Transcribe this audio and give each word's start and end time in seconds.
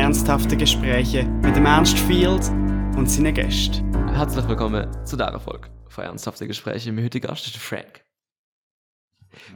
ernsthafte 0.00 0.56
Gespräche 0.56 1.24
mit 1.24 1.54
dem 1.54 1.66
Ernst 1.66 1.98
Field 1.98 2.48
und 2.96 3.04
seinen 3.06 3.34
Gästen. 3.34 3.94
Herzlich 4.08 4.48
willkommen 4.48 4.90
zu 5.04 5.14
dieser 5.14 5.38
Folge 5.38 5.68
von 5.88 6.04
Ernsthafte 6.04 6.46
Gespräche. 6.46 6.90
Mein 6.90 7.04
heutiger 7.04 7.28
Gast 7.28 7.46
ist 7.46 7.58
Frank. 7.58 8.02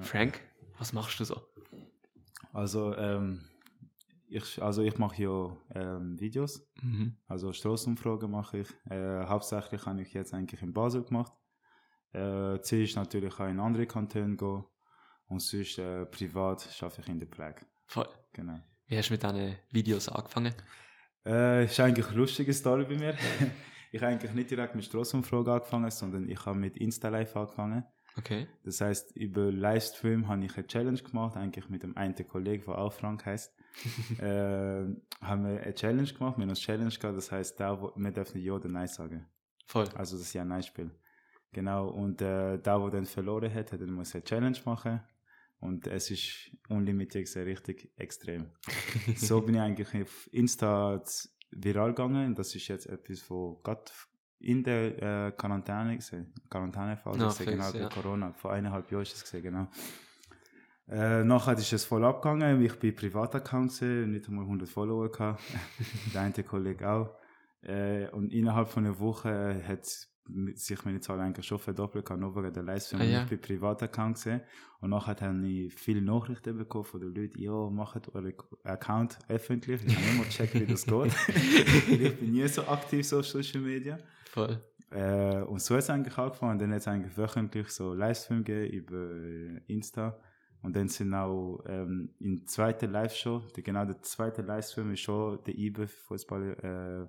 Frank, 0.02 0.38
was 0.78 0.92
machst 0.92 1.18
du 1.18 1.24
so? 1.24 1.40
Also, 2.52 2.94
ähm, 2.94 3.48
ich, 4.28 4.62
also 4.62 4.82
ich 4.82 4.98
mache 4.98 5.22
ja 5.22 5.56
ähm, 5.74 6.20
Videos, 6.20 6.68
Mhm. 6.82 7.16
also 7.26 7.54
Straßenumfragen 7.54 8.30
mache 8.30 8.58
ich. 8.58 8.68
Äh, 8.90 9.24
hauptsächlich 9.24 9.86
habe 9.86 10.02
ich 10.02 10.12
jetzt 10.12 10.34
eigentlich 10.34 10.60
in 10.60 10.74
Basel 10.74 11.04
gemacht. 11.04 11.32
Äh, 12.12 12.60
Ziel 12.60 12.84
ist 12.84 12.96
natürlich 12.96 13.32
auch 13.40 13.48
in 13.48 13.60
andere 13.60 13.86
Kantone 13.86 14.36
gehen 14.36 14.64
und 15.26 15.40
sonst 15.40 15.78
äh, 15.78 16.04
privat 16.04 16.68
arbeite 16.82 17.00
ich 17.00 17.08
in 17.08 17.18
der 17.18 17.28
Pflege. 17.28 17.62
Voll. 17.86 18.08
Genau. 18.34 18.60
Wie 18.86 18.98
hast 18.98 19.08
du 19.08 19.14
mit 19.14 19.24
deinen 19.24 19.56
Videos 19.70 20.08
angefangen? 20.08 20.54
Äh, 21.24 21.64
ist 21.64 21.80
eigentlich 21.80 22.06
eine 22.06 22.16
lustige 22.16 22.52
Story 22.52 22.84
bei 22.84 22.96
mir. 22.96 23.16
ich 23.92 24.02
habe 24.02 24.12
eigentlich 24.12 24.32
nicht 24.32 24.50
direkt 24.50 24.74
mit 24.74 24.84
Straßenumfragen 24.84 25.52
angefangen, 25.54 25.90
sondern 25.90 26.28
ich 26.28 26.44
habe 26.44 26.58
mit 26.58 26.76
Insta 26.76 27.08
Live 27.08 27.34
angefangen. 27.34 27.84
Okay. 28.16 28.46
Das 28.62 28.80
heißt, 28.80 29.16
über 29.16 29.50
Livestream 29.50 30.28
habe 30.28 30.44
ich 30.44 30.56
eine 30.56 30.66
Challenge 30.66 31.02
gemacht, 31.02 31.36
eigentlich 31.36 31.68
mit 31.68 31.82
dem 31.82 31.96
einen 31.96 32.14
Kollegen, 32.28 32.64
der 32.66 32.78
auch 32.78 32.92
Frank 32.92 33.24
heißt. 33.26 33.52
äh, 34.20 34.84
haben 35.20 35.44
wir 35.44 35.62
eine 35.62 35.74
Challenge 35.74 36.12
gemacht, 36.12 36.36
wir 36.36 36.42
haben 36.42 36.50
eine 36.50 36.54
Challenge 36.54 36.94
gehabt, 36.94 37.16
das 37.16 37.32
heißt, 37.32 37.58
da, 37.58 37.80
wo, 37.80 37.92
wir 37.96 38.12
dürfen 38.12 38.40
Ja 38.40 38.52
oder 38.52 38.68
Nein 38.68 38.86
sagen. 38.86 39.26
Voll. 39.66 39.88
Also, 39.94 40.16
das 40.16 40.26
ist 40.26 40.34
ja 40.34 40.42
ein 40.42 40.48
Nein-Spiel. 40.48 40.90
Genau, 41.52 41.88
und 41.88 42.20
äh, 42.20 42.58
da, 42.58 42.80
wo 42.80 42.90
dann 42.90 43.06
verloren 43.06 43.52
hat, 43.52 43.72
hat 43.72 43.80
dann 43.80 43.90
muss 43.90 44.14
eine 44.14 44.24
Challenge 44.24 44.58
machen. 44.64 45.00
Und 45.64 45.86
es 45.86 46.10
ist 46.10 46.50
unlimited 46.68 47.26
sehr 47.26 47.46
richtig 47.46 47.90
extrem. 47.96 48.50
so 49.16 49.40
bin 49.40 49.54
ich 49.54 49.60
eigentlich 49.62 50.02
auf 50.02 50.28
Insta 50.30 51.02
viral 51.52 51.94
gegangen. 51.94 52.34
Das 52.34 52.54
ist 52.54 52.68
jetzt 52.68 52.84
etwas, 52.86 53.30
wo 53.30 53.62
gerade 53.62 53.84
in 54.40 54.62
der 54.62 55.28
äh, 55.28 55.32
Quarantäne 55.32 55.96
gesehen, 55.96 56.34
Quarantänephase 56.50 57.18
Ja, 57.18 57.28
gesehen, 57.28 57.46
fix, 57.46 57.56
genau, 57.56 57.72
bei 57.72 57.78
ja. 57.78 57.88
Corona. 57.88 58.32
Vor 58.34 58.52
eineinhalb 58.52 58.90
Jahren 58.90 59.04
ist 59.04 59.14
das 59.14 59.22
gesehen, 59.22 59.42
genau. 59.42 59.68
Äh, 60.86 61.24
nachher 61.24 61.56
ist 61.56 61.72
es 61.72 61.86
voll 61.86 62.04
abgegangen. 62.04 62.62
Ich 62.62 62.78
bin 62.78 62.94
Privataccount 62.94 63.70
gesehen, 63.70 64.10
nicht 64.10 64.28
einmal 64.28 64.44
100 64.44 64.68
Follower 64.68 65.10
gehabt. 65.10 65.40
der 66.12 66.20
eine 66.20 66.44
Kollege 66.44 66.90
auch. 66.90 67.16
Äh, 67.62 68.08
und 68.10 68.34
innerhalb 68.34 68.68
von 68.68 68.84
einer 68.84 68.98
Woche 68.98 69.62
hat 69.66 69.88
sich 70.54 70.84
meine 70.84 71.00
Zahl 71.00 71.20
eigentlich 71.20 71.46
schon 71.46 71.58
verdoppelt, 71.58 72.04
gehabt, 72.04 72.20
nur 72.20 72.34
wegen 72.36 72.52
der 72.52 72.62
Livestream. 72.62 73.00
Ah, 73.00 73.04
ja. 73.04 73.22
Ich 73.22 73.28
bin 73.28 73.40
Privataccount 73.40 74.16
gesehen. 74.16 74.40
Und 74.80 74.90
nachher 74.90 75.16
habe 75.20 75.46
ich 75.46 75.74
viele 75.74 76.02
Nachrichten 76.02 76.56
bekommen 76.56 76.84
von 76.84 77.00
den 77.00 77.14
Leuten, 77.14 77.38
ja, 77.38 77.52
macht 77.70 78.14
euren 78.14 78.32
Account 78.64 79.18
öffentlich. 79.28 79.82
Ich 79.84 79.96
habe 79.96 80.06
immer 80.14 80.24
gecheckt, 80.24 80.54
wie 80.54 80.66
das 80.66 80.86
geht. 80.86 81.14
ich 81.88 82.18
bin 82.18 82.32
nie 82.32 82.46
so 82.48 82.66
aktiv 82.66 83.06
so 83.06 83.18
auf 83.18 83.26
Social 83.26 83.60
Media. 83.60 83.98
Voll. 84.30 84.60
Äh, 84.90 85.42
und 85.42 85.60
so 85.60 85.76
ist 85.76 85.84
es 85.84 85.90
eigentlich 85.90 86.16
angefangen. 86.16 86.58
Dann 86.58 86.70
hat 86.72 86.78
es 86.78 86.88
eigentlich 86.88 87.16
wöchentlich 87.16 87.68
so 87.68 87.94
Livestream 87.94 88.44
gegeben 88.44 88.72
über 88.72 88.96
äh, 88.96 89.60
Insta. 89.66 90.18
Und 90.62 90.74
dann 90.76 90.88
sind 90.88 91.12
auch 91.12 91.62
ähm, 91.66 92.14
in 92.20 92.46
zweiter 92.46 92.86
Live-Show, 92.86 93.42
genau 93.54 93.84
der 93.84 94.00
zweite 94.00 94.40
Livestream 94.40 94.92
ist 94.92 95.00
schon 95.00 95.38
der 95.44 95.54
IBE-Fußballer 95.58 97.02
äh, 97.02 97.06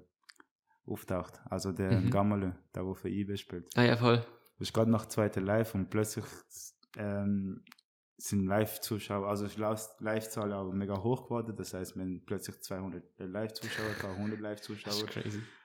auftaucht. 0.88 1.40
Also 1.50 1.72
der 1.72 2.00
Mhm. 2.00 2.10
Gammele, 2.10 2.56
der, 2.74 2.84
der 2.84 2.96
für 2.96 3.10
IBE 3.10 3.38
spielt. 3.38 3.68
Ah 3.76 3.84
ja, 3.84 3.98
voll. 3.98 4.24
Ist 4.60 4.74
gerade 4.74 4.90
nach 4.92 5.06
zweiter 5.08 5.42
Live 5.42 5.76
und 5.76 5.90
plötzlich 5.90 6.26
ähm, 6.98 7.64
sind 8.18 8.46
Live-Zuschauer, 8.46 9.28
also 9.28 9.46
die 9.48 9.60
Live- 9.60 9.90
Live-Zahl 10.00 10.54
auch 10.54 10.72
mega 10.72 10.96
hoch 11.04 11.26
geworden. 11.26 11.54
Das 11.58 11.74
heißt, 11.74 11.98
wenn 11.98 12.24
plötzlich 12.26 12.62
200 12.62 13.04
Live-Zuschauer, 13.18 13.94
gehabt, 14.00 14.16
100 14.18 14.38
Das 14.38 14.42
Live-Zuschauer. 14.42 14.94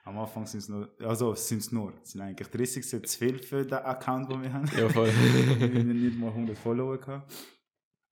Am 0.03 0.17
Anfang 0.19 0.45
sind 0.45 0.59
es 0.59 0.67
nur, 0.67 0.89
also 0.99 1.33
sind 1.33 1.59
es 1.59 1.71
nur, 1.71 1.93
sind 2.03 2.19
eigentlich 2.21 2.49
30 2.49 2.89
sind 2.89 3.07
zu 3.07 3.17
viel 3.19 3.39
für 3.39 3.63
den 3.65 3.77
Account, 3.79 4.29
den 4.29 4.41
wir 4.41 4.51
haben. 4.51 4.69
Ja, 4.77 4.89
voll. 4.89 5.07
wir 5.59 5.79
haben 5.79 6.01
nicht 6.01 6.19
mal 6.19 6.27
100 6.27 6.57
Follower 6.57 6.97
gehabt. 6.97 7.31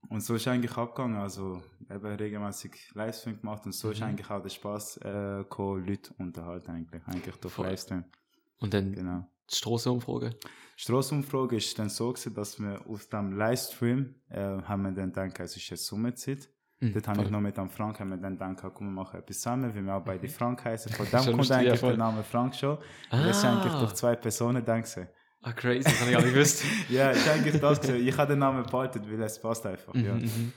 Und 0.07 0.21
so 0.21 0.35
ist 0.35 0.47
eigentlich 0.47 0.75
abgegangen, 0.77 1.17
also 1.17 1.61
eben 1.89 2.05
regelmäßig 2.15 2.91
Livestream 2.93 3.39
gemacht 3.41 3.65
und 3.65 3.73
so 3.73 3.91
ist 3.91 3.99
Mhm. 3.99 4.07
eigentlich 4.07 4.29
auch 4.31 4.41
der 4.41 4.49
Spaß 4.49 4.97
äh, 4.97 5.37
gekommen, 5.39 5.85
Leute 5.85 6.13
unterhalten 6.17 6.71
eigentlich, 6.71 7.03
eigentlich 7.05 7.35
durch 7.35 7.53
Voll. 7.53 7.67
Livestream. 7.67 8.05
Und 8.59 8.73
dann 8.73 8.93
Genau. 8.93 9.27
die 9.51 9.55
Strassenumfrage. 9.55 10.31
Straßenumfrage 10.77 11.57
ist 11.57 11.77
dann 11.77 11.89
so 11.89 12.11
gewesen, 12.13 12.33
dass 12.33 12.59
wir 12.59 12.81
aus 12.87 13.09
dem 13.09 13.33
Livestream 13.37 14.15
äh, 14.29 14.39
haben 14.39 14.83
wir 14.83 14.91
dann 14.91 15.11
gedacht, 15.11 15.39
es 15.41 15.57
ist 15.57 15.69
jetzt 15.69 15.85
Sommerzeit. 15.85 16.49
Mhm, 16.79 16.93
Dort 16.93 17.07
habe 17.09 17.23
ich 17.23 17.29
noch 17.29 17.41
mit 17.41 17.57
dem 17.57 17.69
Frank 17.69 17.99
haben 17.99 18.09
wir 18.09 18.17
dann 18.17 18.37
gedacht, 18.37 18.73
komm, 18.73 18.87
wir 18.87 18.93
machen 18.93 19.19
etwas 19.19 19.39
zusammen, 19.41 19.75
weil 19.75 19.83
wir 19.83 19.93
auch 19.95 20.03
beide 20.03 20.27
Frank 20.29 20.63
heißen. 20.63 20.91
Von 20.93 21.05
dem 21.11 21.35
kommt 21.35 21.49
ja, 21.49 21.57
eigentlich 21.57 21.81
der 21.81 21.97
Name 21.97 22.23
Frank 22.23 22.55
schon. 22.55 22.77
Das 23.11 23.37
ist 23.37 23.43
eigentlich 23.45 23.73
Ah. 23.73 23.79
durch 23.81 23.93
zwei 23.95 24.15
Personen 24.15 24.63
gewesen. 24.63 25.07
Ah, 25.41 25.53
crazy, 25.53 25.83
das 25.83 25.99
habe 26.01 26.11
ich 26.11 26.17
gar 26.17 26.23
nicht 26.23 26.33
gewusst. 26.33 26.63
Ja, 26.89 27.11
ist 27.11 27.27
eigentlich 27.27 27.59
das 27.59 27.79
gewesen. 27.79 28.07
Ich 28.07 28.17
habe 28.17 28.33
den 28.33 28.39
Namen 28.39 28.63
behalten, 28.63 29.01
weil 29.09 29.21
es 29.21 29.39
passt 29.39 29.65
einfach, 29.65 29.95
ja. 29.95 30.15
Mhm, 30.15 30.21
mhm. 30.23 30.53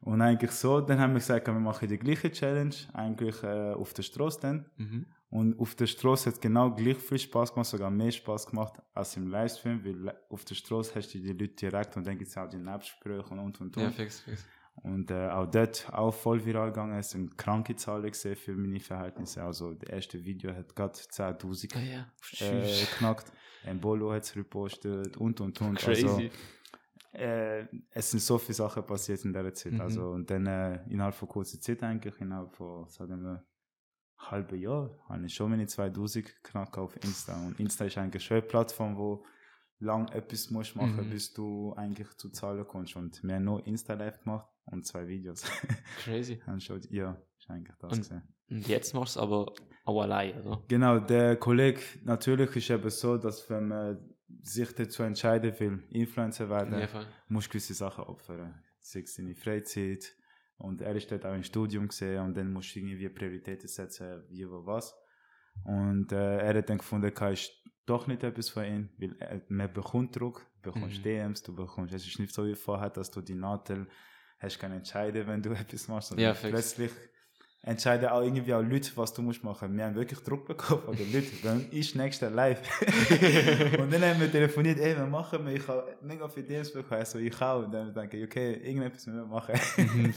Und 0.00 0.20
eigentlich 0.20 0.50
so, 0.50 0.82
dann 0.82 0.98
haben 0.98 1.14
wir 1.14 1.20
gesagt, 1.20 1.46
wir 1.46 1.54
machen 1.54 1.88
die 1.88 1.96
gleiche 1.96 2.30
Challenge, 2.30 2.74
eigentlich 2.92 3.42
äh, 3.42 3.72
auf 3.72 3.94
der 3.94 4.02
Straße 4.02 4.40
dann. 4.40 4.66
Mhm. 4.76 5.06
Und 5.30 5.58
auf 5.58 5.74
der 5.74 5.86
Straße 5.86 6.26
hat 6.26 6.34
es 6.34 6.40
genau 6.40 6.70
gleich 6.70 6.98
viel 6.98 7.18
Spaß 7.18 7.54
gemacht, 7.54 7.68
sogar 7.68 7.90
mehr 7.90 8.10
Spaß 8.10 8.46
gemacht 8.46 8.74
als 8.92 9.16
im 9.16 9.28
Livestream, 9.28 9.82
weil 9.84 10.14
auf 10.28 10.44
der 10.44 10.54
Straße 10.54 10.94
hast 10.94 11.14
du 11.14 11.18
die 11.18 11.32
Leute 11.32 11.54
direkt 11.54 11.96
und 11.96 12.06
dann 12.06 12.18
gibt 12.18 12.30
es 12.30 12.36
auch 12.36 12.48
die 12.48 12.58
Nebensprüche 12.58 13.30
und 13.30 13.40
und 13.40 13.60
und. 13.60 13.76
Ja, 13.76 13.86
und. 13.86 13.94
fix, 13.94 14.20
fix. 14.20 14.44
Und 14.84 15.10
äh, 15.10 15.28
auch 15.30 15.46
dort 15.50 15.90
auch 15.92 16.12
voll 16.12 16.44
viral 16.44 16.68
gegangen. 16.68 16.98
Es 16.98 17.10
sind 17.10 17.38
kranke 17.38 17.74
Zahlen 17.74 18.10
gesehen 18.10 18.36
für 18.36 18.54
meine 18.54 18.78
Verhältnisse. 18.80 19.42
Also 19.42 19.72
das 19.72 19.88
erste 19.88 20.22
Video 20.24 20.54
hat 20.54 20.76
gerade 20.76 20.92
10.000 20.98 21.74
Ah 21.74 21.80
ja. 21.80 22.06
äh, 22.46 22.80
geknackt. 22.90 23.32
Embolo 23.64 24.12
hat 24.12 24.24
es 24.24 24.36
repostet 24.36 25.16
und 25.16 25.40
und 25.40 25.58
und. 25.62 25.78
crazy. 25.78 26.06
Also, 26.06 26.20
äh, 27.14 27.66
es 27.92 28.10
sind 28.10 28.20
so 28.20 28.36
viele 28.36 28.54
Sachen 28.54 28.84
passiert 28.84 29.24
in 29.24 29.32
dieser 29.32 29.54
Zeit. 29.54 29.72
Mhm. 29.72 29.80
Also, 29.80 30.10
und 30.10 30.28
dann 30.30 30.46
äh, 30.46 30.80
innerhalb 30.90 31.14
von 31.14 31.28
kurzer 31.28 31.58
Zeit 31.60 31.82
eigentlich, 31.82 32.20
innerhalb 32.20 32.52
von, 32.54 32.86
sagen 32.90 33.22
wir, 33.22 33.42
halben 34.18 34.58
Jahr, 34.60 34.90
habe 35.08 35.24
ich 35.24 35.34
schon 35.34 35.50
meine 35.50 35.66
2000 35.66 36.26
geknackt 36.26 36.76
auf 36.76 36.94
Insta. 37.02 37.34
Und 37.46 37.58
Insta 37.58 37.86
ist 37.86 37.96
eigentlich 37.96 38.30
eine 38.30 38.42
Plattform, 38.42 38.96
wo 38.98 39.24
lang 39.78 40.08
etwas 40.12 40.50
musst 40.50 40.76
machen, 40.76 41.06
Mhm. 41.06 41.10
bis 41.10 41.32
du 41.32 41.72
eigentlich 41.74 42.08
zu 42.18 42.28
Zahlen 42.30 42.66
kommst. 42.66 42.96
Und 42.96 43.22
wir 43.22 43.34
haben 43.36 43.44
nur 43.44 43.66
Insta 43.66 43.94
live 43.94 44.20
gemacht 44.22 44.46
und 44.66 44.86
zwei 44.86 45.06
Videos. 45.08 45.44
crazy. 46.04 46.40
Haben 46.46 46.60
schon, 46.60 46.80
ja, 46.90 47.16
ist 47.38 47.50
eigentlich 47.50 47.76
das 47.78 47.92
Und- 47.92 47.98
gewesen. 48.04 48.22
Und 48.50 48.68
jetzt 48.68 48.92
machst 48.94 49.16
du 49.16 49.20
es 49.20 49.22
aber 49.22 49.52
auch 49.84 50.02
allein, 50.02 50.38
oder? 50.42 50.62
Genau, 50.68 50.98
der 51.00 51.36
Kollege, 51.36 51.80
natürlich 52.04 52.54
ist 52.56 52.70
eben 52.70 52.90
so, 52.90 53.16
dass 53.16 53.48
wenn 53.48 53.68
man 53.68 53.98
sich 54.42 54.72
dazu 54.74 55.02
entscheiden 55.02 55.58
will, 55.58 55.82
Influencer 55.90 56.48
werden, 56.50 56.86
voll. 56.88 57.06
musst 57.28 57.46
du 57.48 57.50
gewisse 57.52 57.72
Sachen 57.74 58.04
opfern. 58.04 58.62
Sei 58.80 59.00
es 59.00 59.14
deine 59.14 59.34
Freizeit. 59.34 60.14
Und 60.58 60.82
er 60.82 60.94
ist 60.94 61.10
dort 61.10 61.24
auch 61.26 61.34
im 61.34 61.42
Studium 61.42 61.88
gesehen 61.88 62.22
und 62.22 62.36
dann 62.36 62.52
musst 62.52 62.74
du 62.74 62.80
irgendwie 62.80 63.08
Prioritäten 63.08 63.66
setzen, 63.66 64.22
wie, 64.28 64.48
wo, 64.48 64.64
was. 64.66 64.94
Und 65.64 66.12
äh, 66.12 66.38
er 66.38 66.58
hat 66.58 66.68
dann 66.68 66.78
gefunden, 66.78 67.10
es 67.14 67.40
ist 67.40 67.52
doch 67.86 68.06
nicht 68.06 68.22
etwas 68.22 68.50
für 68.50 68.64
ihn, 68.66 68.90
weil 68.98 69.16
er, 69.20 69.40
man 69.48 69.72
bekommt 69.72 70.18
Druck, 70.18 70.46
du 70.62 70.72
bekommst 70.72 70.98
Mhm. 70.98 71.02
DMs, 71.02 71.42
du 71.42 71.54
bekommst, 71.54 71.94
es 71.94 72.06
ist 72.06 72.18
nicht 72.18 72.32
so 72.32 72.46
wie 72.46 72.54
vorher, 72.54 72.90
dass 72.90 73.10
du 73.10 73.20
die 73.20 73.34
Nadel 73.34 73.86
hast 74.38 74.58
keine 74.58 74.76
entscheiden, 74.76 75.26
wenn 75.26 75.42
du 75.42 75.50
etwas 75.52 75.88
machst, 75.88 76.08
sondern 76.08 76.26
Ja, 76.26 76.34
plötzlich 76.34 76.90
entscheiden 77.64 78.08
auch 78.10 78.20
irgendwie 78.20 78.52
auch 78.52 78.62
Leute, 78.62 78.90
was 78.96 79.14
du 79.14 79.22
musst 79.22 79.42
machen. 79.42 79.74
Wir 79.76 79.86
haben 79.86 79.94
wirklich 79.94 80.20
Druck 80.20 80.46
bekommen 80.46 80.82
von 80.82 80.96
den 80.96 81.10
Leuten. 81.12 81.36
Dann 81.42 81.70
ist 81.70 81.96
nächster 81.96 82.30
live. 82.30 82.60
und 83.78 83.92
dann 83.92 84.02
haben 84.02 84.20
wir 84.20 84.30
telefoniert, 84.30 84.78
ey, 84.78 84.96
was 84.98 85.08
machen 85.08 85.46
wir? 85.46 85.54
Ich 85.54 85.66
habe 85.66 85.96
mega 86.02 86.28
viele 86.28 86.46
DMs 86.46 86.72
bekommen, 86.72 87.00
also 87.00 87.18
ich 87.18 87.40
auch. 87.40 87.64
Und 87.64 87.72
dann 87.72 87.94
denke 87.94 88.18
ich, 88.18 88.24
okay, 88.24 88.54
irgendetwas 88.54 89.06
müssen 89.06 89.20
wir 89.20 89.26
machen. 89.26 89.54
Mhm, 89.78 90.12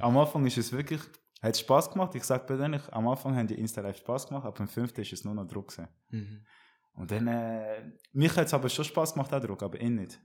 am 0.00 0.18
Anfang 0.18 0.44
ist 0.46 0.58
es 0.58 0.72
wirklich, 0.72 1.00
hat 1.40 1.56
Spaß 1.56 1.92
gemacht. 1.92 2.14
Ich 2.16 2.24
sage 2.24 2.44
persönlich, 2.44 2.82
am 2.90 3.06
Anfang 3.06 3.36
haben 3.36 3.46
die 3.46 3.58
Insta 3.58 3.80
Live 3.80 3.98
Spaß 3.98 4.26
gemacht, 4.26 4.44
ab 4.44 4.56
dem 4.56 4.68
fünften 4.68 5.00
ist 5.00 5.12
es 5.12 5.24
nur 5.24 5.34
noch 5.34 5.46
Druck 5.46 5.68
gewesen. 5.68 5.88
Mhm. 6.10 6.44
Und 6.94 7.10
dann, 7.10 7.28
äh, 7.28 7.92
mich 8.12 8.36
hat 8.36 8.46
es 8.46 8.54
aber 8.54 8.68
schon 8.68 8.84
Spaß 8.84 9.14
gemacht, 9.14 9.32
auch 9.32 9.40
Druck, 9.40 9.62
aber 9.62 9.80
ihn 9.80 9.94
nicht. 9.94 10.20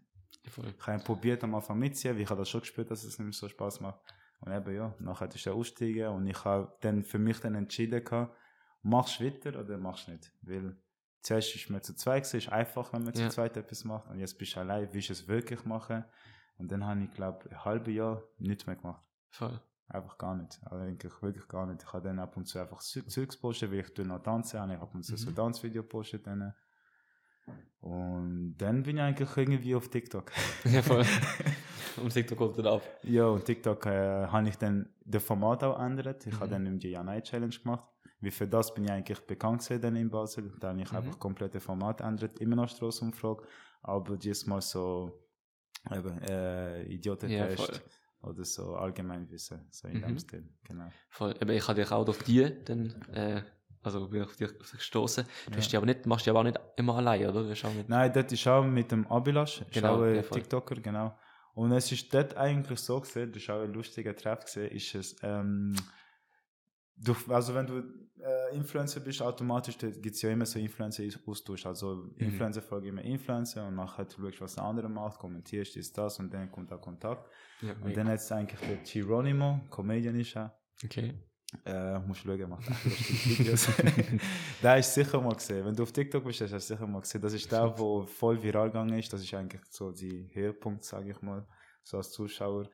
Voll. 0.47 0.73
Ich 0.77 0.87
habe 0.87 1.03
probiert 1.03 1.43
am 1.43 1.55
Anfang 1.55 1.77
mitzuziehen, 1.79 2.15
weil 2.15 2.21
ich 2.23 2.29
habe 2.29 2.39
das 2.41 2.49
schon 2.49 2.61
gespürt, 2.61 2.91
dass 2.91 3.03
es 3.03 3.17
nicht 3.19 3.37
so 3.37 3.47
Spaß 3.49 3.79
macht. 3.81 3.99
Und 4.41 4.51
eben 4.51 4.75
ja, 4.75 4.93
nachher 4.99 5.33
ist 5.33 5.45
er 5.47 5.53
aussteigen 5.55 6.07
und 6.09 6.27
ich 6.27 6.43
habe 6.45 6.71
dann 6.81 7.03
für 7.03 7.17
mich 7.19 7.39
dann 7.39 7.55
entschieden 7.55 8.03
gehabt, 8.03 8.35
machst 8.83 9.19
du 9.19 9.25
weiter 9.25 9.59
oder 9.59 9.77
machst 9.77 10.07
du 10.07 10.11
nicht? 10.11 10.31
Weil 10.41 10.77
zuerst 11.21 11.55
ist 11.55 11.69
man 11.69 11.81
zu 11.81 11.95
zweit, 11.95 12.23
gewesen, 12.23 12.37
ist 12.37 12.49
einfach, 12.49 12.93
wenn 12.93 13.03
man 13.03 13.13
Ja. 13.13 13.29
zu 13.29 13.35
zweit 13.35 13.57
etwas 13.57 13.83
macht 13.85 14.09
und 14.09 14.19
jetzt 14.19 14.37
bist 14.37 14.55
du 14.55 14.59
allein, 14.59 14.89
willst 14.91 15.09
du 15.09 15.13
es 15.13 15.27
wirklich 15.27 15.65
machen? 15.65 16.03
Und 16.57 16.71
dann 16.71 16.85
habe 16.85 17.01
ich, 17.03 17.11
glaube 17.13 17.49
ein 17.49 17.65
halbes 17.65 17.93
Jahr 17.95 18.23
nichts 18.37 18.67
mehr 18.67 18.75
gemacht. 18.75 19.03
Voll. 19.29 19.59
Einfach 19.87 20.17
gar 20.17 20.35
nicht. 20.35 20.59
Also 20.63 20.77
eigentlich 20.83 21.21
wirklich 21.21 21.47
gar 21.47 21.65
nicht. 21.65 21.83
Ich 21.83 21.93
habe 21.93 22.07
dann 22.07 22.19
ab 22.19 22.37
und 22.37 22.45
zu 22.45 22.59
einfach 22.59 22.79
Zeu- 22.81 23.01
Zeugs 23.07 23.37
postet, 23.37 23.71
weil 23.71 23.79
ich 23.79 23.97
noch 24.05 24.19
tanzen 24.23 24.59
habe. 24.59 24.73
Ich 24.73 24.79
ab 24.79 24.93
und 24.95 25.03
zu 25.03 25.15
so 25.17 25.29
Mhm. 25.29 25.35
Tanzvideo 25.35 25.83
postet 25.83 26.25
dann. 26.27 26.53
Und 27.81 28.55
dann 28.57 28.81
bin 28.83 28.97
ich 28.97 29.03
eigentlich 29.03 29.37
irgendwie 29.37 29.75
auf 29.75 29.89
TikTok. 29.89 30.31
Ja, 30.65 30.81
voll. 30.81 31.05
Und 32.03 32.09
TikTok 32.13 32.37
kommt 32.37 32.57
dann 32.57 32.67
ab. 32.67 32.81
ja, 33.03 33.25
und 33.27 33.45
TikTok 33.45 33.85
äh, 33.85 34.27
habe 34.27 34.49
ich 34.49 34.57
dann 34.57 34.89
das 35.05 35.23
Format 35.23 35.63
auch 35.63 35.77
geändert. 35.77 36.25
Ich 36.25 36.33
Mhm. 36.33 36.39
habe 36.39 36.49
dann 36.51 36.79
die 36.79 36.89
Ja-Nein-Challenge 36.89 37.55
gemacht. 37.63 37.87
Wie 38.21 38.31
für 38.31 38.47
das 38.47 38.73
bin 38.73 38.85
ich 38.85 38.91
eigentlich 38.91 39.19
bekannt 39.27 39.61
gewesen 39.63 39.81
dann 39.81 39.95
in 39.95 40.09
Basel. 40.09 40.51
Da 40.59 40.69
habe 40.69 40.81
ich 40.81 40.91
Mhm. 40.91 40.97
einfach 40.97 41.19
komplett 41.19 41.53
das 41.53 41.63
Format 41.63 41.99
geändert. 41.99 42.39
Immer 42.39 42.55
noch 42.55 42.69
Straßenumfrage, 42.69 43.43
aber 43.83 44.17
diesmal 44.17 44.61
so 44.61 45.21
eben, 45.91 46.19
äh, 46.23 46.81
Ja, 46.81 46.89
Idiotentest 46.89 47.57
voll. 47.63 47.81
oder 48.31 48.43
so 48.45 48.75
Allgemeinwissen, 48.75 49.67
so 49.69 49.87
in 49.87 49.97
Mhm. 49.97 50.01
dem 50.01 50.17
Stil. 50.17 50.49
Genau. 50.63 50.87
Voll. 51.09 51.35
Aber 51.39 51.53
ich 51.53 51.67
habe 51.67 51.79
dich 51.79 51.91
auch 51.91 52.03
durch 52.05 52.23
die 52.23 52.63
dann, 52.65 52.95
äh, 53.13 53.43
also 53.85 54.07
bin 54.07 54.21
ich 54.21 54.27
auf 54.27 54.35
dich, 54.35 54.49
gestoßen. 54.57 55.25
Du 55.51 55.57
hast 55.57 55.71
die 55.71 55.77
aber 55.77 55.85
nicht, 55.85 56.05
machst 56.05 56.25
die 56.25 56.29
aber 56.29 56.39
auch 56.39 56.43
nicht 56.43 56.59
immer 56.77 56.95
allein, 56.95 57.27
oder? 57.27 57.43
Nein, 57.87 58.11
dort 58.13 58.31
ist 58.31 58.47
auch 58.47 58.63
mit 58.63 58.91
dem 58.91 59.07
Abilash, 59.07 59.61
ist 59.61 59.71
Genau, 59.71 59.97
auch 59.97 60.01
ein 60.03 60.15
ja. 60.15 60.21
TikToker, 60.21 60.75
genau. 60.75 61.17
Und 61.53 61.71
es 61.71 61.91
ist 61.91 62.13
dort 62.13 62.35
eigentlich 62.35 62.79
so 62.79 62.99
gesehen, 62.99 63.31
das 63.31 63.41
ist 63.43 63.49
auch 63.49 63.61
ein 63.61 63.71
lustiger 63.73 64.15
Treff 64.15 64.43
gesehen, 64.45 64.71
ist 64.71 64.93
es, 64.95 65.15
ähm, 65.23 65.73
du, 66.97 67.15
also 67.29 67.53
wenn 67.55 67.65
du 67.67 67.77
äh, 68.21 68.55
Influencer 68.55 68.99
bist, 68.99 69.21
automatisch 69.21 69.77
gibt 69.77 70.05
es 70.15 70.21
ja 70.21 70.31
immer 70.31 70.45
so 70.45 70.59
Influencer-Austausch. 70.59 71.65
Also 71.65 71.95
Mhm. 71.95 72.13
Influencer 72.17 72.61
folgen 72.61 72.87
immer 72.87 73.01
Influencer 73.03 73.67
und 73.67 73.75
nachher 73.75 74.05
du 74.05 74.21
schaust, 74.29 74.41
was 74.41 74.55
der 74.55 74.63
andere 74.63 74.89
macht, 74.89 75.19
kommentierst 75.19 75.75
dies, 75.75 75.91
das 75.93 76.19
und 76.19 76.33
dann 76.33 76.51
kommt 76.51 76.71
auch 76.73 76.81
Kontakt. 76.81 77.29
ja, 77.61 77.73
Und 77.83 77.95
dann 77.95 78.07
hat 78.07 78.15
es 78.19 78.31
eigentlich 78.31 78.59
der 78.61 78.77
Geronimo, 78.77 79.61
Comedian 79.69 80.19
ist 80.19 80.35
er, 80.35 80.57
okay. 80.83 81.13
Äh, 81.65 81.99
musst 81.99 82.21
schauen, 82.21 82.39
er 82.39 82.47
macht 82.47 82.65
Videos. 82.85 83.67
der 84.63 84.77
ist 84.77 84.93
sicher 84.93 85.21
mal 85.21 85.35
gesehen. 85.35 85.65
Wenn 85.65 85.75
du 85.75 85.83
auf 85.83 85.91
TikTok 85.91 86.23
bist, 86.23 86.41
hast 86.41 86.51
du 86.51 86.59
sicher 86.59 86.87
mal 86.87 87.01
gesehen. 87.01 87.21
Das 87.21 87.33
ist 87.33 87.51
der, 87.51 87.69
der 87.69 88.03
voll 88.07 88.41
viral 88.41 88.67
gegangen 88.69 88.97
ist. 88.97 89.11
Das 89.13 89.21
ist 89.21 89.33
eigentlich 89.33 89.61
so 89.69 89.91
die 89.91 90.29
Höhepunkt, 90.33 90.83
sage 90.83 91.11
ich 91.11 91.21
mal, 91.21 91.45
so 91.83 91.97
als 91.97 92.11
Zuschauer, 92.11 92.69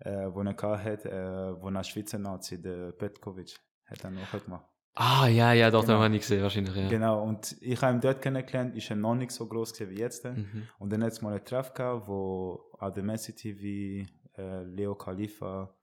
äh, 0.00 0.26
wo 0.32 0.42
er 0.42 0.84
hat, 0.84 1.04
äh, 1.04 1.62
wo 1.62 1.68
er 1.68 1.84
Schweizer 1.84 2.18
Nazi, 2.18 2.60
der 2.60 2.92
Petkovic, 2.92 3.56
hat 3.86 4.04
er 4.04 4.10
noch 4.10 4.44
gemacht. 4.44 4.66
Ah, 4.96 5.26
ja, 5.26 5.52
ja, 5.52 5.70
doch, 5.70 5.80
Genau. 5.80 5.94
den 5.94 6.02
habe 6.04 6.14
ich 6.14 6.20
gesehen, 6.20 6.42
wahrscheinlich, 6.42 6.76
ja. 6.76 6.88
Genau, 6.88 7.24
und 7.24 7.56
ich 7.60 7.82
habe 7.82 7.94
ihn 7.96 8.00
dort 8.00 8.22
kennengelernt, 8.22 8.76
ist 8.76 8.90
er 8.90 8.96
noch 8.96 9.16
nicht 9.16 9.32
so 9.32 9.46
groß 9.48 9.72
gewesen 9.72 9.90
wie 9.90 9.98
jetzt. 9.98 10.24
Mhm. 10.24 10.68
Und 10.78 10.92
dann 10.92 11.02
hat 11.02 11.12
es 11.12 11.20
mal 11.20 11.34
einen 11.34 11.44
Treff 11.44 11.74
gehabt, 11.74 12.06
wo 12.06 12.70
an 12.78 12.94
der 12.94 13.02
Messi 13.02 13.34
TV, 13.34 14.08
äh, 14.36 14.62
Leo 14.62 14.94
Khalifa, 14.94 15.74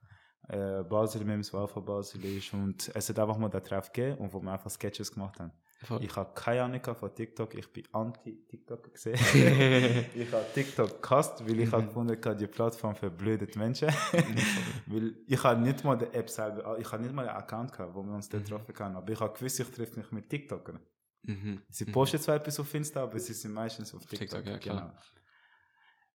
äh, 0.48 0.84
Basel 0.84 1.24
der 1.24 1.62
auch 1.62 1.70
von 1.70 1.86
Basel 1.86 2.24
ist. 2.26 2.54
Und 2.54 2.92
es 2.94 3.10
hat 3.10 3.20
einfach 3.20 3.38
mal 3.38 3.50
den 3.50 3.64
Treff 3.64 3.92
gegeben 3.92 4.18
und 4.18 4.34
wo 4.34 4.42
wir 4.42 4.52
einfach 4.52 4.70
Sketches 4.70 5.12
gemacht 5.12 5.40
haben. 5.40 5.52
Voll. 5.84 6.04
Ich 6.04 6.16
habe 6.16 6.32
keine 6.36 6.64
Ahnung 6.64 6.82
von 6.84 7.16
TikTok, 7.16 7.56
ich 7.56 7.68
bin 7.74 7.84
anti-TikTok 7.92 8.94
gesehen. 8.94 9.16
ich 10.14 10.32
habe 10.32 10.46
TikTok 10.54 11.02
gehasst, 11.02 11.44
weil 11.48 11.60
ich 11.60 11.72
habe 11.72 11.86
gefunden, 11.86 12.16
habe, 12.24 12.36
die 12.36 12.46
Plattform 12.46 12.96
verblödet 12.96 13.56
Menschen. 13.56 13.88
weil 14.86 15.16
ich 15.26 15.44
habe 15.44 15.60
nicht 15.60 15.84
mal 15.84 15.96
die 15.96 16.06
App 16.06 16.30
selber, 16.30 16.78
ich 16.78 16.92
habe 16.92 17.02
nicht 17.02 17.16
mal 17.16 17.28
einen 17.28 17.38
Account 17.38 17.72
gehabt, 17.72 17.96
wo 17.96 18.04
wir 18.04 18.14
uns 18.14 18.30
dort 18.30 18.48
treffen 18.48 18.74
können. 18.76 18.96
Aber 18.96 19.12
ich 19.12 19.20
habe 19.20 19.34
gewusst, 19.34 19.60
ich 19.60 19.68
treffe 19.70 20.00
mich 20.00 20.12
mit 20.12 20.30
TikTokern. 20.30 20.80
Mhm. 21.24 21.62
Sie 21.70 21.86
posten 21.86 22.20
zwar 22.20 22.36
etwas 22.36 22.60
auf 22.60 22.74
Insta, 22.74 23.02
aber 23.02 23.20
sie 23.20 23.34
sind 23.34 23.54
meistens 23.54 23.94
auf 23.94 24.06
TikTok. 24.06 24.44
TikTok, 24.44 24.46
ja, 24.46 24.58
klar. 24.60 24.82
Genau. 24.82 25.02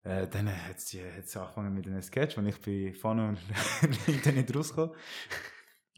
Äh, 0.07 0.29
dann 0.29 0.49
hat 0.69 0.79
sie 0.81 1.03
angefangen 1.03 1.75
mit 1.75 1.87
einem 1.87 2.01
Sketch 2.01 2.39
und 2.39 2.47
ich 2.47 2.61
bin 2.61 2.95
vorne 2.95 3.29
und 3.31 3.39
hinten 4.07 4.37
nicht 4.37 4.55
rausgekommen. 4.55 4.95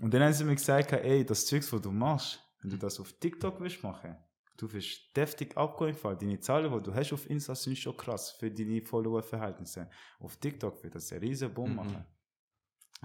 Und 0.00 0.14
dann 0.14 0.22
haben 0.22 0.32
sie 0.32 0.44
mir 0.44 0.54
gesagt, 0.54 0.92
ey, 0.92 1.26
das 1.26 1.44
Zeugs, 1.44 1.70
was 1.72 1.82
du 1.82 1.90
machst, 1.90 2.40
wenn 2.62 2.70
du 2.70 2.78
das 2.78 2.98
auf 3.00 3.12
TikTok 3.20 3.60
willst 3.60 3.82
machen, 3.82 4.16
du 4.56 4.72
wirst 4.72 5.14
deftig 5.14 5.54
weil 5.56 6.16
deine 6.16 6.40
Zahlen, 6.40 6.72
die 6.72 6.82
du 6.82 6.94
hast 6.94 7.12
auf 7.12 7.28
Insta, 7.28 7.54
sind 7.54 7.76
schon 7.76 7.96
krass 7.96 8.30
für 8.30 8.50
deine 8.50 8.80
Follower-Verhältnisse. 8.80 9.90
Auf 10.20 10.36
TikTok 10.38 10.82
wird 10.82 10.94
das 10.94 11.12
einen 11.12 11.20
riesen 11.20 11.52
Boom 11.52 11.70
Mhm. 11.70 11.76
machen. 11.76 12.04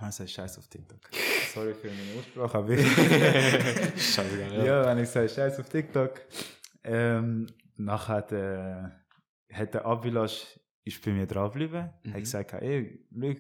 Und 0.01 0.07
ich 0.09 0.15
sage, 0.15 0.29
scheiß 0.29 0.57
auf 0.57 0.67
TikTok. 0.69 1.01
Sorry 1.53 1.73
für 1.73 1.87
meine 1.89 2.19
Aussprache, 2.19 2.57
aber 2.57 2.77
Scheißegal, 3.97 4.53
ja. 4.53 4.63
ja, 4.63 4.85
wenn 4.85 5.03
ich 5.03 5.09
sage, 5.09 5.27
scheiß 5.29 5.59
auf 5.59 5.67
TikTok. 5.69 6.21
Ähm, 6.83 7.47
nachher 7.75 8.15
hat, 8.15 8.31
äh, 8.31 8.83
hat 9.51 9.73
der 9.73 9.85
Abilash 9.85 10.59
ist 10.83 11.03
bei 11.03 11.11
mir 11.11 11.25
draufgeblieben. 11.25 11.89
Mhm. 12.03 12.13
Hat 12.13 12.19
gesagt, 12.19 12.53
ey, 12.53 13.05
schau, 13.11 13.33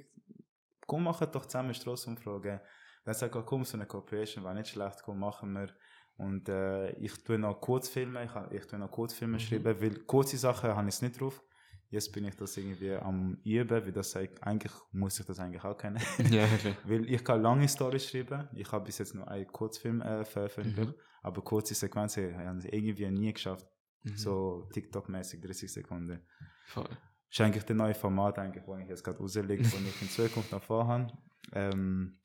komm, 0.87 1.03
machen 1.03 1.27
doch 1.31 1.45
zusammen 1.45 1.73
Straßenumfragen. 1.73 2.59
Dann 3.05 3.13
sagt 3.13 3.35
er, 3.35 3.43
komm, 3.43 3.63
so 3.65 3.77
eine 3.77 3.85
Cooperation 3.85 4.43
war 4.43 4.53
nicht 4.53 4.69
schlecht, 4.69 5.01
komm, 5.03 5.19
machen 5.19 5.53
wir. 5.53 5.69
Und 6.15 6.47
äh, 6.47 6.91
ich 6.99 7.23
tue 7.23 7.39
noch 7.39 7.59
Kurzfilme, 7.59 8.23
ich, 8.23 8.31
ich 8.59 8.65
tue 8.67 8.79
noch 8.79 8.91
Kurzfilme 8.91 9.35
Mhm. 9.37 9.39
schreiben, 9.39 9.81
weil 9.81 9.99
kurze 10.05 10.37
Sachen 10.37 10.69
habe 10.75 10.87
ich 10.89 11.01
nicht 11.01 11.19
drauf. 11.19 11.43
Jetzt 11.89 12.11
bin 12.11 12.25
ich 12.25 12.35
das 12.35 12.57
irgendwie 12.57 12.93
am 12.95 13.37
Üben, 13.43 13.69
weil 13.85 13.91
das 13.91 14.11
sagt, 14.11 14.41
eigentlich 14.41 14.71
muss 14.91 15.19
ich 15.19 15.25
das 15.27 15.39
eigentlich 15.39 15.63
auch 15.63 15.77
kennen. 15.77 16.01
ja, 16.31 16.45
okay. 16.45 16.73
Weil 16.85 17.07
ich 17.07 17.23
kann 17.23 17.41
lange 17.43 17.67
Storys 17.67 18.09
schreiben. 18.09 18.47
Ich 18.55 18.71
habe 18.71 18.85
bis 18.85 18.97
jetzt 18.97 19.13
nur 19.13 19.27
einen 19.27 19.45
Kurzfilm 19.45 20.01
äh, 20.01 20.25
veröffentlicht. 20.25 20.89
Mhm. 20.89 20.95
Aber 21.21 21.43
kurze 21.43 21.75
Sequenzen 21.75 22.35
haben 22.35 22.59
sie 22.61 22.69
irgendwie 22.69 23.07
nie 23.11 23.31
geschafft. 23.31 23.67
Mhm. 24.03 24.17
So 24.17 24.67
TikTok-mäßig, 24.73 25.39
30 25.41 25.71
Sekunden. 25.71 26.25
Voll. 26.65 26.89
Ist 27.33 27.41
eigentlich 27.41 27.63
der 27.63 27.75
neue 27.75 27.95
Format, 27.95 28.37
eigentlich, 28.37 28.65
wo 28.67 28.77
ich 28.77 28.87
jetzt 28.87 29.03
gerade 29.03 29.17
rauslege, 29.17 29.65
wo 29.65 29.77
ich 29.77 30.01
in 30.01 30.09
Zukunft 30.09 30.51
noch 30.51 30.61
vorhabe. 30.61 31.11
Ähm, 31.51 32.19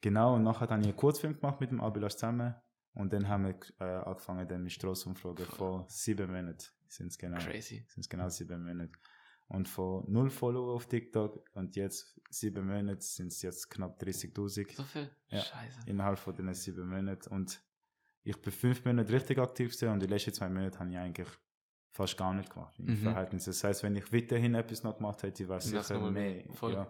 genau, 0.00 0.34
und 0.34 0.42
nachher 0.42 0.68
habe 0.68 0.80
ich 0.80 0.88
einen 0.88 0.96
Kurzfilm 0.96 1.34
gemacht 1.40 1.60
mit 1.60 1.70
dem 1.70 1.80
Abilash 1.80 2.14
zusammen. 2.14 2.54
Und 2.94 3.12
dann 3.12 3.28
haben 3.28 3.44
wir 3.44 3.56
äh, 3.78 4.04
angefangen 4.04 4.48
dann 4.48 4.62
mit 4.64 4.72
Straßenumfragen. 4.72 5.46
Vor 5.46 5.84
sieben 5.88 6.32
Monaten 6.32 6.66
sind 6.88 7.08
es 7.08 7.18
genau. 7.18 7.38
Crazy. 7.38 7.84
Sind 7.86 8.00
es 8.00 8.08
genau 8.08 8.28
sieben 8.28 8.64
Monate. 8.64 8.92
Und 9.48 9.68
von 9.68 10.04
null 10.10 10.30
Follower 10.30 10.74
auf 10.74 10.86
TikTok 10.86 11.44
und 11.52 11.76
jetzt 11.76 12.20
sieben 12.30 12.66
Monate 12.66 13.02
sind 13.02 13.28
es 13.28 13.42
jetzt 13.42 13.70
knapp 13.70 14.00
30.000 14.02 14.74
So 14.74 14.82
viel? 14.82 15.08
Ja. 15.28 15.40
Scheiße. 15.40 15.80
innerhalb 15.86 16.18
von 16.18 16.34
den 16.34 16.52
sieben 16.52 16.88
Monaten. 16.88 17.32
Und 17.32 17.62
ich 18.24 18.40
bin 18.42 18.52
fünf 18.52 18.84
Monate 18.84 19.12
richtig 19.12 19.38
aktiv 19.38 19.70
gewesen 19.70 19.92
und 19.92 20.02
die 20.02 20.08
letzten 20.08 20.32
zwei 20.32 20.48
Monate 20.48 20.80
habe 20.80 20.90
ich 20.90 20.98
eigentlich 20.98 21.28
fast 21.96 22.16
gar 22.16 22.32
nicht 22.34 22.50
gemacht 22.52 22.74
im 22.78 22.86
Mhm. 22.86 22.96
Verhältnis. 22.98 23.44
Das 23.46 23.64
heißt, 23.64 23.82
wenn 23.82 23.96
ich 23.96 24.12
weiterhin 24.12 24.54
etwas 24.54 24.82
noch 24.82 24.96
gemacht 24.96 25.22
hätte, 25.22 25.48
wäre 25.48 25.58
es 25.58 25.64
sicher 25.64 25.98
mehr. 26.10 26.44
Voll. 26.54 26.74
Ja. 26.74 26.86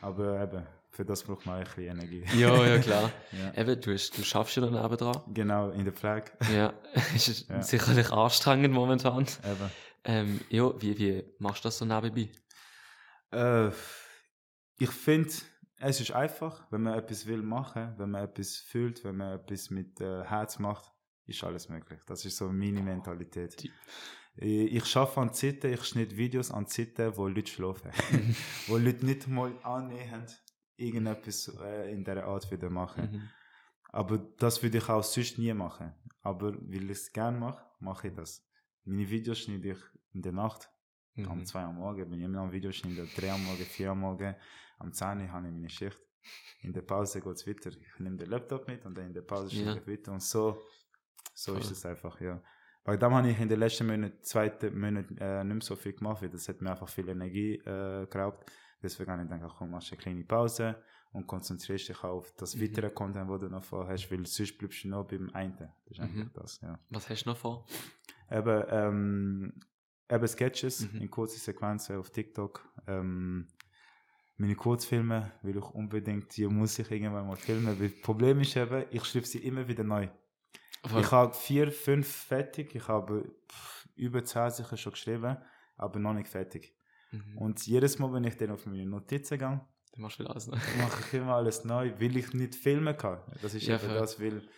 Aber 0.00 0.40
eben, 0.42 0.66
für 0.90 1.04
das 1.04 1.22
braucht 1.22 1.44
man 1.46 1.56
ein 1.56 1.64
bisschen 1.64 1.84
Energie. 1.84 2.24
Ja, 2.36 2.64
ja, 2.66 2.78
klar. 2.78 3.10
Ja. 3.32 3.60
Eben, 3.60 3.80
du, 3.80 3.92
hast- 3.92 4.16
du 4.16 4.22
schaffst 4.22 4.56
ja 4.56 4.62
dann 4.66 4.72
dran. 4.96 5.20
Genau, 5.34 5.70
in 5.70 5.84
der 5.84 5.92
Pflege. 5.92 6.30
Ja, 6.52 6.72
es 7.14 7.28
ist 7.28 7.48
Ja. 7.50 7.62
sicherlich 7.62 8.10
anstrengend 8.10 8.72
momentan. 8.74 9.22
Eben. 9.44 9.70
Ähm, 10.04 10.40
ja, 10.48 10.72
wie, 10.80 10.98
wie 10.98 11.24
machst 11.38 11.64
du 11.64 11.68
das 11.68 11.78
so 11.78 11.84
nebenbei? 11.84 12.30
Äh, 13.32 13.68
ich 14.78 14.90
finde, 14.90 15.30
es 15.80 16.00
ist 16.00 16.12
einfach, 16.12 16.64
wenn 16.70 16.82
man 16.82 16.94
etwas 16.98 17.26
will 17.26 17.42
machen, 17.42 17.94
wenn 17.98 18.10
man 18.12 18.24
etwas 18.24 18.56
fühlt, 18.56 19.04
wenn 19.04 19.16
man 19.16 19.38
etwas 19.40 19.70
mit 19.70 20.00
äh, 20.00 20.24
Herz 20.24 20.58
macht, 20.58 20.92
ist 21.26 21.44
alles 21.44 21.68
möglich. 21.68 22.00
Das 22.06 22.24
ist 22.24 22.36
so 22.38 22.48
meine 22.50 22.80
Mentalität. 22.82 23.62
Die- 23.62 23.72
Ich 24.40 24.84
schaffe 24.86 25.20
an 25.20 25.32
Zeiten, 25.34 25.72
ich 25.72 25.84
schneide 25.84 26.16
Videos 26.16 26.50
an 26.52 26.66
Zeiten, 26.66 27.16
wo 27.16 27.26
Leute 27.26 27.50
schlafen. 27.50 27.90
wo 28.68 28.76
Leute 28.76 29.04
nicht 29.04 29.26
mal 29.26 29.52
annähernd 29.64 30.40
irgendetwas 30.76 31.48
äh, 31.60 31.92
in 31.92 32.04
dieser 32.04 32.24
Art 32.24 32.48
wieder 32.52 32.70
machen. 32.70 33.10
Mhm. 33.10 33.28
Aber 33.90 34.18
das 34.18 34.62
würde 34.62 34.78
ich 34.78 34.88
auch 34.88 35.02
sonst 35.02 35.38
nie 35.38 35.52
machen. 35.54 35.92
Aber 36.22 36.52
weil 36.54 36.84
ich 36.84 36.90
es 36.90 37.12
gerne 37.12 37.36
mache, 37.38 37.64
mache 37.80 38.08
ich 38.08 38.14
das. 38.14 38.46
Meine 38.84 39.08
Videos 39.10 39.38
schneide 39.40 39.70
ich 39.72 39.78
in 40.12 40.22
der 40.22 40.32
Nacht, 40.32 40.70
um 41.16 41.24
Mhm. 41.38 41.44
2 41.44 41.66
Uhr 41.66 41.72
morgen, 41.72 42.08
bin 42.08 42.20
ich 42.20 42.24
immer 42.26 42.40
am 42.42 42.52
Video 42.52 42.70
schneiden, 42.70 43.08
3 43.16 43.32
Uhr 43.32 43.38
morgen, 43.38 43.64
4 43.64 43.88
Uhr 43.88 43.94
morgen, 43.96 44.36
am 44.78 44.92
10 44.92 45.20
Uhr 45.22 45.32
habe 45.32 45.48
ich 45.48 45.52
meine 45.52 45.68
Schicht. 45.68 45.98
In 46.62 46.72
der 46.72 46.82
Pause 46.82 47.20
geht 47.20 47.34
es 47.34 47.46
weiter. 47.46 47.70
Ich 47.70 47.98
nehme 47.98 48.16
den 48.16 48.28
Laptop 48.30 48.68
mit 48.68 48.84
und 48.86 48.94
dann 48.96 49.06
in 49.06 49.14
der 49.14 49.22
Pause 49.22 49.50
schneide 49.50 49.70
Ja. 49.70 49.76
ich 49.78 49.86
weiter. 49.88 50.12
Und 50.12 50.22
so, 50.22 50.62
so 51.34 51.56
ist 51.56 51.70
es 51.72 51.84
einfach, 51.86 52.20
ja. 52.20 52.40
Weil 52.88 52.96
dann 52.96 53.12
habe 53.12 53.28
ich 53.28 53.38
in 53.38 53.50
den 53.50 53.60
letzten 53.60 53.86
Monaten, 53.86 54.16
zweiten 54.22 54.80
Monaten 54.80 55.18
äh, 55.18 55.44
nicht 55.44 55.54
mehr 55.56 55.60
so 55.62 55.76
viel 55.76 55.92
gemacht, 55.92 56.22
weil 56.22 56.30
das 56.30 56.48
hat 56.48 56.62
mir 56.62 56.70
einfach 56.70 56.88
viel 56.88 57.06
Energie 57.10 57.56
äh, 57.56 58.06
geraubt. 58.06 58.50
Deswegen 58.82 59.10
habe 59.12 59.22
ich 59.24 59.28
gedacht, 59.28 59.56
komm, 59.58 59.72
machst 59.72 59.92
eine 59.92 60.00
kleine 60.00 60.24
Pause 60.24 60.74
und 61.12 61.26
konzentrierst 61.26 61.90
dich 61.90 62.02
auf 62.02 62.32
das 62.38 62.56
Mhm. 62.56 62.62
weitere 62.62 62.88
Content, 62.90 63.30
das 63.30 63.40
du 63.40 63.48
noch 63.50 63.62
vorhast, 63.62 64.10
weil 64.10 64.24
sonst 64.24 64.56
bleibst 64.56 64.84
du 64.84 64.88
noch 64.88 65.04
beim 65.06 65.28
einen. 65.34 65.54
Das 65.58 65.70
ist 65.90 66.00
eigentlich 66.00 66.24
Mhm. 66.24 66.30
das, 66.32 66.60
ja. 66.62 66.78
Was 66.88 67.10
hast 67.10 67.24
du 67.26 67.28
noch 67.28 67.36
vor? 67.36 67.66
Eben, 68.30 68.64
ähm, 68.70 69.52
eben 70.10 70.26
Sketches 70.28 70.90
Mhm. 70.90 71.00
in 71.02 71.10
kurzen 71.10 71.40
Sequenzen 71.40 71.96
auf 71.96 72.08
TikTok. 72.08 72.66
Ähm, 72.86 73.48
meine 74.38 74.54
Kurzfilme 74.54 75.32
will 75.42 75.58
ich 75.58 75.64
unbedingt, 75.74 76.34
die 76.38 76.46
muss 76.46 76.78
ich 76.78 76.90
irgendwann 76.90 77.26
mal 77.26 77.36
filmen. 77.36 77.78
Weil 77.78 77.90
das 77.90 78.00
Problem 78.00 78.40
ist 78.40 78.56
eben, 78.56 78.84
ich 78.90 79.04
schreibe 79.04 79.26
sie 79.26 79.40
immer 79.40 79.68
wieder 79.68 79.84
neu. 79.84 80.08
Voll. 80.86 81.00
Ich 81.02 81.10
habe 81.10 81.34
vier, 81.34 81.72
fünf 81.72 82.06
fertig, 82.08 82.74
ich 82.74 82.86
habe 82.88 83.24
pff, 83.50 83.88
über 83.96 84.24
zehn 84.24 84.50
sicher 84.50 84.76
schon 84.76 84.92
geschrieben, 84.92 85.36
aber 85.76 85.98
noch 85.98 86.14
nicht 86.14 86.28
fertig. 86.28 86.74
Mhm. 87.10 87.38
Und 87.38 87.66
jedes 87.66 87.98
Mal, 87.98 88.12
wenn 88.12 88.24
ich 88.24 88.36
dann 88.36 88.50
auf 88.50 88.64
meine 88.66 88.86
Notizen 88.86 89.38
gehe, 89.38 89.48
Dann 89.92 90.02
machst 90.02 90.18
du 90.18 90.22
wieder 90.24 90.30
alles 90.32 90.46
neu. 90.46 90.56
mache 90.78 91.02
ich 91.06 91.14
immer 91.14 91.34
alles 91.36 91.64
neu, 91.64 91.92
weil 91.98 92.16
ich 92.16 92.32
nicht 92.34 92.54
filmen 92.54 92.96
kann. 92.96 93.20
Das 93.42 93.54
ist 93.54 93.66
Ja, 93.66 93.76
eben 93.76 93.88
das, 93.94 94.20
weil 94.20 94.48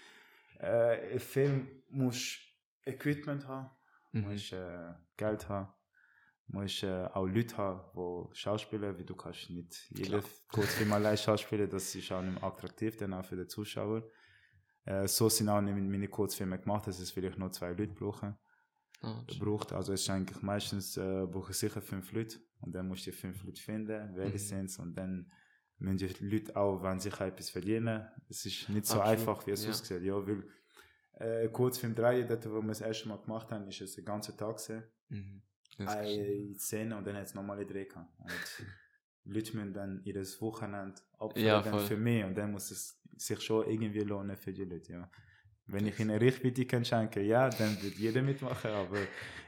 äh, 0.59 1.13
ein 1.15 1.21
Film 1.21 1.69
muss 1.89 2.39
Equipment 2.85 3.47
haben, 3.47 3.71
Mhm. 4.13 4.23
Du 4.25 4.29
musst 4.31 4.53
äh, 4.53 4.93
Geld 5.17 5.49
haben. 5.49 5.69
Du 6.49 6.59
musst 6.59 6.83
äh, 6.83 7.05
auch 7.15 7.27
Leute 7.27 7.57
haben, 7.57 7.81
die 7.95 8.35
schauspielen, 8.37 8.97
weil 8.99 9.05
du 9.05 9.15
kannst 9.15 9.49
nicht 9.51 9.89
Klar. 10.03 10.23
Kurzfilm 10.49 10.93
allein 10.93 11.17
schauspielen, 11.17 11.71
das 11.71 11.95
ist 11.95 12.11
auch 12.11 12.21
nicht 12.21 12.43
attraktiv, 12.43 12.97
dann 12.97 13.15
auch 13.15 13.25
für 13.25 13.37
den 13.37 13.49
Zuschauer. 13.49 14.03
Äh, 14.85 15.07
so 15.09 15.29
sind 15.29 15.49
auch 15.49 15.61
nicht 15.61 15.75
meine 15.77 16.09
Kurzfilme 16.09 16.59
gemacht, 16.59 16.87
dass 16.87 16.99
es 17.01 17.11
vielleicht 17.11 17.39
nur 17.39 17.53
zwei 17.53 17.69
Leute 17.71 17.95
brauchen 17.95 18.37
Ah, 19.03 19.23
das- 19.27 19.39
braucht. 19.39 19.73
Also 19.73 19.93
es 19.95 20.03
ist 20.03 20.11
eigentlich 20.11 20.43
meistens 20.43 20.97
äh, 20.97 21.27
brauche 21.27 21.53
ich 21.53 21.57
sicher 21.59 21.81
fünf 21.81 22.13
Leute 22.13 22.39
und 22.61 22.73
dann 22.75 22.87
musst 22.89 23.07
du 23.07 23.13
fünf 23.13 23.43
Leute 23.45 23.61
finden, 23.61 24.15
welche 24.15 24.35
Mhm. 24.35 24.39
sind's 24.39 24.79
und 24.79 24.95
dann 24.95 25.31
müssen 25.79 25.97
die 25.97 26.25
Leute 26.29 26.55
auch, 26.57 26.83
wenn 26.83 27.01
sich 27.01 27.19
etwas 27.21 27.49
verdienen. 27.49 28.07
Es 28.29 28.45
ist 28.45 28.69
nicht 28.69 28.85
so 28.87 29.01
Absolut, 29.01 29.07
einfach, 29.21 29.47
wie 29.47 29.53
es 29.53 29.65
ja. 29.65 29.71
aussieht. 29.71 30.03
Ja, 30.03 30.15
weil 30.27 30.45
äh, 31.15 31.49
Kurzfilm 31.49 31.95
3, 31.95 32.23
dort, 32.25 32.45
wo 32.51 32.61
wir 32.61 32.69
das 32.69 32.83
erste 32.83 33.09
Mal 33.09 33.17
gemacht 33.19 33.51
haben, 33.51 33.67
ist 33.69 33.81
es 33.81 33.95
den 33.95 34.05
ganzen 34.05 34.37
Tag 34.37 34.57
gewesen. 34.59 34.85
Mhm. 35.09 35.43
Das 35.79 35.97
Eine 35.97 36.55
Szene 36.59 36.97
und 36.97 37.07
dann 37.07 37.17
hat 37.17 37.25
es 37.25 37.35
nochmal 37.35 37.65
Dreh 37.65 37.87
gehabt. 37.87 38.13
Leute 39.33 39.57
dann 39.73 40.01
ihr 40.05 40.15
Wochenende 40.41 41.01
opfern 41.19 41.45
Ja, 41.45 41.63
dann 41.63 41.79
für 41.81 41.97
mich 41.97 42.25
und 42.25 42.37
dann 42.37 42.53
muss 42.53 42.71
es 42.71 43.01
sich 43.17 43.41
schon 43.41 43.69
irgendwie 43.69 44.01
lohnen 44.01 44.37
für 44.37 44.53
die 44.53 44.65
Leute, 44.65 44.93
ja. 44.93 45.11
Wenn 45.67 45.87
ich 45.87 46.01
ihnen 46.01 46.19
Reichweite 46.21 46.65
kann 46.67 46.85
schenken, 46.85 47.25
ja, 47.25 47.49
dann 47.49 47.81
wird 47.83 47.95
jeder 47.95 48.23
mitmachen, 48.23 48.71
aber 48.73 48.99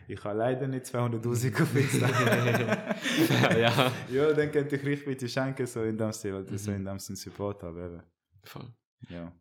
ich 0.07 0.23
habe 0.23 0.39
leider 0.39 0.69
nicht 0.69 0.85
200'000 0.87 1.63
auf 1.63 1.75
Insta. 1.75 2.09
ja, 3.59 3.93
ja. 4.09 4.33
dann 4.33 4.53
könnte 4.53 4.77
ich 4.77 4.87
Reichweite 4.87 5.29
schenken, 5.29 5.67
so 5.67 5.83
in 5.83 5.99
dem 5.99 6.13
Stil, 6.13 6.35
oder 6.35 6.57
so 6.59 6.71
Mhm. 6.71 6.77
in 6.77 6.85
dem 6.85 6.99
Sinn 7.01 7.17
Support, 7.17 7.65
aber 7.65 7.87
eben, 7.87 8.03
Voll. 8.45 8.73
ja. 9.09 9.33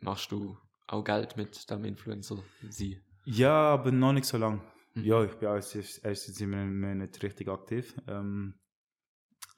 Machst 0.00 0.30
du 0.32 0.56
auch 0.88 1.04
Geld 1.04 1.36
mit 1.36 1.70
dem 1.70 1.84
Influencer? 1.84 2.38
Sie. 2.68 3.00
Ja, 3.24 3.52
aber 3.74 3.92
noch 3.92 4.12
nicht 4.12 4.24
so 4.26 4.38
lange. 4.38 4.60
Mhm. 4.94 5.04
Ja, 5.04 5.22
ich 5.24 5.34
bin 5.34 5.48
erst, 5.48 5.76
erst 5.76 6.02
seit 6.02 6.34
sieben 6.34 6.80
Monaten 6.80 7.20
richtig 7.22 7.46
aktiv. 7.48 7.94
Ähm, 8.08 8.54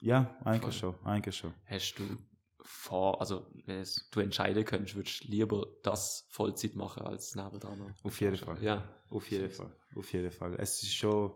ja, 0.01 0.35
eigentlich 0.43 0.77
schon, 0.77 0.95
eigentlich 1.05 1.35
schon. 1.37 1.53
Hast 1.65 1.95
du 1.95 2.17
vor, 2.63 3.19
also 3.19 3.47
wenn 3.65 3.83
du 4.11 4.19
entscheiden 4.19 4.65
könntest, 4.65 4.95
würdest 4.95 5.23
du 5.23 5.27
lieber 5.29 5.65
das 5.83 6.27
Vollzeit 6.29 6.75
machen 6.75 7.03
als 7.03 7.35
nebendran? 7.35 7.93
Auf 8.03 8.19
jeden 8.21 8.37
Fall. 8.37 8.61
Ja. 8.61 8.83
Auf 9.09 9.29
jeden 9.29 9.49
Fall, 9.49 9.75
auf 9.95 10.13
jeden 10.13 10.31
Fall. 10.31 10.55
Es 10.57 10.81
ist 10.83 10.93
schon, 10.95 11.33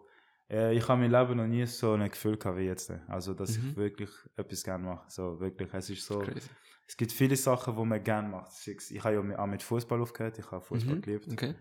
äh, 0.50 0.74
ich 0.76 0.88
habe 0.88 1.02
mein 1.02 1.12
Leben 1.12 1.38
noch 1.38 1.48
nie 1.48 1.66
so 1.66 1.94
ein 1.94 2.10
Gefühl 2.10 2.38
gehabt 2.38 2.58
wie 2.58 2.64
jetzt. 2.64 2.92
Also, 3.08 3.34
dass 3.34 3.58
Mhm. 3.58 3.72
ich 3.72 3.76
wirklich 3.78 4.10
etwas 4.38 4.64
gerne 4.64 4.84
mache. 4.86 5.10
So, 5.10 5.40
wirklich, 5.40 5.74
es 5.74 5.90
ist 5.90 6.06
so, 6.06 6.20
Crazy. 6.20 6.50
es 6.88 6.96
gibt 6.96 7.12
viele 7.12 7.36
Sachen, 7.36 7.76
die 7.76 7.84
man 7.86 8.04
gerne 8.04 8.30
macht. 8.30 8.52
Ich 8.68 9.04
habe 9.04 9.16
ja 9.16 9.40
auch 9.40 9.48
mit 9.48 9.62
Fußball 9.64 10.00
aufgehört, 10.02 10.38
ich 10.40 10.50
habe 10.52 10.62
Fußball 10.64 10.96
Mhm. 10.96 11.02
geliebt. 11.02 11.28
Okay. 11.32 11.56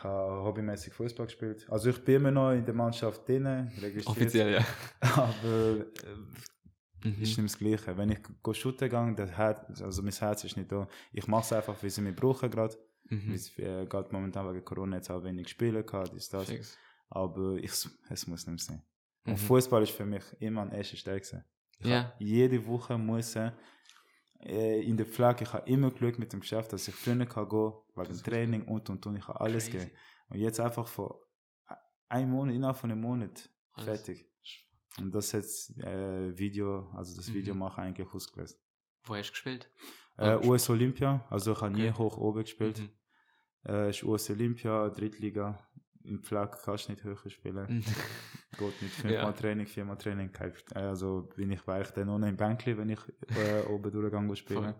Ich 0.00 0.04
habe 0.04 0.44
hobbymäßig 0.44 0.94
Fußball 0.94 1.26
gespielt. 1.26 1.66
Also, 1.70 1.90
ich 1.90 2.02
bin 2.02 2.16
immer 2.16 2.30
noch 2.30 2.52
in 2.52 2.64
der 2.64 2.72
Mannschaft 2.72 3.28
drin, 3.28 3.46
registriert. 3.46 4.06
Offiziell, 4.06 4.52
ja. 4.54 4.64
Aber 5.00 5.76
äh, 5.76 5.84
Mhm. 7.02 7.22
ist 7.22 7.38
nicht 7.38 7.50
das 7.54 7.58
Gleiche. 7.58 7.96
Wenn 7.96 8.10
ich 8.10 8.18
go 8.42 8.52
shooten 8.52 8.88
gehe, 8.90 9.14
das 9.14 9.30
Herz, 9.32 9.80
also 9.80 10.02
mein 10.02 10.12
Herz 10.12 10.44
ist 10.44 10.56
nicht 10.58 10.70
da. 10.70 10.86
Ich 11.12 11.26
mache 11.26 11.42
es 11.44 11.52
einfach, 11.54 11.74
weil 11.82 11.88
sie 11.88 12.02
mich 12.02 12.14
brauchen 12.14 12.50
gerade. 12.50 12.76
Mhm. 13.08 13.34
Weil 13.56 13.64
äh, 13.82 13.86
gerade 13.86 14.08
momentan 14.12 14.46
wegen 14.52 14.62
Corona 14.64 14.96
jetzt 14.96 15.10
auch 15.10 15.24
wenig 15.24 15.48
Spielen 15.48 15.84
gehabt, 15.84 16.12
ist 16.12 16.32
das. 16.34 16.48
Fix. 16.50 16.76
Aber 17.08 17.56
ich, 17.56 17.70
es 18.10 18.26
muss 18.26 18.46
nicht 18.46 18.62
sein. 18.64 18.82
Mhm. 19.24 19.32
Und 19.32 19.38
Fußball 19.38 19.82
ist 19.82 19.92
für 19.92 20.04
mich 20.04 20.22
immer 20.40 20.60
an 20.62 20.72
erster 20.72 20.96
Stelle. 20.98 21.20
Ich 21.78 21.86
Ja. 21.86 22.04
hab 22.04 22.20
Jede 22.20 22.66
Woche 22.66 22.98
muss 22.98 23.34
äh, 23.36 23.50
in 24.42 24.96
der 24.96 25.06
Flagge, 25.06 25.44
ich 25.44 25.52
habe 25.52 25.68
immer 25.70 25.90
Glück 25.90 26.18
mit 26.18 26.32
dem 26.32 26.40
Geschäft, 26.40 26.72
dass 26.72 26.88
ich 26.88 26.94
früher 26.94 27.26
kann 27.26 27.48
gehen, 27.48 27.72
wegen 27.94 28.08
dem 28.08 28.22
Training 28.22 28.64
und 28.68 28.88
und 28.90 29.04
und. 29.06 29.16
Ich 29.16 29.28
habe 29.28 29.40
alles 29.40 29.64
Crazy. 29.66 29.78
gegeben. 29.78 29.96
Und 30.30 30.38
jetzt 30.38 30.60
einfach 30.60 30.86
vor 30.86 31.20
einem 32.08 32.30
Monat, 32.30 32.54
innerhalb 32.54 32.76
von 32.76 32.90
einem 32.90 33.00
Monat, 33.00 33.50
Alles. 33.72 33.84
fertig. 34.02 34.26
Und 34.98 35.14
das 35.14 35.32
jetzt 35.32 35.76
äh, 35.78 36.36
Video, 36.38 36.90
also 36.94 37.14
das 37.16 37.28
Mhm. 37.28 37.34
Video 37.34 37.54
machen 37.54 37.84
eigentlich 37.84 38.08
ausgelöst. 38.12 38.60
Wo 39.04 39.14
hast 39.14 39.28
du 39.28 39.32
gespielt? 39.32 39.70
Äh, 40.18 40.36
US 40.46 40.68
Olympia, 40.68 41.24
also 41.30 41.52
ich 41.52 41.60
habe 41.60 41.72
nie 41.74 41.88
Okay. 41.88 41.98
hoch 41.98 42.16
oben 42.18 42.42
gespielt. 42.42 42.78
Mhm. 42.80 42.90
Äh, 43.66 43.90
ist 43.90 44.02
US 44.02 44.28
Olympia, 44.30 44.88
Drittliga. 44.88 45.66
Im 46.04 46.22
Flag 46.22 46.62
kannst 46.62 46.88
du 46.88 46.92
nicht 46.92 47.04
höher 47.04 47.16
spielen. 47.28 47.66
Mhm. 47.68 47.84
Geht 48.58 48.82
nicht. 48.82 48.94
Fünfmal 48.94 49.12
Ja. 49.12 49.32
Training, 49.32 49.66
viermal 49.66 49.98
Training. 49.98 50.30
Also 50.74 51.28
bin 51.36 51.50
ich 51.52 51.66
weich 51.66 51.90
dann 51.92 52.08
ohne 52.08 52.28
im 52.28 52.36
Bänkli, 52.36 52.76
wenn 52.78 52.88
ich 52.88 53.00
äh, 53.36 53.62
oben 53.68 53.90
durchgegangen 53.90 54.34
spielen. 54.36 54.74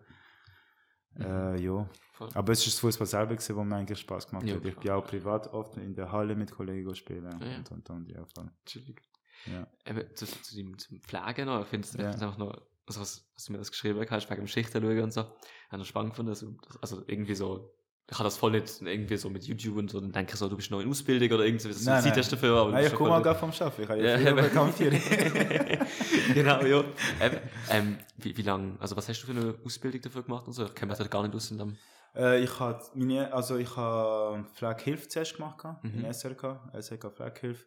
Mhm. 1.14 1.22
Äh, 1.24 1.60
ja. 1.60 1.88
Voll. 2.12 2.28
Aber 2.34 2.52
es 2.52 2.60
ist 2.60 2.74
das 2.74 2.80
Fußball 2.80 3.06
selber 3.06 3.34
gewesen, 3.34 3.56
wo 3.56 3.64
mir 3.64 3.76
eigentlich 3.76 3.98
Spaß 4.00 4.28
gemacht 4.28 4.46
Ja, 4.46 4.56
hat. 4.56 4.64
Ich 4.64 4.76
bin 4.76 4.90
auch 4.92 5.04
privat 5.04 5.48
oft 5.52 5.76
in 5.76 5.94
der 5.94 6.10
Halle 6.12 6.36
mit 6.36 6.50
Kollegen 6.52 6.94
spielen 6.94 7.24
Ja. 7.40 7.56
und 7.56 7.70
und 7.70 7.90
und. 7.90 8.08
Ja, 8.08 8.24
voll. 8.26 8.50
Chillig. 8.64 9.02
ja. 9.46 9.66
Eben, 9.84 10.14
zu, 10.14 10.26
zu 10.26 10.54
dem, 10.56 10.78
zum 10.78 11.00
Pflegen 11.02 11.46
noch, 11.46 11.62
ich 11.62 11.68
finde 11.68 11.86
es 11.88 11.94
Ja. 11.94 12.10
einfach 12.10 12.38
nur, 12.38 12.66
also 12.86 13.00
was, 13.00 13.30
was 13.34 13.44
du 13.44 13.52
mir 13.52 13.58
das 13.58 13.70
geschrieben 13.70 14.04
hast, 14.08 14.30
wegen 14.30 14.40
dem 14.42 14.46
Schichten 14.48 14.80
schauen 14.82 15.00
und 15.02 15.12
so, 15.12 15.22
habe 15.70 15.82
ich 15.82 15.88
spannend 15.88 16.12
gefunden, 16.12 16.30
also, 16.30 16.54
also 16.80 17.02
irgendwie 17.06 17.34
so, 17.34 17.74
ich 18.10 18.18
habe 18.18 18.24
das 18.24 18.36
voll 18.36 18.50
nicht 18.50 18.82
irgendwie 18.82 19.16
so 19.16 19.30
mit 19.30 19.44
YouTube 19.44 19.76
und 19.76 19.90
so, 19.90 20.00
dann 20.00 20.10
denke 20.10 20.32
ich 20.32 20.38
so, 20.38 20.48
du 20.48 20.56
bist 20.56 20.70
noch 20.70 20.80
in 20.80 20.88
Ausbildung 20.90 21.30
oder 21.30 21.44
irgendwie 21.44 21.72
so, 21.72 21.90
Nein, 21.90 22.02
Zeit 22.02 22.16
nein. 22.16 22.24
du 22.24 22.30
dafür, 22.30 22.56
aber 22.56 22.70
du 22.70 22.76
Nein, 22.76 22.86
ich 22.86 22.94
komme 22.94 23.22
gar 23.22 23.34
vom 23.36 23.52
Schaffen. 23.52 23.84
Ich 23.84 23.88
habe 23.88 24.02
Ja, 24.02 24.32
bekannt 24.34 24.74
für 24.74 24.90
genau, 26.34 26.62
ja. 26.62 26.84
Ähm, 27.20 27.32
ähm, 27.70 27.98
wie, 28.18 28.36
wie 28.36 28.42
lange, 28.42 28.74
also 28.80 28.96
was 28.96 29.08
hast 29.08 29.22
du 29.22 29.26
für 29.26 29.32
eine 29.32 29.54
Ausbildung 29.64 30.00
dafür 30.00 30.22
gemacht 30.24 30.46
und 30.46 30.52
so? 30.54 30.64
Ich 30.64 30.74
kenne 30.74 30.92
mich 30.96 31.10
gar 31.10 31.22
nicht 31.22 31.34
aus 31.34 31.50
in 31.52 31.58
dem. 31.58 31.76
Äh, 32.16 32.42
ich 32.42 32.58
habe 32.58 32.82
meine, 32.94 33.32
also 33.32 33.56
ich 33.56 33.76
habe 33.76 34.44
Pflegehilfe 34.54 35.08
zuerst 35.08 35.36
gemacht 35.36 35.64
Mhm. 35.82 36.04
in 36.04 36.12
SRK, 36.12 36.68
SRK 36.78 37.10
Pflegehilfe. 37.10 37.64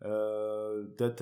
Äh, 0.00 0.06
dort 0.98 1.20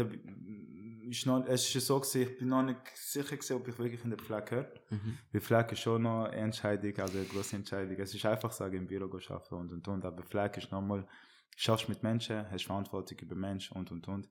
ist 1.09 1.27
noch, 1.27 1.45
es 1.47 1.75
ist 1.75 1.87
so 1.87 2.01
gewesen, 2.01 2.23
ich 2.23 2.39
bin 2.39 2.49
noch 2.49 2.63
nicht 2.63 2.79
sicher 2.95 3.37
gewesen, 3.37 3.57
ob 3.57 3.69
ich 3.69 3.79
wirklich 3.79 4.05
in 4.05 4.11
der 4.11 4.19
Pflege 4.19 4.45
gehöre. 4.45 4.73
Mhm. 4.91 5.19
Weil 5.33 5.41
Pflege 5.41 5.73
ist 5.73 5.81
schon 5.81 6.03
noch 6.03 6.25
eine 6.25 6.37
Entscheidung, 6.37 6.97
also 6.99 7.19
eine 7.19 7.27
grosse 7.27 7.57
Entscheidung. 7.57 7.97
Es 7.99 8.15
ist 8.15 8.27
einfach 8.27 8.53
sagen, 8.53 8.77
im 8.77 8.87
Büro 8.87 9.05
arbeiten 9.05 9.55
und 9.55 9.73
und 9.73 9.89
und, 9.89 10.05
aber 10.05 10.23
Pflege 10.23 10.59
ist 10.59 10.71
nochmal, 10.73 11.03
du 11.03 11.09
schaffst 11.57 11.89
mit 11.89 12.03
Menschen, 12.03 12.51
hast 12.51 12.65
Verantwortung 12.65 13.19
über 13.19 13.35
Menschen 13.35 13.77
und 13.77 13.91
und 13.91 14.07
und. 14.09 14.29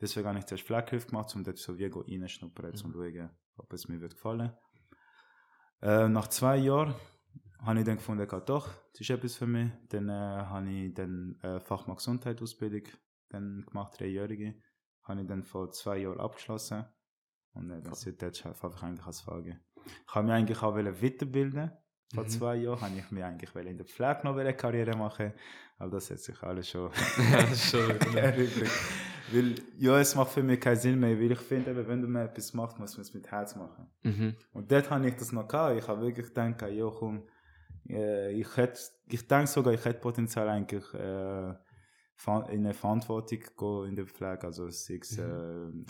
Deswegen 0.00 0.28
habe 0.28 0.38
ich 0.38 0.46
zuerst 0.46 0.64
Pflegehilfe 0.64 1.08
gemacht, 1.08 1.34
um 1.34 1.42
dort 1.42 1.58
so 1.58 1.76
wie 1.76 1.86
reinschnuppern, 1.86 2.70
um 2.70 2.76
zu 2.76 2.92
schauen, 2.92 3.30
ob 3.56 3.72
es 3.72 3.88
mir 3.88 4.00
wird 4.00 4.14
gefallen. 4.14 4.52
Äh, 5.82 6.08
nach 6.08 6.28
zwei 6.28 6.56
Jahren 6.56 6.94
habe 7.60 7.80
ich 7.80 7.84
dann 7.84 7.96
gefunden, 7.96 8.26
ja, 8.30 8.40
doch, 8.40 8.68
das 8.92 9.00
ist 9.00 9.10
etwas 9.10 9.36
für 9.36 9.46
mich. 9.46 9.70
Dann 9.88 10.08
äh, 10.08 10.12
habe 10.12 10.70
ich 10.70 10.94
dann 10.94 11.38
äh, 11.42 11.60
Fachmann 11.60 11.96
Gesundheit 11.96 12.40
Ausbildung 12.40 12.82
dann 13.28 13.64
gemacht, 13.66 13.98
dreijährige. 13.98 14.54
Habe 15.08 15.22
ich 15.22 15.26
dann 15.26 15.42
vor 15.42 15.70
zwei 15.72 15.98
Jahren 15.98 16.20
abgeschlossen. 16.20 16.84
Und 17.54 17.70
äh, 17.70 17.80
dann 17.80 17.94
seitdem 17.94 18.30
habe 18.30 18.74
ich 18.76 18.82
eigentlich 18.82 19.06
als 19.06 19.20
Frage. 19.22 19.58
Ich 20.06 20.14
habe 20.14 20.26
mich 20.26 20.34
eigentlich 20.34 20.62
auch 20.62 20.76
weiterbilden. 20.76 21.72
Vor 22.14 22.24
Mhm. 22.24 22.28
zwei 22.28 22.56
Jahren 22.56 22.80
habe 22.80 22.96
ich 22.96 23.10
mich 23.10 23.24
eigentlich 23.24 23.54
in 23.54 23.76
der 23.76 23.86
Pflege 23.86 24.20
noch 24.24 24.36
eine 24.36 24.54
Karriere 24.54 24.96
machen. 24.96 25.32
Aber 25.78 25.90
das 25.92 26.10
hat 26.10 26.18
sich 26.20 26.42
alles 26.42 26.68
schon 26.70 26.90
ja, 27.32 27.42
das 27.42 27.70
schon. 27.70 27.90
erübrigt. 28.16 28.80
Weil, 29.30 29.54
ja, 29.78 29.98
es 30.00 30.14
macht 30.14 30.32
für 30.32 30.42
mich 30.42 30.58
keinen 30.58 30.76
Sinn 30.76 30.98
mehr, 30.98 31.18
weil 31.18 31.32
ich 31.32 31.38
finde, 31.38 31.86
wenn 31.86 32.00
du 32.00 32.08
mal 32.08 32.24
etwas 32.26 32.54
machst, 32.54 32.78
muss 32.78 32.96
man 32.96 33.02
es 33.02 33.12
mit 33.12 33.30
Herz 33.30 33.56
machen. 33.56 33.86
mhm. 34.02 34.36
Und 34.52 34.72
dort 34.72 34.90
habe 34.90 35.06
ich 35.06 35.16
das 35.16 35.32
noch 35.32 35.46
gehabt. 35.46 35.78
Ich 35.78 35.86
habe 35.86 36.00
wirklich 36.00 36.28
gedacht, 36.28 36.62
ja, 36.70 36.90
komm, 36.90 37.28
äh, 37.88 38.32
ich 38.32 38.56
hätte, 38.56 38.80
ich 39.06 39.26
denke 39.28 39.46
sogar, 39.46 39.74
ich 39.74 39.84
hätte 39.84 40.00
Potenzial 40.00 40.48
eigentlich 40.48 40.94
äh, 40.94 41.54
in 42.26 42.64
eine 42.64 42.74
Verantwortung 42.74 43.38
gehen 43.56 43.88
in 43.90 43.96
der 43.96 44.06
Pflege. 44.06 44.44
Also 44.44 44.68
sei 44.70 44.98
es 45.00 45.16
äh, 45.18 45.22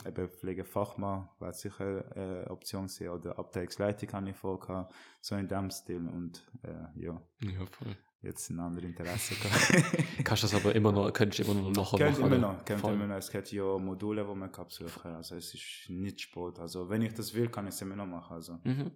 eben 0.07 0.29
Pflegefachmann, 0.29 1.29
wäre 1.41 1.53
sicher 1.55 2.05
eine 2.15 2.45
äh, 2.45 2.51
Option 2.51 2.87
sein. 2.89 3.09
Oder 3.09 3.39
Abteilungsleitung 3.39 4.13
habe 4.13 4.31
ich 4.31 4.37
vor 4.37 4.61
gehabt. 4.61 4.95
So 5.21 5.37
in 5.37 5.49
dem 5.49 5.71
Stil. 5.71 6.07
Und 6.07 6.47
äh, 6.63 7.01
ja, 7.01 7.21
Ja, 7.41 7.67
voll. 7.71 7.97
jetzt 8.21 8.51
ein 8.51 8.61
anderes 8.61 8.89
Interesse. 8.91 9.35
Kannst 10.25 10.45
das 10.45 10.55
aber 10.55 10.75
immer 10.75 10.93
noch, 10.93 11.11
könntest 11.13 11.49
du 11.49 11.51
immer 11.53 11.63
noch 11.63 11.71
nachher 11.93 11.97
Kennt 11.99 12.19
machen. 12.21 12.33
immer 12.33 12.39
noch, 12.53 12.79
Voll. 12.79 12.93
immer 12.95 13.07
noch. 13.07 13.17
Es 13.17 13.31
gibt 13.31 13.51
ja 13.53 13.79
Module, 13.79 14.25
die 14.25 14.35
man 14.35 14.53
kann 14.53 14.67
besuchen 14.67 15.03
kann. 15.03 15.15
Also 15.17 15.35
es 15.37 15.55
ist 15.55 15.87
nicht 15.89 16.21
Sport. 16.21 16.59
Also 16.59 16.89
wenn 16.91 17.01
ich 17.03 17.15
das 17.15 17.33
will, 17.35 17.49
kann 17.49 17.67
ich 17.67 17.75
es 17.75 17.81
immer 17.81 17.97
noch 17.97 18.07
machen. 18.07 18.35
Also 18.35 18.59
Mhm. 18.65 18.91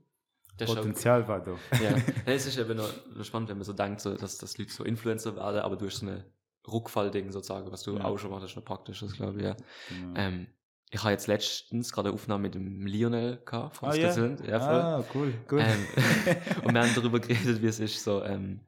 Das 0.59 0.69
Potenzial 0.75 1.27
war 1.27 1.41
da. 1.41 1.53
ja. 1.83 1.97
es 2.27 2.45
ist 2.45 2.59
eben 2.59 2.77
noch, 2.77 2.93
spannend, 3.25 3.49
wenn 3.49 3.57
man 3.57 3.65
so 3.65 3.73
denkt, 3.73 4.03
so, 4.03 4.15
dass, 4.15 4.37
dass 4.37 4.59
Leute 4.59 4.71
so 4.71 4.85
Influencer 4.85 5.35
werden, 5.35 5.61
aber 5.63 5.77
durch 5.77 5.95
so 5.95 6.05
eine 6.07 6.27
Rückfallding 6.71 7.31
sozusagen, 7.33 7.71
was 7.73 7.83
du 7.83 7.97
Ja. 7.97 8.05
auch 8.05 8.19
schon 8.19 8.31
machst, 8.31 8.47
ist 8.47 8.57
noch 8.57 8.65
praktisch, 8.65 9.01
das 9.01 9.13
glaube 9.15 9.39
ich, 9.39 9.45
ja. 9.45 9.57
Genau. 9.89 10.15
Ähm, 10.21 10.47
ich 10.91 11.01
habe 11.03 11.13
jetzt 11.13 11.27
letztens 11.27 11.91
gerade 11.93 12.09
eine 12.11 12.15
Aufnahme 12.15 12.43
mit 12.43 12.55
dem 12.55 12.87
Lionel 12.87 13.41
gehabt, 13.45 13.77
vom 13.77 13.89
Ah, 13.89 13.95
ja? 13.95 14.13
Switzerland. 14.13 14.47
Ja, 14.47 14.61
voll. 14.61 14.81
ah, 14.81 15.05
cool, 15.15 15.35
gut. 15.49 15.61
Ähm, 15.61 15.87
und 16.65 16.75
wir 16.75 16.83
haben 16.83 16.95
darüber 16.95 17.19
geredet, 17.19 17.63
wie 17.63 17.67
es 17.67 17.81
ist, 17.81 18.03
so, 18.05 18.23
ähm, 18.23 18.61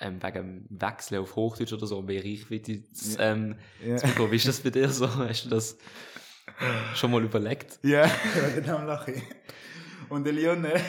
ähm, 0.00 0.22
wegen 0.22 0.66
dem 0.68 0.80
Wechsel 0.80 1.18
auf 1.18 1.34
Hochdeutsch 1.34 1.72
oder 1.72 1.86
so, 1.88 2.00
mehr 2.02 2.22
Reichweite 2.24 2.84
zu, 2.92 3.18
Ja. 3.18 3.32
ähm, 3.32 3.58
ja. 3.84 3.96
bekommen. 3.96 4.30
Wie 4.30 4.36
ist 4.36 4.46
das 4.46 4.60
bei 4.60 4.70
dir 4.70 4.88
so? 4.88 5.08
Hast 5.28 5.46
du 5.46 5.48
das 5.50 5.76
schon 6.94 7.10
mal 7.10 7.22
überlegt? 7.24 7.78
ja, 7.82 8.08
genau 8.54 8.78
lache 8.84 9.12
ich. 9.12 9.22
Und 10.08 10.24
der 10.24 10.32
Leon 10.32 10.64
äh, 10.64 10.80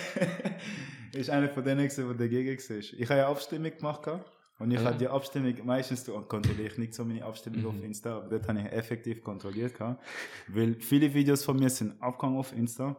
ist 1.13 1.29
einer 1.31 1.49
von 1.49 1.63
denen, 1.63 1.89
der 1.89 2.13
dagegen 2.13 2.57
war. 2.57 2.77
Ich 2.77 3.09
habe 3.09 3.19
ja 3.19 3.27
Abstimmung 3.29 3.71
gemacht. 3.75 4.03
gehabt. 4.03 4.31
Und 4.59 4.71
ich 4.71 4.77
Ah, 4.79 4.83
habe 4.83 4.91
ja. 4.93 4.97
die 4.99 5.07
Abstimmung, 5.07 5.55
meistens 5.65 6.05
kontrolliere 6.05 6.67
ich 6.67 6.77
nicht 6.77 6.93
so 6.93 7.05
meine 7.05 7.23
Abstimmung 7.23 7.61
Mhm. 7.61 7.67
auf 7.67 7.81
Insta, 7.83 8.17
aber 8.17 8.27
dort 8.29 8.47
habe 8.47 8.59
ich 8.59 8.65
effektiv 8.71 9.23
kontrolliert. 9.23 9.73
gehabt. 9.73 10.03
Weil 10.49 10.75
viele 10.81 11.13
Videos 11.13 11.43
von 11.45 11.57
mir 11.57 11.69
sind 11.69 12.01
abgegangen 12.01 12.37
auf 12.37 12.51
Insta, 12.53 12.95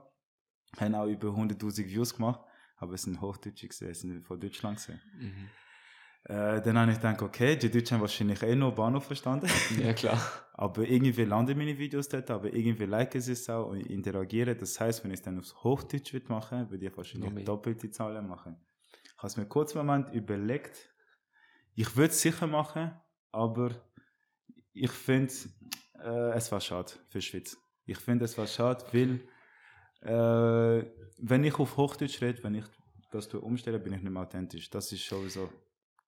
haben 0.78 0.94
auch 0.94 1.06
über 1.06 1.28
100.000 1.28 1.86
Views 1.86 2.14
gemacht, 2.14 2.40
aber 2.76 2.94
es 2.94 3.02
sind 3.02 3.20
Hochdeutsche 3.20 3.68
gesehen, 3.68 3.90
es 3.90 4.00
sind 4.00 4.24
von 4.26 4.40
Deutschland 4.40 4.78
gesehen. 4.78 5.00
Mhm. 5.18 5.48
Äh, 6.24 6.60
dann 6.62 6.78
habe 6.78 6.92
ich 6.92 6.98
gedacht, 6.98 7.22
okay, 7.22 7.56
die 7.56 7.70
Deutschen 7.70 7.94
haben 7.94 8.02
wahrscheinlich 8.02 8.42
eh 8.42 8.54
nur 8.54 8.74
Bahnhof 8.74 9.04
verstanden. 9.04 9.46
Ja, 9.82 9.92
klar. 9.94 10.20
Aber 10.52 10.86
irgendwie 10.86 11.24
landen 11.24 11.56
meine 11.56 11.76
Videos 11.78 12.08
dort, 12.08 12.30
aber 12.30 12.52
irgendwie 12.52 12.84
liken 12.84 13.20
sie 13.22 13.32
es 13.32 13.48
auch 13.48 13.68
und 13.70 13.80
interagieren. 13.80 14.56
Das 14.58 14.78
heißt, 14.78 15.02
wenn 15.02 15.12
ich 15.12 15.20
es 15.20 15.22
dann 15.22 15.38
aufs 15.38 15.54
Hochdeutsch 15.64 16.12
würde 16.12 16.28
machen, 16.28 16.70
würde 16.70 16.86
ich 16.86 16.96
wahrscheinlich 16.96 17.32
mehr. 17.32 17.44
doppelte 17.44 17.90
Zahlen 17.90 18.26
machen. 18.28 18.56
Ich 19.04 19.16
habe 19.16 19.26
es 19.28 19.36
mir 19.38 19.46
kurz 19.46 19.74
einen 19.74 19.86
Moment 19.86 20.14
überlegt. 20.14 20.89
Ich 21.74 21.96
würde 21.96 22.10
es 22.12 22.20
sicher 22.20 22.46
machen, 22.46 22.92
aber 23.32 23.70
ich 24.72 24.90
finde, 24.90 25.32
äh, 25.98 26.32
es 26.32 26.50
war 26.52 26.60
schade 26.60 26.92
für 27.08 27.18
die 27.18 27.22
Schweiz. 27.22 27.56
Ich 27.86 27.98
finde, 27.98 28.24
es 28.24 28.36
war 28.38 28.46
schade, 28.46 28.84
weil 28.92 29.20
äh, 30.02 30.90
wenn 31.18 31.44
ich 31.44 31.58
auf 31.58 31.76
Hochdeutsch 31.76 32.20
rede, 32.22 32.42
wenn 32.44 32.54
ich 32.54 32.64
das 33.10 33.26
umstelle, 33.34 33.78
bin 33.78 33.92
ich 33.94 34.02
nicht 34.02 34.12
mehr 34.12 34.22
authentisch. 34.22 34.70
Das 34.70 34.92
ist 34.92 35.06
sowieso 35.06 35.50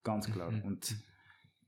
ganz 0.03 0.31
klar. 0.31 0.51
Mhm. 0.51 0.63
Und 0.63 0.97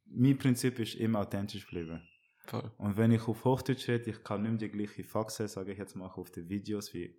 mein 0.06 0.38
Prinzip 0.38 0.78
ist 0.78 0.94
immer 0.94 1.20
authentisch 1.20 1.66
bleiben. 1.66 2.00
Voll. 2.46 2.70
Und 2.78 2.96
wenn 2.96 3.10
ich 3.10 3.26
auf 3.26 3.44
Hochdeutsch 3.44 3.88
rede, 3.88 4.10
ich 4.10 4.22
kann 4.22 4.42
nicht 4.42 4.50
mehr 4.50 4.58
die 4.58 4.70
gleiche 4.70 5.02
Faxe, 5.04 5.48
sage 5.48 5.72
ich 5.72 5.78
jetzt 5.78 5.96
mal, 5.96 6.06
auf 6.08 6.30
den 6.30 6.48
Videos 6.48 6.92
wie, 6.94 7.16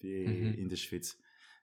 wie 0.00 0.26
Mhm. 0.26 0.54
in 0.54 0.68
der 0.68 0.76
Schweiz. 0.76 1.16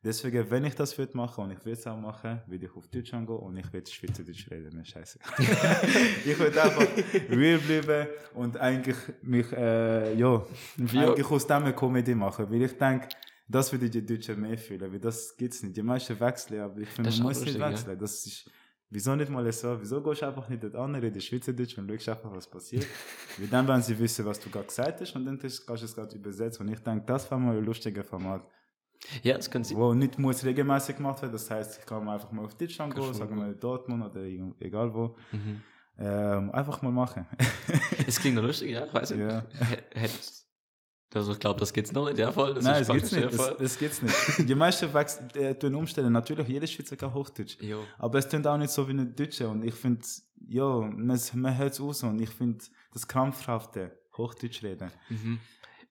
Deswegen, 0.04 0.50
wenn 0.50 0.66
ich 0.66 0.74
das 0.74 0.98
würde 0.98 1.16
machen 1.16 1.44
und 1.44 1.52
ich 1.52 1.64
will 1.64 1.74
es 1.74 1.86
auch 1.86 1.96
machen, 1.96 2.42
würde 2.48 2.66
ich 2.66 2.76
auf 2.76 2.88
Deutsch 2.88 3.14
angehen 3.14 3.38
und 3.38 3.56
ich 3.58 3.72
will 3.72 3.86
Schweizerdeutsch 3.86 4.50
reden. 4.50 4.76
Mir 4.76 4.84
scheiße. 4.84 5.20
ich 6.26 6.40
würde 6.40 6.64
einfach 6.64 6.88
real 7.30 7.60
bleiben 7.60 8.08
und 8.34 8.58
eigentlich 8.58 8.98
mich, 9.22 9.52
äh, 9.52 10.16
ja, 10.16 10.44
eigentlich 10.80 11.30
aus 11.30 11.46
dem 11.46 11.58
eine 11.58 11.74
Comedy 11.74 12.16
machen. 12.16 12.50
Weil 12.50 12.64
ich 12.64 12.76
denke, 12.76 13.10
das 13.48 13.72
würde 13.72 13.92
die 13.92 14.04
Deutschen 14.04 14.42
mehr 14.42 14.58
fühlen, 14.58 14.92
weil 14.92 15.00
das 15.00 15.38
gibt 15.38 15.54
es 15.54 15.62
nicht. 15.62 15.78
Die 15.78 15.84
meisten 15.84 16.20
wechseln, 16.20 16.62
aber 16.62 16.80
ich 16.80 16.90
finde, 16.90 17.12
man 17.12 17.20
muss 17.22 17.40
nicht 17.42 17.46
lustig, 17.46 17.62
ja. 17.62 17.70
wechseln. 17.70 18.00
Das 18.00 18.26
ist, 18.26 18.50
wieso 18.90 19.16
nicht 19.16 19.30
mal 19.30 19.52
so? 19.52 19.80
Wieso 19.80 20.02
gehst 20.02 20.24
du 20.24 20.26
einfach 20.26 20.50
nicht 20.50 20.64
dort 20.64 20.76
an, 20.78 20.96
redest 20.96 21.28
Schweizerdeutsch 21.28 21.78
und 21.78 21.88
schaust 22.02 22.10
einfach, 22.10 22.36
was 22.36 22.50
passiert? 22.50 22.88
Weil 23.38 23.48
dann 23.50 23.68
werden 23.68 23.84
sie 23.84 24.00
wissen, 24.00 24.26
was 24.26 24.40
du 24.40 24.50
gerade 24.50 24.66
gesagt 24.66 25.00
hast 25.00 25.16
und 25.16 25.26
dann 25.26 25.38
kannst 25.38 25.68
du 25.68 25.74
es 25.74 25.96
gerade 25.96 26.16
übersetzen. 26.16 26.66
Und 26.66 26.74
ich 26.74 26.80
denke, 26.80 27.06
das 27.06 27.30
war 27.30 27.38
mal 27.38 27.56
ein 27.56 27.64
lustiger 27.64 28.04
Format, 28.04 28.42
Ja, 29.24 29.36
das 29.36 29.50
können 29.50 29.64
sie. 29.64 29.76
wo 29.76 29.94
nicht 29.94 30.20
muss 30.20 30.44
regelmäßig 30.44 30.96
gemacht 30.98 31.22
werden. 31.22 31.32
Das 31.34 31.50
heißt, 31.50 31.80
ich 31.80 31.86
kann 31.86 32.08
einfach 32.08 32.32
mal 32.32 32.46
auf 32.46 32.56
Deutschland 32.56 32.94
gehen, 32.96 33.14
sagen 33.14 33.36
mal 33.38 33.48
wir 33.48 33.56
Dortmund 33.56 34.04
oder 34.06 34.22
egal 34.60 34.94
wo. 34.94 35.16
Mhm. 35.32 35.62
Ähm, 35.98 36.52
einfach 36.52 36.82
mal 36.82 36.92
machen. 36.92 37.26
Es 38.08 38.20
klingt 38.20 38.38
lustig, 38.38 38.72
ja. 38.72 38.86
Ich 38.86 38.94
weiß 38.94 39.12
nicht. 39.12 39.20
Ja. 39.32 39.46
Also 41.14 41.34
ich 41.34 41.40
glaube, 41.40 41.60
das 41.60 41.74
geht's 41.74 41.92
noch 41.92 42.06
nicht. 42.06 42.18
Ja, 42.20 42.32
voll. 42.32 42.54
Das 42.54 42.64
Nein, 42.64 42.86
gibt's 42.86 43.10
praktisch, 43.12 43.32
nicht. 43.32 43.36
voll. 43.36 43.58
es 43.60 43.78
gibt's 43.78 44.02
nicht. 44.02 44.50
Die 44.50 44.56
meisten 44.56 44.94
wechseln, 44.94 45.30
äh, 45.36 45.56
tun 45.56 45.76
umstellen. 45.76 46.14
Natürlich, 46.14 46.48
jeder 46.48 46.66
Schweizer 46.68 46.96
kann 46.96 47.14
Hochdeutsch. 47.14 47.58
Jo. 47.60 47.84
Aber 47.98 48.18
es 48.20 48.30
klingt 48.30 48.48
auch 48.48 48.58
nicht 48.58 48.72
so 48.72 48.88
wie 48.88 48.94
ein 48.94 49.14
Deutscher. 49.14 49.50
Und 49.50 49.64
ich 49.66 49.74
finde, 49.76 50.02
ja, 50.48 50.64
man, 50.80 51.20
man 51.34 51.58
hört 51.58 51.74
es 51.74 51.82
aus. 51.82 52.04
Und 52.04 52.22
ich 52.22 52.30
finde, 52.30 52.64
das 52.94 53.06
krampfhafte 53.08 53.92
Hochdeutsch 54.18 54.64
reden 54.64 54.90
Mhm. 55.10 55.40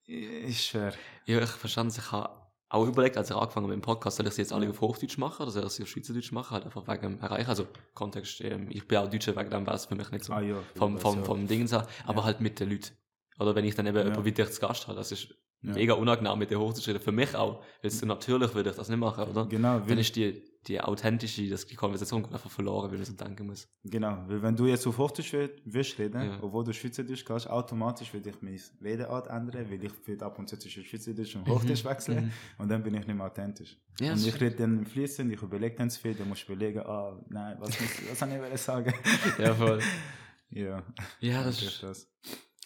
ist 0.06 0.64
schwer. 0.64 0.94
Ja, 1.26 1.40
ich 1.42 1.50
verstand 1.50 1.94
Ich 1.96 2.10
habe 2.12 2.39
auch 2.70 2.86
überlegt, 2.86 3.16
als 3.18 3.30
ich 3.30 3.36
angefangen 3.36 3.66
mit 3.66 3.74
dem 3.74 3.82
Podcast, 3.82 4.16
soll 4.16 4.26
ich 4.26 4.32
sie 4.34 4.42
jetzt 4.42 4.52
alle 4.52 4.68
auf 4.70 4.80
Hochdeutsch 4.80 5.18
machen 5.18 5.42
oder 5.42 5.50
soll 5.50 5.66
ich 5.66 5.72
sie 5.72 5.82
auf 5.82 5.88
Schweizerdeutsch 5.88 6.32
machen? 6.32 6.52
Halt 6.52 6.64
einfach 6.64 6.86
wegen 6.88 7.02
dem 7.02 7.20
Erreichen. 7.20 7.48
Also, 7.50 7.66
Kontext, 7.94 8.40
ähm, 8.40 8.68
ich 8.70 8.86
bin 8.86 8.98
auch 8.98 9.10
Deutscher, 9.10 9.36
wegen 9.36 9.50
dem 9.50 9.66
war 9.66 9.74
es 9.74 9.86
für 9.86 9.94
mich 9.96 10.10
nicht 10.12 10.24
so. 10.24 10.32
Ah, 10.32 10.40
ja, 10.40 10.56
vom, 10.76 10.96
vom, 10.98 11.18
ja. 11.18 11.24
vom 11.24 11.46
Ding 11.46 11.68
her, 11.68 11.86
aber 12.06 12.20
Ja. 12.20 12.24
halt 12.24 12.40
mit 12.40 12.58
den 12.60 12.70
Leuten. 12.70 12.92
Oder 13.38 13.54
wenn 13.54 13.64
ich 13.64 13.74
dann 13.74 13.86
eben 13.86 13.96
Ja. 13.96 14.02
jemanden 14.04 14.24
wie 14.24 14.32
dich 14.32 14.50
zu 14.50 14.60
Gast 14.60 14.86
habe, 14.86 14.96
das 14.96 15.10
ist 15.12 15.34
mega 15.62 15.94
unangenehm 15.94 16.38
mit 16.38 16.50
dir 16.50 16.58
hochzuschreiben. 16.60 17.02
Für 17.02 17.12
mich 17.12 17.34
auch, 17.34 17.62
weil 17.82 17.90
so 17.90 18.06
natürlich 18.06 18.54
würde 18.54 18.70
ich 18.70 18.76
das 18.76 18.88
nicht 18.88 18.98
machen, 18.98 19.24
oder? 19.28 19.46
Genau, 19.46 19.80
Dann 19.80 19.98
ist 19.98 20.14
die, 20.16 20.42
die 20.66 20.78
authentische, 20.80 21.48
das, 21.48 21.64
die 21.66 21.74
Konversation 21.74 22.22
einfach 22.26 22.50
verloren, 22.50 22.90
weil 22.90 22.98
man 22.98 23.06
so 23.06 23.14
denken 23.14 23.46
muss. 23.46 23.66
genau, 23.82 24.24
weil 24.28 24.42
wenn 24.42 24.54
du 24.54 24.66
jetzt 24.66 24.86
auf 24.86 24.98
Hochdeutsch 24.98 25.32
willst 25.64 25.98
reden, 25.98 26.22
Ja. 26.22 26.38
obwohl 26.42 26.64
du 26.64 26.72
Schweizerdeutsch 26.74 27.24
kannst, 27.24 27.48
automatisch 27.48 28.12
würde 28.12 28.28
ich 28.28 28.42
meine 28.42 28.58
Redeart 28.82 29.28
ändern, 29.28 29.70
weil 29.70 29.82
ich 29.82 30.06
würde 30.06 30.24
ab 30.26 30.38
und 30.38 30.48
zu 30.48 30.58
zwischen 30.58 30.84
Schweizerdeutsch 30.84 31.34
und 31.36 31.48
Hochdeutsch 31.48 31.84
wechseln 31.84 32.26
Mhm. 32.26 32.32
und 32.58 32.68
dann 32.68 32.82
bin 32.82 32.94
ich 32.94 33.06
nicht 33.06 33.16
mehr 33.16 33.26
authentisch. 33.26 33.78
Ja, 34.00 34.12
und 34.12 34.26
ich 34.26 34.34
rede 34.40 34.56
dann 34.56 34.84
fließend, 34.84 35.32
ich 35.32 35.40
überlege 35.40 35.76
dann 35.76 35.88
zu 35.88 35.98
viel, 36.00 36.14
dann 36.14 36.28
musst 36.28 36.46
du 36.46 36.52
überlegen, 36.52 36.80
ah, 36.80 37.18
nein, 37.30 37.56
was, 37.58 37.80
muss, 37.80 37.90
was 38.10 38.18
soll 38.18 38.28
ich 38.54 38.60
sagen? 38.60 38.94
Ja, 39.38 39.54
voll. 39.54 39.80
ja. 40.50 40.82
Ja, 41.20 41.42
das 41.42 41.62
ist. 41.62 41.82
das. 41.82 42.06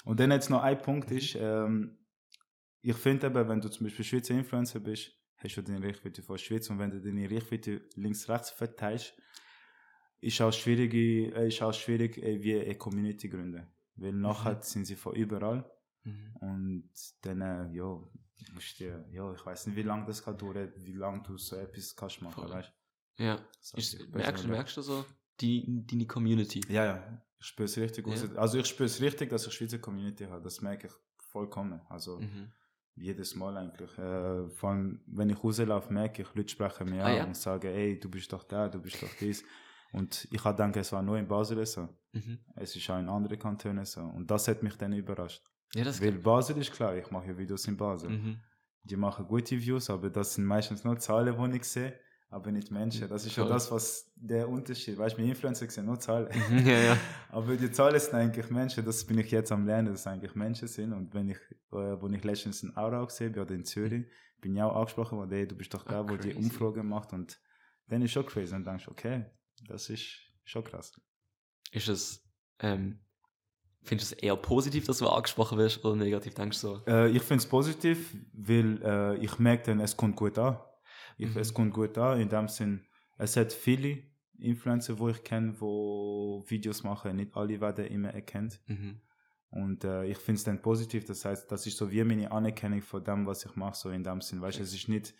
Und 0.04 0.18
dann 0.18 0.32
jetzt 0.32 0.50
noch 0.50 0.62
ein 0.62 0.78
Punkt 0.82 1.10
ist, 1.12 1.36
ähm, 1.38 1.96
ich 2.82 2.96
finde 2.96 3.28
eben, 3.28 3.48
wenn 3.48 3.60
du 3.60 3.68
zum 3.70 3.86
Beispiel 3.86 4.04
Schweizer 4.04 4.34
Influencer 4.34 4.80
bist, 4.80 5.12
hast 5.44 5.56
du 5.56 5.62
deine 5.62 5.84
Reichweite 5.86 6.22
von 6.22 6.36
der 6.36 6.42
Schweiz 6.42 6.68
und 6.70 6.78
wenn 6.78 6.90
du 6.90 7.00
deine 7.00 7.30
Reichweite 7.30 7.82
links-rechts 7.96 8.50
verteilst, 8.50 9.14
ist 10.20 10.40
auch 10.40 10.52
schwierig, 10.52 10.94
äh, 10.94 11.48
ist 11.48 11.62
auch 11.62 11.72
schwierig 11.74 12.18
äh, 12.18 12.42
wie 12.42 12.58
eine 12.58 12.74
Community 12.76 13.28
gründen. 13.28 13.66
Weil 13.96 14.12
nachher 14.12 14.60
sind 14.62 14.86
sie 14.86 14.96
von 14.96 15.14
überall 15.14 15.70
Mhm. 16.06 16.36
und 16.40 16.90
dann, 17.22 17.40
äh, 17.40 17.72
ja, 17.76 17.98
musst 18.52 18.78
du, 18.80 19.06
ja, 19.10 19.32
ich 19.32 19.46
weiß 19.46 19.68
nicht, 19.68 19.76
wie 19.76 19.82
lange 19.82 20.04
das 20.06 20.22
kann 20.22 20.36
dauern, 20.36 20.70
wie 20.76 20.92
lange 20.92 21.22
du 21.22 21.38
so 21.38 21.56
etwas 21.56 21.96
kannst 21.96 22.20
machen, 22.20 22.42
Voll. 22.42 22.50
weißt 22.50 22.72
Ja. 23.18 23.38
Ist, 23.74 24.08
merkst, 24.12 24.46
merkst 24.46 24.76
du 24.76 24.82
so 24.82 25.04
die, 25.40 25.64
deine 25.86 26.06
Community? 26.06 26.60
Ja, 26.68 26.84
ja, 26.84 27.22
ich 27.38 27.46
spüre 27.46 27.64
es 27.66 27.78
richtig. 27.78 28.06
Ja. 28.06 28.12
aus. 28.12 28.36
Also 28.36 28.58
ich 28.58 28.66
spüre 28.66 28.86
es 28.86 29.00
richtig, 29.00 29.30
dass 29.30 29.46
ich 29.46 29.52
Schweizer 29.54 29.78
Community 29.78 30.24
habe. 30.24 30.42
Das 30.42 30.60
merke 30.60 30.88
ich 30.88 30.92
vollkommen. 31.18 31.80
Also 31.88 32.18
Mhm. 32.20 32.52
Jedes 32.96 33.34
Mal 33.34 33.56
eigentlich. 33.56 33.96
Äh, 33.98 34.48
vor 34.50 34.70
allem, 34.70 35.00
wenn 35.06 35.30
ich 35.30 35.42
rauslaufe, 35.42 35.92
merke 35.92 36.22
ich, 36.22 36.34
Leute 36.34 36.48
sprechen 36.50 36.88
mir 36.90 37.02
Ah, 37.04 37.08
an 37.08 37.16
ja? 37.16 37.24
und 37.24 37.36
sagen, 37.36 37.66
ey, 37.66 37.98
du 37.98 38.08
bist 38.10 38.32
doch 38.32 38.44
da, 38.44 38.68
du 38.68 38.80
bist 38.80 39.02
doch 39.02 39.12
dies. 39.20 39.44
Und 39.92 40.26
ich 40.30 40.42
habe 40.44 40.56
gedacht, 40.56 40.76
es 40.76 40.92
war 40.92 41.02
nur 41.02 41.18
in 41.18 41.28
Basel 41.28 41.64
so. 41.66 41.88
Mhm. 42.12 42.38
Es 42.56 42.74
ist 42.74 42.88
auch 42.90 42.98
in 42.98 43.08
anderen 43.08 43.38
Kantonen 43.38 43.84
so. 43.84 44.00
Und 44.02 44.30
das 44.30 44.48
hat 44.48 44.62
mich 44.62 44.76
dann 44.76 44.92
überrascht. 44.92 45.42
Ja, 45.74 45.84
Weil 46.00 46.12
Basel 46.12 46.56
ist 46.58 46.72
klar, 46.72 46.96
ich 46.96 47.10
mache 47.10 47.28
ja 47.28 47.38
Videos 47.38 47.66
in 47.66 47.76
Basel. 47.76 48.10
Mhm. 48.10 48.40
Die 48.84 48.96
machen 48.96 49.26
gute 49.26 49.58
Views, 49.58 49.88
aber 49.90 50.10
das 50.10 50.34
sind 50.34 50.44
meistens 50.44 50.84
nur 50.84 50.98
Zahlen, 50.98 51.50
die 51.52 51.56
ich 51.58 51.64
sehe, 51.64 51.98
aber 52.34 52.50
nicht 52.50 52.70
Menschen. 52.70 53.08
Das 53.08 53.24
ist 53.24 53.36
ja 53.36 53.44
das, 53.46 53.70
was 53.70 54.10
der 54.16 54.48
Unterschied. 54.48 54.98
Weißt 54.98 55.16
du, 55.16 55.22
wir 55.22 55.26
Influencer 55.28 55.70
sehen 55.70 55.86
nur 55.86 56.00
Zahlen. 56.00 56.28
Ja, 56.66 56.78
ja. 56.78 56.96
Aber 57.30 57.56
die 57.56 57.70
Zahlen 57.70 58.00
sind 58.00 58.14
eigentlich 58.14 58.50
Menschen, 58.50 58.84
das 58.84 59.04
bin 59.04 59.18
ich 59.18 59.30
jetzt 59.30 59.52
am 59.52 59.64
Lernen, 59.66 59.88
dass 59.92 60.00
es 60.00 60.06
eigentlich 60.06 60.34
Menschen 60.34 60.66
sind. 60.68 60.92
Und 60.92 61.14
wenn 61.14 61.28
ich, 61.28 61.38
äh, 61.72 62.00
wo 62.00 62.08
ich 62.08 62.24
letztens 62.24 62.62
in 62.64 62.76
Aarau 62.76 63.06
gesehen 63.06 63.32
bin 63.32 63.42
oder 63.42 63.54
in 63.54 63.64
Zürich, 63.64 64.06
bin 64.40 64.56
ich 64.56 64.62
auch 64.62 64.74
angesprochen 64.74 65.16
worden, 65.18 65.32
ey, 65.32 65.46
du 65.46 65.54
bist 65.56 65.72
doch 65.72 65.84
da, 65.84 66.00
Ah, 66.00 66.08
wo 66.08 66.16
die 66.16 66.30
crazy. 66.30 66.38
Umfragen 66.38 66.88
macht. 66.88 67.12
Und 67.12 67.38
dann 67.88 68.02
ist 68.02 68.10
schon 68.12 68.26
crazy. 68.26 68.54
Und 68.54 68.66
denkst 68.66 68.88
okay, 68.88 69.24
das 69.68 69.88
ist 69.88 70.04
schon 70.44 70.64
krass. 70.64 70.92
Ist 71.70 71.88
es, 71.88 72.28
ähm, 72.58 72.98
findest 73.84 74.10
du 74.12 74.16
es 74.16 74.22
eher 74.22 74.36
positiv, 74.36 74.86
dass 74.86 74.98
du 74.98 75.08
angesprochen 75.08 75.56
wirst 75.58 75.84
oder 75.84 75.94
negativ 75.96 76.34
denkst 76.34 76.60
du 76.60 76.66
so? 76.66 76.82
Äh, 76.86 77.10
ich 77.10 77.22
finde 77.22 77.42
es 77.42 77.46
positiv, 77.48 78.14
weil 78.32 78.80
äh, 78.82 79.16
ich 79.18 79.38
merke 79.38 79.64
dann, 79.66 79.80
es 79.80 79.96
kommt 79.96 80.16
gut 80.16 80.36
an. 80.38 80.58
Ich, 81.16 81.28
Mhm. 81.34 81.38
Es 81.40 81.54
kommt 81.54 81.72
gut 81.74 81.96
an, 81.98 82.20
in 82.20 82.28
dem 82.28 82.48
Sinn, 82.48 82.80
es 83.18 83.36
hat 83.36 83.52
viele 83.52 84.02
Influencer, 84.38 84.98
wo 84.98 85.08
ich 85.08 85.22
kenne, 85.22 85.52
die 85.52 85.60
Videos 86.50 86.82
machen. 86.82 87.16
Nicht 87.16 87.36
alle 87.36 87.60
werden 87.60 87.86
immer 87.86 88.10
erkannt. 88.12 88.60
Mhm. 88.66 89.00
Und 89.50 89.84
äh, 89.84 90.04
ich 90.06 90.18
finde 90.18 90.38
es 90.38 90.44
dann 90.44 90.60
positiv, 90.60 91.04
das 91.04 91.24
heißt, 91.24 91.50
das 91.52 91.64
ist 91.66 91.76
so 91.76 91.88
wie 91.92 92.02
meine 92.02 92.32
Anerkennung 92.32 92.82
von 92.82 93.04
dem, 93.04 93.24
was 93.26 93.44
ich 93.46 93.54
mache, 93.54 93.76
so 93.76 93.90
in 93.90 94.02
dem 94.02 94.20
Sinn. 94.20 94.40
Weißt 94.40 94.58
du, 94.58 94.62
es 94.64 94.74
ist 94.74 94.88
nicht 94.88 95.14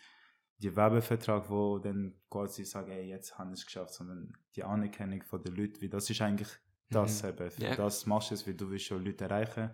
der 0.57 0.75
Werbevertrag, 0.75 1.49
wo 1.49 1.79
dann 1.79 2.13
quasi 2.29 2.65
sagen, 2.65 2.91
ey, 2.91 3.07
jetzt 3.07 3.37
habe 3.37 3.51
ich 3.53 3.59
es 3.61 3.65
geschafft, 3.65 3.93
sondern 3.93 4.33
die 4.57 4.63
Anerkennung 4.63 5.23
von 5.23 5.41
den 5.41 5.55
Leuten, 5.55 5.79
wie 5.79 5.89
das 5.89 6.09
ist 6.09 6.21
eigentlich 6.21 6.49
das 6.89 7.23
Mhm. 7.23 7.29
eben. 7.29 7.51
Für 7.51 7.63
Ja. 7.63 7.75
das 7.75 8.05
machst 8.05 8.31
du 8.31 8.35
es, 8.35 8.45
weil 8.45 8.55
du 8.55 8.69
willst 8.69 8.85
schon 8.85 9.03
Leute 9.05 9.23
erreichen. 9.23 9.71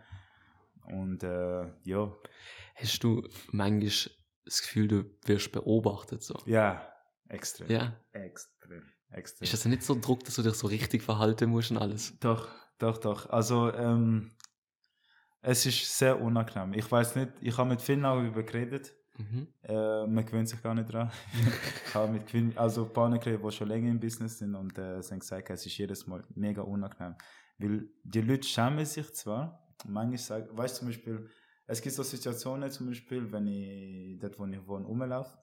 Und 0.86 1.24
äh, 1.24 1.66
ja, 1.84 2.16
Hast 2.76 3.04
du 3.04 3.28
manchmal 3.52 3.92
das 4.46 4.62
Gefühl, 4.62 4.88
du 4.88 5.04
wirst 5.26 5.52
beobachtet 5.52 6.24
so? 6.24 6.40
ja, 6.46 6.92
extrem. 7.28 7.70
Ja. 7.70 7.96
Extrem, 8.12 8.84
extrem. 9.10 9.44
Ist 9.44 9.54
das 9.54 9.66
nicht 9.66 9.84
so 9.84 9.94
ein 9.94 10.02
Druck, 10.02 10.24
dass 10.24 10.36
du 10.36 10.42
dich 10.42 10.54
so 10.54 10.68
richtig 10.68 11.04
verhalten 11.04 11.50
musst 11.50 11.72
und 11.72 11.78
alles? 11.78 12.18
Doch, 12.20 12.50
doch, 12.78 12.98
doch. 12.98 13.30
Also, 13.30 13.74
ähm, 13.74 14.32
es 15.42 15.66
ist 15.66 15.98
sehr 15.98 16.22
unangenehm. 16.22 16.74
Ich 16.74 16.92
weiß 16.92 17.16
nicht, 17.16 17.32
ich 17.42 17.58
habe 17.58 17.70
mit 17.70 17.82
vielen 17.82 18.06
auch 18.06 18.18
darüber 18.18 18.44
geredet. 18.44 18.94
Mhm. 19.18 19.48
Äh, 19.64 20.08
man 20.08 20.26
gewöhnt 20.26 20.50
sich 20.50 20.62
gar 20.62 20.74
nicht 20.74 20.92
dran. 20.92 21.12
ich 21.88 21.94
habe 21.94 22.12
mit 22.12 22.30
vielen, 22.30 22.58
also 22.58 22.86
ein 22.86 22.94
paar 22.94 23.10
geredet, 23.18 23.44
die 23.44 23.52
schon 23.52 23.68
länger 23.68 23.90
im 23.90 24.00
Business 24.00 24.38
sind 24.40 24.56
und 24.56 24.78
äh, 24.78 25.02
sie 25.02 25.12
haben 25.12 25.20
gesagt, 25.20 25.50
es 25.50 25.66
ist 25.66 25.78
jedes 25.78 26.08
Mal 26.08 26.24
mega 26.36 26.62
unangenehm. 26.62 27.16
Weil 27.58 27.90
die 28.04 28.22
Leute 28.22 28.48
schämen 28.48 28.86
sich 28.86 29.14
zwar, 29.14 29.68
manchmal 29.86 30.18
sagen, 30.18 30.58
weißt 30.58 30.76
du 30.76 30.80
zum 30.80 30.88
Beispiel, 30.88 31.30
es 31.68 31.82
gibt 31.82 31.96
so 31.96 32.04
Situationen, 32.04 32.70
zum 32.70 32.88
Beispiel, 32.88 33.32
wenn 33.32 33.48
ich 33.48 34.20
dort, 34.20 34.38
wo 34.40 34.46
ich 34.46 34.68
wohne, 34.68 34.86
rumlaufe, 34.86 35.38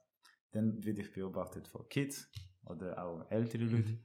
dann 0.52 0.84
werde 0.84 1.00
ich 1.00 1.12
beobachtet 1.12 1.68
von 1.68 1.88
Kids 1.88 2.30
oder 2.64 3.02
auch 3.02 3.30
ältere 3.30 3.64
Leute. 3.64 3.98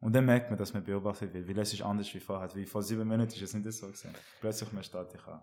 Und 0.00 0.14
dann 0.14 0.24
merkt 0.24 0.50
man, 0.50 0.58
dass 0.58 0.72
man 0.72 0.82
beobachtet 0.82 1.32
wird, 1.34 1.46
weil 1.46 1.58
es 1.58 1.74
ist 1.74 1.82
anders 1.82 2.12
wie 2.14 2.20
vorher. 2.20 2.54
Wie 2.54 2.64
vor 2.64 2.82
sieben 2.82 3.06
Monaten 3.06 3.32
ist 3.32 3.42
es 3.42 3.54
nicht 3.54 3.70
so 3.70 3.86
gewesen. 3.86 4.14
Plötzlich 4.40 4.72
man 4.72 4.82
steht 4.82 5.12
dich 5.12 5.26
an. 5.26 5.42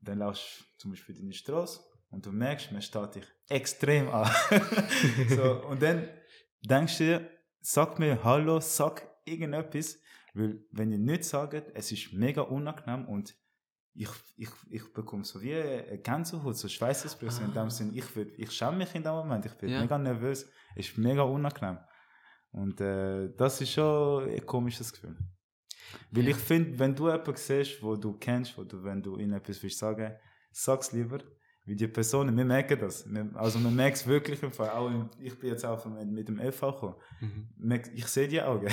Und 0.00 0.08
dann 0.08 0.18
laufst 0.18 0.60
du 0.60 0.64
zum 0.78 0.90
Beispiel 0.90 1.14
deine 1.14 1.32
Straße 1.32 1.80
und 2.10 2.24
du 2.24 2.30
merkst, 2.30 2.70
man 2.72 2.82
steht 2.82 3.14
dich 3.14 3.24
extrem 3.48 4.08
an. 4.08 4.30
so, 5.28 5.66
und 5.66 5.82
dann 5.82 6.08
denkst 6.62 6.98
du 6.98 7.04
dir, 7.04 7.30
sag 7.60 7.98
mir 7.98 8.22
Hallo, 8.22 8.60
sag 8.60 9.08
irgendetwas, 9.24 9.98
weil 10.34 10.64
wenn 10.70 10.92
ihr 10.92 10.98
nicht 10.98 11.24
sagt, 11.24 11.70
es 11.74 11.90
ist 11.90 12.12
mega 12.12 12.42
unangenehm 12.42 13.08
und 13.08 13.34
ich, 14.04 14.10
ich, 14.36 14.50
ich 14.70 14.92
bekomme 14.92 15.24
so 15.24 15.40
wie 15.42 15.54
eine 15.54 15.98
Gänsehaut, 15.98 16.56
so 16.56 16.68
Schweißausbrüche 16.68 17.42
in 17.44 17.50
Ah. 17.50 17.62
dem 17.62 17.70
Sinn. 17.70 17.90
Ich, 17.94 18.14
würd, 18.14 18.32
ich 18.38 18.50
schäme 18.52 18.76
mich 18.78 18.94
in 18.94 19.02
dem 19.02 19.12
Moment, 19.12 19.44
ich 19.46 19.54
bin 19.54 19.70
Ja. 19.70 19.80
mega 19.80 19.98
nervös, 19.98 20.48
es 20.76 20.88
ist 20.88 20.98
mega 20.98 21.22
unangenehm. 21.22 21.78
Und 22.52 22.80
äh, 22.80 23.28
das 23.36 23.60
ist 23.60 23.72
schon 23.72 24.28
ein 24.30 24.46
komisches 24.46 24.92
Gefühl. 24.92 25.16
Weil 26.10 26.24
Ja. 26.24 26.30
ich 26.30 26.36
finde, 26.36 26.78
wenn 26.78 26.94
du 26.94 27.08
jemanden 27.08 27.36
siehst, 27.36 27.82
wo 27.82 27.96
du 27.96 28.12
kennst, 28.18 28.56
wo 28.56 28.64
du, 28.64 28.82
wenn 28.84 29.02
du 29.02 29.16
ihnen 29.18 29.32
etwas 29.34 29.62
willst 29.62 29.78
sagen, 29.78 30.14
sag's 30.52 30.92
lieber. 30.92 31.18
Wie 31.68 31.76
die 31.76 31.86
Personen, 31.86 32.34
wir 32.34 32.46
merken 32.46 32.78
das. 32.80 33.04
Wir, 33.12 33.28
also 33.34 33.58
man 33.58 33.76
merkt 33.76 33.98
es 33.98 34.06
wirklich 34.06 34.42
im 34.42 34.50
Fall. 34.50 34.70
Auch 34.70 34.88
im, 34.90 35.10
ich 35.20 35.38
bin 35.38 35.50
jetzt 35.50 35.66
auch 35.66 35.84
mit, 35.84 36.10
mit 36.10 36.26
dem 36.26 36.38
FV 36.40 36.60
gekommen. 36.72 36.94
Mhm. 37.20 37.80
Ich 37.94 38.06
sehe 38.06 38.26
die 38.26 38.40
Augen. 38.40 38.68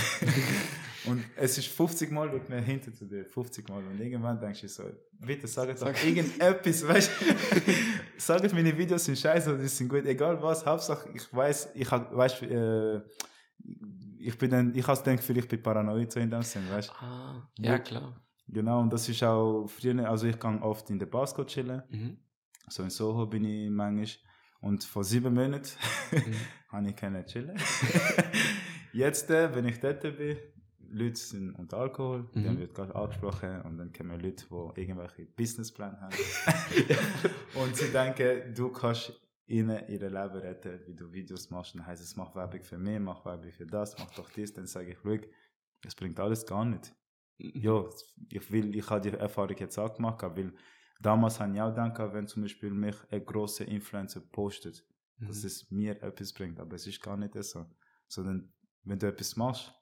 und 1.05 1.21
es 1.35 1.57
ist 1.57 1.67
50 1.67 2.09
Mal 2.11 2.29
schaut 2.31 2.47
mir 2.47 2.61
hinter 2.61 2.93
zu 2.93 3.05
dir. 3.05 3.25
50 3.25 3.67
Mal. 3.67 3.83
Und 3.85 3.99
irgendwann 3.99 4.39
denkst 4.39 4.61
du 4.61 4.67
so, 4.69 4.83
bitte 5.19 5.45
sag 5.45 5.69
doch 5.71 5.77
Sag- 5.77 6.05
irgendetwas, 6.05 6.87
weißt 6.87 7.11
du? 7.19 7.25
Sag 8.17 8.53
meine 8.53 8.77
Videos 8.77 9.03
sind 9.03 9.17
scheiße 9.17 9.49
oder 9.53 9.61
die 9.61 9.67
sind 9.67 9.89
gut. 9.89 10.05
Egal 10.05 10.41
was, 10.41 10.65
Hauptsache 10.65 11.09
ich 11.13 11.33
weiß, 11.33 11.71
ich 11.75 11.91
hab, 11.91 12.15
weißt, 12.15 12.43
äh, 12.43 13.01
ich 14.19 14.37
bin 14.37 14.51
dann, 14.51 14.73
ich 14.73 14.87
habe 14.87 15.17
vielleicht 15.17 15.49
bin 15.49 15.59
ich 15.59 15.63
paranoid 15.63 16.11
so 16.13 16.19
in 16.21 16.29
dem 16.29 16.43
Sinn, 16.43 16.63
weißt 16.71 16.89
du? 16.89 16.93
Ah, 17.05 17.49
ja, 17.59 17.77
klar. 17.79 18.21
Genau, 18.47 18.79
und 18.79 18.93
das 18.93 19.09
ist 19.09 19.21
auch 19.23 19.65
früher, 19.67 20.07
also 20.09 20.27
ich 20.27 20.39
gehe 20.39 20.61
oft 20.61 20.89
in 20.89 20.99
der 20.99 21.07
Basco 21.07 21.43
chillen. 21.43 21.81
Mhm. 21.89 22.17
So 22.67 22.83
in 22.83 22.89
Soho 22.89 23.25
bin 23.25 23.45
ich 23.45 23.69
manchmal. 23.69 24.07
Und 24.61 24.83
vor 24.83 25.03
sieben 25.03 25.33
Monaten 25.33 25.69
Mhm. 26.11 26.35
habe 26.71 26.89
ich 26.89 26.95
können 26.95 27.25
chillen. 27.25 27.55
Jetzt, 28.93 29.29
äh, 29.29 29.53
wenn 29.53 29.65
ich 29.67 29.79
dort 29.79 30.01
bin, 30.01 30.37
Leute 30.89 31.19
sind 31.19 31.51
unter 31.55 31.77
Alkohol, 31.77 32.29
Mhm. 32.33 32.43
dann 32.43 32.59
wird 32.59 32.73
gerade 32.73 32.95
angesprochen 32.95 33.61
und 33.63 33.77
dann 33.77 33.91
kommen 33.91 34.19
Leute, 34.19 34.45
die 34.49 34.81
irgendwelche 34.81 35.25
Businesspläne 35.25 35.99
haben. 35.99 36.15
und 37.55 37.75
sie 37.75 37.91
denken, 37.91 38.53
du 38.55 38.69
kannst 38.69 39.13
ihnen 39.47 39.87
ihr 39.87 39.99
Leben 39.99 40.37
retten, 40.37 40.79
wie 40.87 40.95
du 40.95 41.11
Videos 41.11 41.49
machst. 41.51 41.75
Dann 41.75 41.85
heisst 41.85 42.03
es, 42.03 42.15
mach 42.15 42.33
Werbung 42.35 42.63
für 42.63 42.77
mich, 42.77 42.99
mach 42.99 43.23
Werbung 43.25 43.51
für 43.51 43.65
das, 43.67 43.97
mach 43.99 44.09
doch 44.15 44.29
das. 44.31 44.53
Dann 44.53 44.65
sage 44.67 44.91
ich, 44.91 44.97
schau, 45.03 45.17
es 45.85 45.93
bringt 45.95 46.19
alles 46.19 46.45
gar 46.45 46.65
nicht. 46.65 46.93
Mhm. 47.37 47.51
Ja, 47.55 47.83
ich 48.31 48.51
will, 48.51 48.75
ich 48.75 48.89
habe 48.89 49.01
die 49.09 49.15
Erfahrung 49.17 49.55
jetzt 49.59 49.77
auch 49.77 49.93
gemacht, 49.93 50.23
weil 50.23 50.53
damals 50.99 51.35
ich 51.35 51.61
auch 51.61 51.69
gedacht, 51.69 52.13
wenn 52.13 52.27
zum 52.27 52.43
Beispiel 52.43 52.71
mich 52.71 52.95
ein 53.11 53.25
grosser 53.25 53.67
Influencer 53.67 54.21
postet, 54.21 54.83
Mhm. 55.17 55.27
dass 55.27 55.43
es 55.45 55.71
mir 55.71 56.01
etwas 56.03 56.33
bringt, 56.33 56.59
aber 56.59 56.75
es 56.75 56.87
ist 56.87 57.01
gar 57.01 57.15
nicht 57.15 57.41
so. 57.43 57.65
Sondern, 58.07 58.51
wenn 58.83 58.99
du 58.99 59.07
etwas 59.07 59.35
machst, 59.37 59.73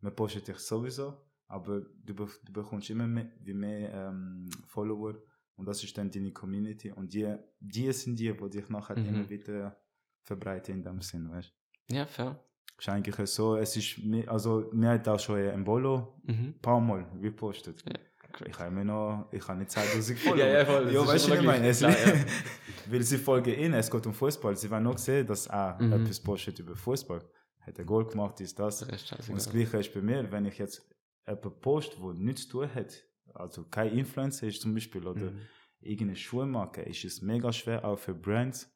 man 0.00 0.14
postet 0.14 0.46
dich 0.46 0.58
sowieso, 0.58 1.26
aber 1.48 1.80
du, 1.80 2.14
be 2.14 2.28
du 2.44 2.52
bekommst 2.52 2.88
immer 2.90 3.06
mehr, 3.08 3.30
wie 3.40 3.52
mehr 3.54 3.92
ähm, 3.92 4.48
Follower 4.66 5.14
und 5.56 5.66
das 5.66 5.82
ist 5.82 5.96
dann 5.98 6.10
deine 6.10 6.32
Community 6.32 6.92
und 6.92 7.12
die, 7.12 7.36
die 7.58 7.92
sind 7.92 8.18
die, 8.18 8.32
die 8.32 8.50
dich 8.50 8.68
nachher 8.68 8.96
Mhm. 8.96 9.06
immer 9.08 9.28
wieder 9.28 9.76
verbreiten 10.22 10.76
in 10.76 10.82
dem 10.84 11.00
Sinn, 11.00 11.28
weißt 11.30 11.52
du. 11.88 11.94
Ja, 11.96 12.06
fair. 12.06 12.38
Ist 12.78 12.88
eigentlich 12.88 13.16
so, 13.30 13.56
es 13.56 13.76
ist, 13.76 13.98
also, 14.28 14.70
mir 14.72 14.90
hat 14.90 15.08
auch 15.08 15.18
schon 15.20 15.36
ein 15.40 15.64
Bolo 15.64 16.20
Mhm. 16.24 16.34
ein 16.54 16.60
paar 16.60 16.80
Mal 16.80 17.06
gepostet. 17.20 17.82
Ja, 17.88 17.98
Ich 18.46 18.58
habe 18.58 18.68
immer 18.68 18.84
noch, 18.84 19.28
ich 19.32 19.46
habe 19.46 19.58
nicht 19.58 19.70
2000 19.70 20.18
Follower. 20.18 20.38
Ja, 20.46 20.46
ja, 20.58 20.64
voll, 20.64 20.84
das 20.84 20.92
Ja, 20.94 21.02
ist 21.02 21.08
weißt 21.08 21.26
du, 21.26 21.30
was 21.32 21.38
ich 21.38 21.44
meine? 21.46 21.68
Es, 21.68 21.78
klar, 21.78 21.90
ja. 21.92 22.24
weil 22.90 23.02
sie 23.02 23.18
folgen 23.18 23.54
ihnen, 23.54 23.74
es 23.74 23.90
geht 23.90 24.06
um 24.06 24.14
Fußball. 24.14 24.56
Sie 24.56 24.70
werden 24.70 24.84
noch 24.84 24.98
sehen, 24.98 25.26
dass 25.26 25.46
er 25.46 25.80
Mhm. 25.80 25.92
etwas 25.92 26.20
postet 26.20 26.58
über 26.58 26.74
Fußball. 26.76 27.20
Hat 27.60 27.78
ein 27.78 27.86
Goal 27.86 28.06
gemacht, 28.06 28.40
ist 28.40 28.58
das. 28.58 28.78
Der 28.80 28.88
Rest 28.92 29.12
Und 29.28 29.36
das. 29.36 29.50
Gleiche 29.50 29.78
ist 29.78 29.94
bei 29.94 30.00
mir, 30.02 30.30
wenn 30.30 30.44
ich 30.44 30.58
jetzt 30.58 30.86
jemanden 31.26 31.60
post, 31.60 31.98
wo 32.00 32.12
nichts 32.12 32.42
zu 32.48 32.58
tun 32.60 32.74
hat, 32.74 32.92
also 33.32 33.64
kein 33.64 33.92
Influencer 33.96 34.46
ist 34.48 34.60
zum 34.60 34.74
Beispiel, 34.74 35.06
oder 35.06 35.30
Mhm. 35.30 35.40
irgendeine 35.80 36.16
Schuhmarke, 36.16 36.82
ist 36.82 37.04
es 37.04 37.22
mega 37.22 37.52
schwer, 37.52 37.84
auch 37.84 37.98
für 37.98 38.14
Brands, 38.14 38.70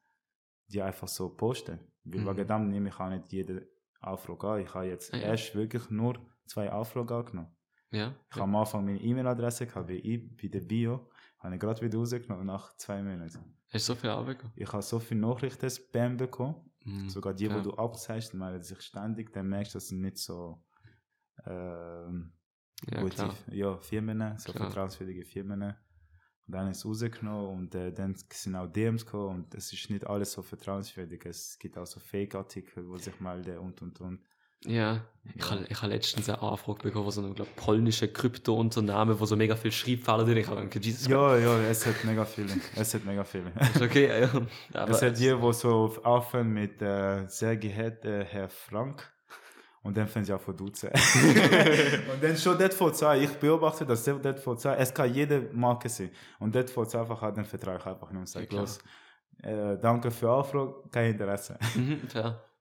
die 0.69 0.81
einfach 0.83 1.09
so 1.09 1.29
posten. 1.29 1.79
Weil 2.05 2.21
Mhm. 2.23 2.27
wegen 2.37 2.47
dem 2.49 2.69
nehme 2.71 2.89
ich 2.89 2.99
auch 2.99 3.11
nicht 3.11 3.31
jede 3.33 3.69
Anfrage 4.01 4.47
an. 4.49 4.61
Ich 4.61 4.73
habe 4.75 4.87
jetzt 4.87 5.13
ja. 5.13 5.21
erst 5.21 5.55
wirklich 5.55 5.91
nur 5.91 6.19
zwei 6.47 6.71
Anfragen 6.71 7.13
angenommen. 7.13 7.55
Ja. 7.91 8.15
Ich 8.29 8.37
habe 8.37 8.45
am 8.45 8.57
Anfang 8.57 8.85
meine 8.85 9.01
E-Mail-Adresse 9.01 9.67
gehabt, 9.67 9.89
wie 9.89 9.95
ich 9.97 10.37
bei 10.37 10.49
der 10.49 10.61
Bio, 10.61 11.09
habe 11.39 11.55
ich 11.55 11.61
gerade 11.61 11.81
wieder 11.81 11.99
rausgenommen 11.99 12.47
nach 12.47 12.75
zwei 12.77 13.03
Monaten. 13.03 13.55
Hast 13.71 13.89
du 13.89 13.93
so 13.93 13.95
viel 13.95 14.11
Arbeit 14.11 14.39
gehabt? 14.41 14.55
Ich 14.59 14.73
habe 14.73 14.83
so 14.83 14.99
viele 14.99 15.21
Nachrichten 15.21 15.71
Spam 15.71 16.17
bekommen, 16.17 16.57
Mhm. 16.85 17.09
sogar 17.09 17.35
die, 17.35 17.45
Ja. 17.47 17.57
die 17.57 17.63
du 17.63 17.75
abzeigst, 17.75 18.35
melden 18.35 18.63
sich 18.63 18.81
ständig, 18.83 19.33
dann 19.33 19.49
merkst 19.49 19.75
du, 19.75 19.77
dass 19.79 19.89
sie 19.89 19.97
nicht 19.97 20.19
so 20.19 20.63
ähm, 21.47 22.33
Ja, 22.91 23.01
gute 23.03 23.15
klar. 23.17 23.35
ja, 23.51 23.77
Firmen, 23.79 24.39
so 24.39 24.53
vertrauenswürdige 24.53 25.25
Firmen. 25.25 25.63
Und 25.63 25.77
dann 26.55 26.71
ist 26.71 26.79
es 26.79 26.87
rausgenommen 26.87 27.59
und 27.59 27.75
äh, 27.75 27.93
dann 27.93 28.15
sind 28.15 28.55
auch 28.57 28.67
DMs 28.69 29.05
gekommen 29.05 29.45
und 29.45 29.55
es 29.55 29.73
ist 29.73 29.91
nicht 29.91 30.07
alles 30.07 30.33
so 30.33 30.43
vertrauenswürdig. 30.43 31.25
Es 31.27 31.59
gibt 31.59 31.77
auch 31.77 31.87
so 31.87 32.01
Fake-Artikel, 32.01 32.89
wo 32.89 32.97
sich 32.97 33.19
melden 33.21 33.59
und 33.59 33.83
und 33.83 34.01
und. 34.01 34.21
Ja, 34.65 35.01
ich 35.37 35.51
habe 35.51 35.65
ich 35.69 35.83
hab 35.83 35.89
letztens 35.89 36.29
eine 36.29 36.41
Anfrage 36.43 36.83
bekommen 36.83 37.05
von 37.05 37.13
so 37.13 37.21
einem 37.21 37.35
glaub, 37.35 37.55
polnischen 37.57 38.13
Krypto-Unternehmen, 38.13 39.19
wo 39.19 39.27
so 39.27 39.37
mega 39.37 39.57
viel 39.57 39.73
Schreibfehler 39.73 40.25
drin 40.25 40.39
Ich 40.39 40.49
habe 40.49 40.63
gedacht, 40.63 40.85
Jesus 40.85 41.07
Ja, 41.07 41.37
ja, 41.37 41.61
es 41.61 41.87
hat 41.87 42.03
mega 42.05 42.25
viele. 42.25 42.49
Es 42.75 42.95
hat 42.95 43.05
mega 43.05 43.25
viele. 43.25 43.53
ist 43.75 43.83
okay. 43.83 44.29
Ja. 44.73 44.87
Es 44.87 45.03
hat 45.03 45.19
die, 45.19 45.35
die 45.35 45.53
so 45.53 45.97
anfangen 46.03 46.53
mit 46.53 46.81
äh, 46.83 47.27
sehr 47.29 47.57
geehrter 47.57 48.25
Herr 48.25 48.49
Frank. 48.49 49.13
Und 49.83 49.97
dann 49.97 50.09
fangen 50.09 50.25
sie 50.27 50.33
an 50.33 50.41
von 50.41 50.57
duzen. 50.57 50.91
und 52.13 52.23
dann 52.23 52.37
schon 52.37 52.59
dort 52.59 52.75
vor 52.75 52.93
zwei, 52.93 53.23
ich 53.23 53.31
beobachte 53.31 53.87
das 53.87 54.05
sehr 54.05 54.15
dort 54.15 54.41
vor 54.41 54.59
zwei, 54.59 54.75
es 54.75 54.93
kann 54.93 55.13
jede 55.15 55.49
Marke 55.53 55.89
sein. 55.89 56.11
Und 56.41 56.55
dort 56.55 56.69
vor 56.69 56.87
zwei 56.87 57.01
einfach 57.01 57.23
hat 57.23 57.37
den 57.37 57.45
Vertrag 57.45 57.87
einfach 57.87 58.11
nicht 58.11 58.21
und 58.21 58.29
sagt, 58.29 58.53
los, 58.53 58.81
äh, 59.43 59.79
danke 59.79 60.11
für 60.11 60.27
die 60.27 60.33
Anfrage, 60.33 60.75
kein 60.91 61.13
Interesse. 61.13 61.59
Mhm, 61.75 62.03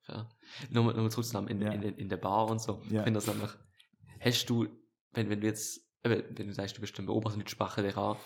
fair. 0.08 0.30
Nochmal, 0.72 0.94
nochmal 0.94 1.12
zurückzunehmen, 1.12 1.50
in, 1.50 1.62
Ja. 1.62 1.72
in, 1.72 1.84
in 1.84 2.10
der 2.10 2.18
Bar 2.18 2.50
und 2.50 2.62
so. 2.62 2.82
Ja. 2.90 3.00
Ich 3.00 3.04
finde 3.04 3.14
das 3.20 3.28
nämlich, 3.28 3.52
hast 4.20 4.46
du, 4.50 4.68
wenn, 5.12 5.30
wenn 5.30 5.42
du 5.42 5.48
jetzt, 5.48 5.82
wenn 6.04 6.36
du 6.36 6.54
sagst, 6.54 6.78
du 6.78 6.82
bist 6.82 6.98
Leute 6.98 7.50
sprachen 7.50 7.84
dich 7.84 7.96
an, 7.98 8.18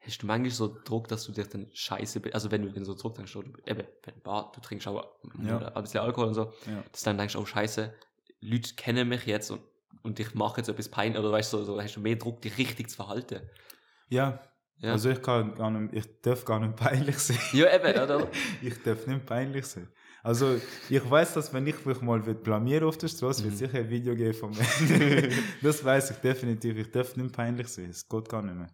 hast 0.00 0.22
du 0.22 0.26
manchmal 0.26 0.50
so 0.50 0.78
Druck, 0.84 1.08
dass 1.08 1.24
du 1.24 1.32
dich 1.32 1.48
dann 1.48 1.68
scheiße, 1.72 2.20
also 2.32 2.50
wenn 2.50 2.62
du 2.62 2.70
dann 2.72 2.84
so 2.84 2.94
Druck 2.94 3.14
denkst, 3.16 3.32
du, 3.32 3.42
eben, 3.66 3.84
wenn 4.04 4.20
Bar, 4.22 4.52
du 4.54 4.60
trinkst 4.60 4.86
auch 4.88 5.04
Ja. 5.44 5.58
ein 5.74 5.82
bisschen 5.82 6.00
Alkohol 6.00 6.28
und 6.28 6.34
so, 6.34 6.52
Ja. 6.66 6.82
dass 6.92 7.02
du 7.02 7.10
dann 7.10 7.18
denkst, 7.18 7.36
oh 7.36 7.44
scheiße, 7.44 7.92
Leute 8.40 8.74
kennen 8.76 9.08
mich 9.08 9.26
jetzt 9.26 9.50
und, 9.50 9.60
und 10.02 10.20
ich 10.20 10.34
mache 10.34 10.58
jetzt 10.58 10.68
etwas 10.68 10.88
peinlich, 10.88 11.18
oder 11.18 11.32
weißt 11.32 11.52
du, 11.52 11.58
so, 11.58 11.64
so, 11.64 11.82
hast 11.82 11.96
du 11.96 12.00
mehr 12.00 12.16
Druck, 12.16 12.40
dich 12.42 12.56
richtig 12.58 12.88
zu 12.90 12.96
verhalten. 12.96 13.40
Ja, 14.08 14.40
Ja, 14.80 14.92
also 14.92 15.10
ich 15.10 15.20
kann 15.20 15.54
gar 15.56 15.70
nicht, 15.72 15.92
ich 15.92 16.20
darf 16.22 16.44
gar 16.44 16.60
nicht 16.60 16.76
peinlich 16.76 17.18
sein. 17.18 17.38
ja 17.52 17.74
eben, 17.74 18.00
oder? 18.00 18.28
ich 18.62 18.80
darf 18.84 19.06
nicht 19.08 19.26
peinlich 19.26 19.66
sein. 19.66 19.88
Also 20.28 20.60
ich 20.90 21.10
weiß, 21.10 21.32
dass 21.34 21.54
wenn 21.54 21.66
ich 21.66 21.86
mich 21.86 22.02
mal 22.02 22.20
blamieren 22.20 22.84
auf 22.88 22.98
der 22.98 23.08
Straße, 23.08 23.42
wird 23.44 23.54
Mhm. 23.54 23.58
sicher 23.58 23.78
ein 23.78 23.88
Video 23.88 24.14
geben 24.14 24.34
von 24.34 24.50
mir. 24.50 24.58
das 25.62 25.82
weiß 25.82 26.10
ich 26.10 26.16
definitiv. 26.18 26.76
Ich 26.76 26.90
darf 26.90 27.16
nicht 27.16 27.32
peinlich 27.32 27.68
sein. 27.68 27.88
Es 27.88 28.06
geht 28.06 28.28
gar 28.28 28.42
nicht 28.42 28.54
mehr. 28.54 28.68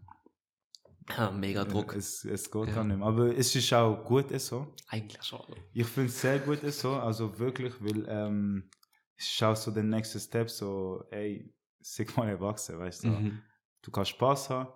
Ja, 1.16 1.30
mega 1.30 1.64
Druck. 1.64 1.94
Es, 1.94 2.24
es 2.24 2.50
geht 2.50 2.68
Ja. 2.68 2.74
gar 2.74 2.82
nicht 2.84 2.98
mehr. 2.98 3.06
Aber 3.06 3.26
es 3.38 3.54
ist 3.54 3.72
auch 3.72 4.02
gut 4.04 4.28
so. 4.40 4.74
Eigentlich 4.88 5.22
schon. 5.22 5.44
Ich 5.72 5.86
finde 5.86 6.08
es 6.08 6.20
sehr 6.20 6.40
gut 6.40 6.58
so. 6.72 6.94
Also 6.94 7.38
wirklich, 7.38 7.72
weil 7.80 8.04
ähm, 8.08 8.68
ist 9.16 9.40
auch 9.44 9.54
so 9.54 9.70
der 9.70 9.84
nächste 9.84 10.18
Step. 10.18 10.50
So, 10.50 11.04
ey, 11.12 11.54
sag 11.80 12.16
mal 12.16 12.28
erwachsen, 12.28 12.80
weißt 12.80 13.04
du. 13.04 13.08
Mhm. 13.10 13.42
Du 13.80 13.92
kannst 13.92 14.10
Spaß 14.10 14.50
haben, 14.50 14.72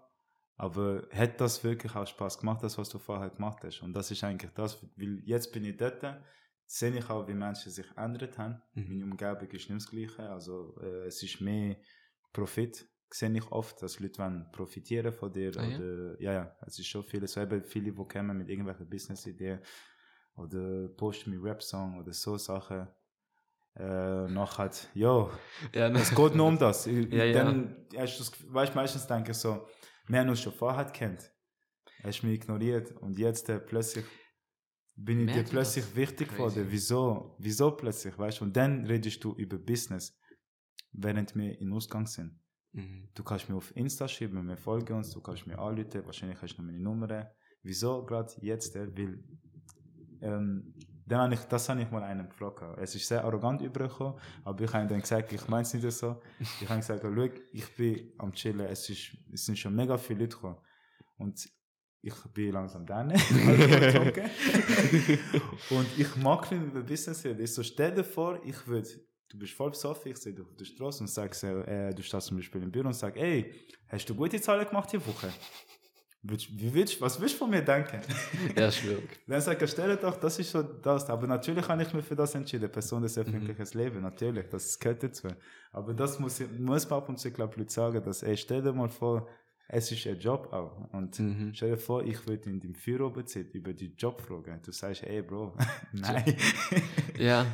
aber 0.54 1.08
hat 1.12 1.40
das 1.40 1.64
wirklich 1.64 1.92
auch 1.96 2.06
Spaß 2.06 2.38
gemacht, 2.38 2.62
das, 2.62 2.78
was 2.78 2.88
du 2.88 2.98
vorher 3.00 3.30
gemacht 3.30 3.64
hast? 3.64 3.80
Und 3.82 3.94
das 3.94 4.12
ist 4.12 4.22
eigentlich 4.22 4.52
das, 4.52 4.80
weil 4.96 5.20
jetzt 5.24 5.50
bin 5.52 5.64
ich 5.64 5.76
dort, 5.76 6.04
sehe 6.70 6.96
ich 6.96 7.08
auch, 7.08 7.26
wie 7.26 7.32
Menschen 7.34 7.72
sich 7.72 7.86
ändert 7.96 8.36
haben. 8.38 8.60
Mhm. 8.74 8.88
Meine 8.88 9.04
Umgebung 9.12 9.48
ist 9.50 9.70
nicht 9.70 9.82
das 9.82 9.90
Gleiche. 9.90 10.28
Also, 10.28 10.76
äh, 10.82 11.06
es 11.06 11.22
ist 11.22 11.40
mehr 11.40 11.76
Profit, 12.32 12.86
sehe 13.10 13.32
ich 13.36 13.50
oft, 13.50 13.80
dass 13.82 13.98
Leute 14.00 14.18
wollen 14.22 14.46
profitieren 14.52 15.10
von 15.12 15.32
dir. 15.32 15.50
Ah, 15.56 15.62
ja? 15.64 15.76
oder, 15.78 16.22
ja, 16.22 16.32
ja, 16.34 16.56
es 16.66 16.78
ist 16.78 16.86
schon 16.88 17.02
viele, 17.04 17.26
so 17.26 17.40
eben 17.40 17.64
viele, 17.64 17.90
die 17.90 18.04
kommen 18.06 18.36
mit 18.36 18.50
irgendwelchen 18.50 18.86
Business-Ideen 18.88 19.60
oder 20.36 20.88
posten 20.90 21.30
mit 21.30 21.42
Rap-Song 21.42 21.98
oder 22.00 22.12
so 22.12 22.36
Sachen. 22.36 22.86
Äh, 23.74 24.26
nachher, 24.28 24.70
ja, 24.94 25.30
Ja, 25.74 25.88
ne. 25.88 26.00
es 26.00 26.14
geht 26.14 26.34
nur 26.34 26.48
um 26.48 26.58
das. 26.58 26.86
Ich- 26.86 27.10
Ja, 27.12 27.24
ja. 27.24 27.32
Dann 27.32 27.86
hast 27.96 28.18
das 28.20 28.30
Gefühl- 28.32 28.52
weißt, 28.52 28.74
meistens 28.74 29.06
denke 29.06 29.30
ich 29.30 29.36
so, 29.38 29.66
wir 30.06 30.20
haben 30.20 30.28
uns 30.28 30.42
schon 30.42 30.52
vorher 30.52 30.84
kennt. 30.86 31.30
Hast 32.02 32.22
mich 32.24 32.34
ignoriert 32.34 32.92
und 33.00 33.18
jetzt 33.18 33.48
äh, 33.48 33.58
plötzlich 33.58 34.04
bin 35.04 35.28
ich 35.28 35.34
dir 35.34 35.44
plötzlich 35.44 35.84
das? 35.84 35.96
wichtig 35.96 36.28
geworden. 36.30 36.66
Wieso? 36.68 37.36
Wieso 37.38 37.70
plötzlich, 37.70 38.18
weißt 38.18 38.40
du? 38.40 38.44
Und 38.44 38.56
dann 38.56 38.84
redest 38.86 39.22
du 39.22 39.34
über 39.34 39.58
Business. 39.58 40.18
während 40.92 41.34
wir 41.36 41.58
in 41.60 41.72
Ausgang 41.72 42.06
sind. 42.06 42.38
Mhm. 42.72 43.08
Du 43.14 43.22
kannst 43.22 43.48
mir 43.48 43.56
auf 43.56 43.74
Insta 43.76 44.08
schreiben, 44.08 44.46
wir 44.46 44.56
folgen 44.56 44.96
uns, 44.96 45.10
du 45.10 45.20
kannst 45.20 45.46
mir 45.46 45.58
anrufen, 45.58 46.04
wahrscheinlich 46.04 46.40
hast 46.40 46.56
du 46.56 46.62
noch 46.62 46.66
meine 46.66 46.80
Nummer. 46.80 47.30
Wieso 47.62 48.04
gerade 48.04 48.32
jetzt? 48.40 48.74
Weil, 48.74 49.22
ähm, 50.20 50.74
dann 51.06 51.20
habe 51.20 51.34
ich, 51.34 51.40
das 51.40 51.68
habe 51.68 51.80
ich 51.80 51.90
mal 51.90 52.02
einen 52.02 52.28
gefragt. 52.28 52.62
Es 52.78 52.94
ist 52.94 53.08
sehr 53.08 53.24
arrogant 53.24 53.62
übergekommen, 53.62 54.20
aber 54.44 54.64
ich 54.64 54.72
habe 54.72 54.84
ihm 54.84 54.88
dann 54.88 55.00
gesagt, 55.00 55.32
ich 55.32 55.48
meine 55.48 55.62
es 55.62 55.72
nicht 55.72 55.90
so. 55.90 56.20
Ich 56.60 56.68
habe 56.68 56.80
gesagt, 56.80 57.02
schau, 57.02 57.28
ich 57.52 57.76
bin 57.76 58.12
am 58.18 58.32
Chillen, 58.32 58.66
es, 58.66 58.88
ist, 58.90 59.16
es 59.32 59.44
sind 59.46 59.58
schon 59.58 59.74
mega 59.74 59.96
viele 59.96 60.20
Leute 60.20 60.36
gekommen. 60.36 60.58
Und 61.16 61.48
ich 62.02 62.14
bin 62.32 62.52
langsam 62.52 62.84
okay. 64.08 64.28
Und 65.70 65.86
ich 65.98 66.14
mag 66.16 66.50
nicht 66.50 66.62
über 66.62 66.82
Business 66.82 67.24
reden. 67.24 67.42
Ich 67.42 67.52
so, 67.52 67.62
stell 67.62 67.92
dir 67.94 68.04
vor, 68.04 68.40
ich 68.44 68.66
würde, 68.66 68.88
du 69.28 69.38
bist 69.38 69.52
voll 69.54 69.70
besoffen, 69.70 70.12
ich 70.12 70.18
sehe 70.18 70.32
dich 70.32 70.44
auf 70.44 70.54
der 70.54 70.64
Straße 70.64 71.00
und 71.02 71.08
sag, 71.08 71.34
so, 71.34 71.46
äh, 71.46 71.92
du 71.94 72.02
stehst 72.02 72.26
zum 72.28 72.36
Beispiel 72.36 72.62
im 72.62 72.70
Büro 72.70 72.86
und 72.86 72.94
sag, 72.94 73.16
ey, 73.16 73.52
hast 73.88 74.08
du 74.08 74.14
gute 74.14 74.40
Zahlen 74.40 74.66
gemacht 74.66 74.92
die 74.92 75.04
Woche? 75.06 75.28
Wie 76.22 76.74
willst, 76.74 77.00
was 77.00 77.20
willst 77.20 77.34
du 77.36 77.38
von 77.38 77.50
mir 77.50 77.62
denken? 77.62 78.00
Ja, 78.56 78.70
schwierig. 78.72 79.20
Dann 79.28 79.40
sage 79.40 79.64
ich, 79.64 79.70
stell 79.70 79.88
dir 79.88 79.96
doch, 79.96 80.16
das 80.16 80.38
ist 80.38 80.50
so 80.50 80.62
das. 80.62 81.08
Aber 81.08 81.26
natürlich 81.28 81.66
habe 81.68 81.80
ich 81.82 81.94
mich 81.94 82.04
für 82.04 82.16
das 82.16 82.34
entschieden. 82.34 82.70
Person 82.70 83.02
des 83.02 83.16
öffentliches 83.16 83.72
Leben, 83.74 84.02
natürlich, 84.02 84.48
das 84.48 84.76
gehört 84.78 85.02
dazu. 85.04 85.28
Aber 85.70 85.94
das 85.94 86.18
muss, 86.18 86.40
ich- 86.40 86.50
muss 86.58 86.90
man 86.90 86.98
ab 86.98 87.08
und 87.08 87.18
zu, 87.20 87.30
glaube 87.30 87.62
ich, 87.62 87.70
sagen, 87.70 88.02
dass, 88.02 88.24
ey, 88.24 88.36
stell 88.36 88.62
dir 88.62 88.72
mal 88.72 88.88
vor, 88.88 89.28
es 89.68 89.92
ist 89.92 90.06
ein 90.06 90.18
Job 90.18 90.52
auch. 90.52 90.92
Und 90.92 91.18
Mhm. 91.18 91.52
stell 91.54 91.70
dir 91.70 91.76
vor, 91.78 92.02
ich 92.04 92.26
würde 92.26 92.48
in 92.50 92.58
dem 92.60 92.74
Führer 92.74 93.12
sitzen, 93.14 93.50
über 93.52 93.72
die 93.74 93.94
Job 93.94 94.20
fragen. 94.20 94.60
Du 94.64 94.72
sagst, 94.72 95.02
ey, 95.04 95.22
Bro, 95.22 95.54
nein. 95.92 96.36
Ja. 97.18 97.46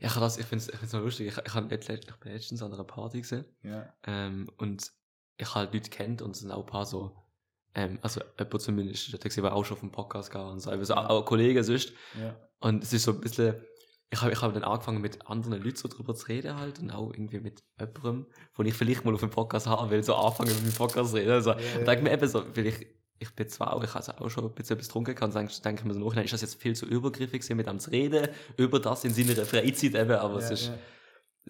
Ja, 0.00 0.08
das- 0.20 0.38
ich 0.38 0.46
finde 0.46 0.62
es 0.64 0.68
ich 0.68 0.76
find's 0.76 0.92
noch 0.92 1.02
lustig. 1.02 1.26
Ich, 1.28 1.36
ich 1.46 1.54
habe 1.54 1.68
letztens, 1.68 2.00
ich 2.08 2.16
bin 2.16 2.32
letztens 2.32 2.62
an 2.62 2.72
einer 2.72 2.84
Party 2.84 3.20
gesehen. 3.22 3.44
ja, 3.62 3.92
Ähm, 4.06 4.48
und 4.58 4.92
ich 5.36 5.46
habe 5.46 5.54
halt 5.66 5.74
Leute 5.74 5.90
kennt 5.90 6.22
und 6.22 6.32
es 6.32 6.40
sind 6.40 6.50
auch 6.52 6.60
ein 6.60 6.66
paar 6.66 6.84
so, 6.86 7.16
ähm, 7.74 7.98
also 8.02 8.20
jemand 8.38 8.60
zumindest, 8.62 9.12
der 9.12 9.18
der 9.18 9.52
auch 9.54 9.64
schon 9.64 9.74
auf 9.76 9.80
dem 9.80 9.90
Podcast 9.90 10.30
gegangen 10.30 10.52
und 10.52 10.60
so, 10.60 10.70
also 10.70 10.94
auch 10.94 11.24
Kollegen 11.24 11.64
sonst. 11.64 11.92
ja, 12.18 12.36
Und 12.60 12.84
es 12.84 12.92
ist 12.92 13.04
so 13.04 13.12
ein 13.12 13.20
bisschen, 13.20 13.56
ich 14.12 14.20
habe 14.20 14.32
ich 14.32 14.42
hab 14.42 14.52
dann 14.52 14.64
angefangen 14.64 15.00
mit 15.00 15.24
anderen 15.28 15.62
Leuten 15.62 15.76
so 15.76 15.88
drüber 15.88 16.14
zu 16.14 16.26
reden 16.26 16.58
halt 16.58 16.80
und 16.80 16.90
auch 16.90 17.12
irgendwie 17.12 17.38
mit 17.38 17.62
jemandem, 17.78 18.26
wo 18.54 18.62
ich 18.64 18.74
vielleicht 18.74 19.04
mal 19.04 19.14
auf 19.14 19.20
dem 19.20 19.30
Podcast 19.30 19.68
haben 19.68 19.90
will, 19.90 20.02
so 20.02 20.16
anfangen 20.16 20.52
mit 20.52 20.72
dem 20.72 20.76
Podcast 20.76 21.10
zu 21.10 21.16
reden. 21.16 21.30
Also, 21.30 21.52
und 21.52 21.86
denke 21.86 22.02
mir 22.02 22.12
eben 22.12 22.28
so, 22.28 22.44
weil 22.54 22.66
ich, 22.66 22.86
ich 23.20 23.30
bin 23.36 23.48
zwar 23.48 23.72
auch, 23.72 23.84
ich 23.84 23.90
habe 23.90 23.98
also 23.98 24.12
auch 24.12 24.28
schon 24.28 24.44
ein 24.44 24.52
bisschen 24.52 24.76
etwas 24.76 24.88
getrunken 24.88 25.14
kann, 25.14 25.30
denke, 25.30 25.52
denke 25.62 25.86
mir 25.86 25.94
so 25.94 26.00
nachhinein, 26.00 26.24
ist 26.24 26.32
das 26.32 26.40
jetzt 26.40 26.60
viel 26.60 26.74
zu 26.74 26.86
übergriffig 26.86 27.40
gewesen, 27.40 27.56
mit 27.56 27.68
einem 27.68 27.78
zu 27.78 27.90
reden, 27.90 28.28
über 28.56 28.80
das 28.80 29.04
in 29.04 29.14
seiner 29.14 29.46
Freizeit 29.46 29.94
eben, 29.94 30.12
aber 30.12 30.38
es 30.38 30.48
ja, 30.48 30.54
ist 30.54 30.72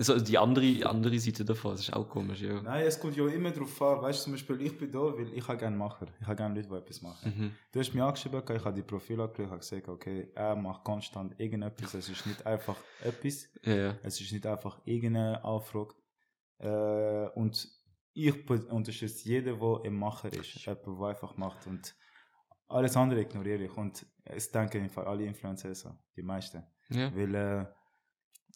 ja. 0.00 0.04
so 0.04 0.18
die 0.18 0.38
andere, 0.38 0.88
andere 0.88 1.18
Seite 1.18 1.44
davon, 1.44 1.74
es 1.74 1.82
ist 1.82 1.92
auch 1.92 2.08
komisch, 2.08 2.40
ja. 2.40 2.60
Nein, 2.62 2.86
es 2.86 2.98
kommt 2.98 3.16
ja 3.16 3.26
immer 3.28 3.50
darauf 3.50 3.82
an. 3.82 4.02
Weißt 4.02 4.20
du, 4.20 4.24
zum 4.24 4.32
Beispiel, 4.32 4.60
ich 4.62 4.76
bin 4.76 4.90
da, 4.90 4.98
weil 4.98 5.32
ich 5.32 5.46
habe 5.46 5.58
gerne 5.58 5.76
Macher. 5.76 6.06
Ich 6.20 6.26
habe 6.26 6.36
gerne 6.36 6.54
Leute, 6.54 6.68
die 6.68 6.74
etwas 6.74 7.02
machen. 7.02 7.34
Mhm. 7.36 7.52
Du 7.70 7.78
hast 7.78 7.92
mich 7.92 8.02
angeschrieben, 8.02 8.42
ich 8.42 8.64
habe 8.64 8.74
die 8.74 8.82
Profile 8.82 9.24
angeschaut, 9.24 9.44
ich 9.44 9.50
habe 9.50 9.60
gesagt, 9.60 9.88
okay, 9.88 10.32
er 10.34 10.56
macht 10.56 10.84
konstant 10.84 11.38
irgendetwas. 11.38 11.94
Es 11.94 12.08
ist 12.08 12.26
nicht 12.26 12.44
einfach 12.46 12.76
etwas. 13.02 13.48
Ja, 13.62 13.74
ja. 13.74 13.98
Es 14.02 14.20
ist 14.20 14.32
nicht 14.32 14.46
einfach 14.46 14.80
irgendeine 14.84 15.44
Anfrage. 15.44 15.94
Äh, 16.58 17.28
und 17.38 17.68
ich 18.12 18.50
unterstütze 18.50 19.28
jeden, 19.28 19.58
der 19.58 19.80
ein 19.84 19.94
Macher 19.94 20.32
ist. 20.32 20.54
Jemand, 20.54 20.86
der 20.86 21.06
einfach 21.08 21.36
macht. 21.36 21.66
Und 21.66 21.94
alles 22.68 22.96
andere 22.96 23.20
ignoriere 23.20 23.64
ich. 23.64 23.76
Und 23.76 24.06
es 24.24 24.50
denken 24.50 24.84
im 24.84 24.90
Fall 24.90 25.04
alle 25.04 25.24
Influencer 25.24 25.74
so. 25.74 25.90
Die 26.16 26.22
meisten. 26.22 26.64
Ja. 26.90 27.14
Weil 27.14 27.34
äh, 27.34 27.66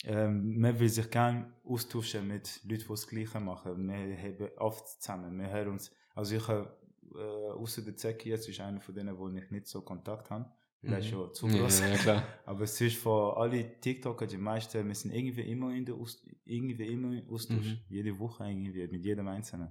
ähm, 0.07 0.61
man 0.61 0.79
will 0.79 0.89
sich 0.89 1.11
gerne 1.11 1.53
austauschen 1.65 2.29
mit 2.29 2.61
Leuten, 2.65 2.79
die 2.83 2.89
das 2.89 3.07
Gleiche 3.07 3.41
machen. 3.41 3.89
Wir 3.89 4.19
haben 4.19 4.51
oft 4.59 4.89
zusammen. 5.01 5.39
Wir 5.39 5.51
hören 5.51 5.69
uns. 5.69 5.91
Also 6.15 6.37
ich 6.37 6.47
habe, 6.47 6.77
äh, 7.15 7.53
außer 7.53 7.83
der 7.83 7.97
Zeki 7.97 8.29
jetzt, 8.31 8.49
ist 8.49 8.61
einer 8.61 8.81
von 8.81 8.95
denen, 8.95 9.17
wo 9.19 9.29
ich 9.29 9.51
nicht 9.51 9.67
so 9.67 9.81
Kontakt 9.83 10.31
habe. 10.31 10.51
Er 10.83 10.99
ist 10.99 11.09
schon 11.09 11.33
zu 11.33 11.47
groß. 11.47 11.81
ja, 11.81 11.89
ja, 11.89 11.97
klar. 11.97 12.23
Aber 12.45 12.65
es 12.65 12.79
ist 12.79 12.99
von 12.99 13.35
alle 13.37 13.81
TikToker, 13.81 14.27
die 14.27 14.37
meisten, 14.37 14.87
wir 14.87 14.95
sind 14.95 15.15
irgendwie 15.15 15.41
immer 15.51 15.75
in 15.75 15.87
der 15.87 15.95
Aus 15.95 16.23
irgendwie 16.45 16.87
immer 16.87 17.17
im 17.17 17.29
Austausch. 17.31 17.65
Mhm. 17.65 17.79
Jede 17.89 18.19
Woche 18.19 18.45
irgendwie, 18.45 18.87
mit 18.87 19.05
jedem 19.05 19.29
Einzelnen. 19.29 19.71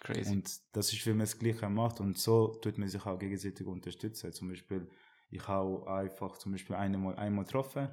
Crazy. 0.00 0.32
Und 0.32 0.50
das 0.72 0.92
ist, 0.92 1.06
wie 1.06 1.10
man 1.10 1.20
das 1.20 1.38
Gleiche 1.38 1.68
macht. 1.68 2.00
Und 2.00 2.18
so 2.18 2.48
tut 2.48 2.78
man 2.78 2.88
sich 2.88 3.04
auch 3.06 3.18
gegenseitig 3.18 3.66
unterstützen. 3.66 4.32
Zum 4.32 4.48
Beispiel, 4.48 4.88
ich 5.30 5.46
habe 5.46 5.88
einfach 5.88 6.36
zum 6.38 6.52
Beispiel 6.52 6.74
einmal, 6.74 7.14
einmal 7.16 7.44
getroffen. 7.44 7.88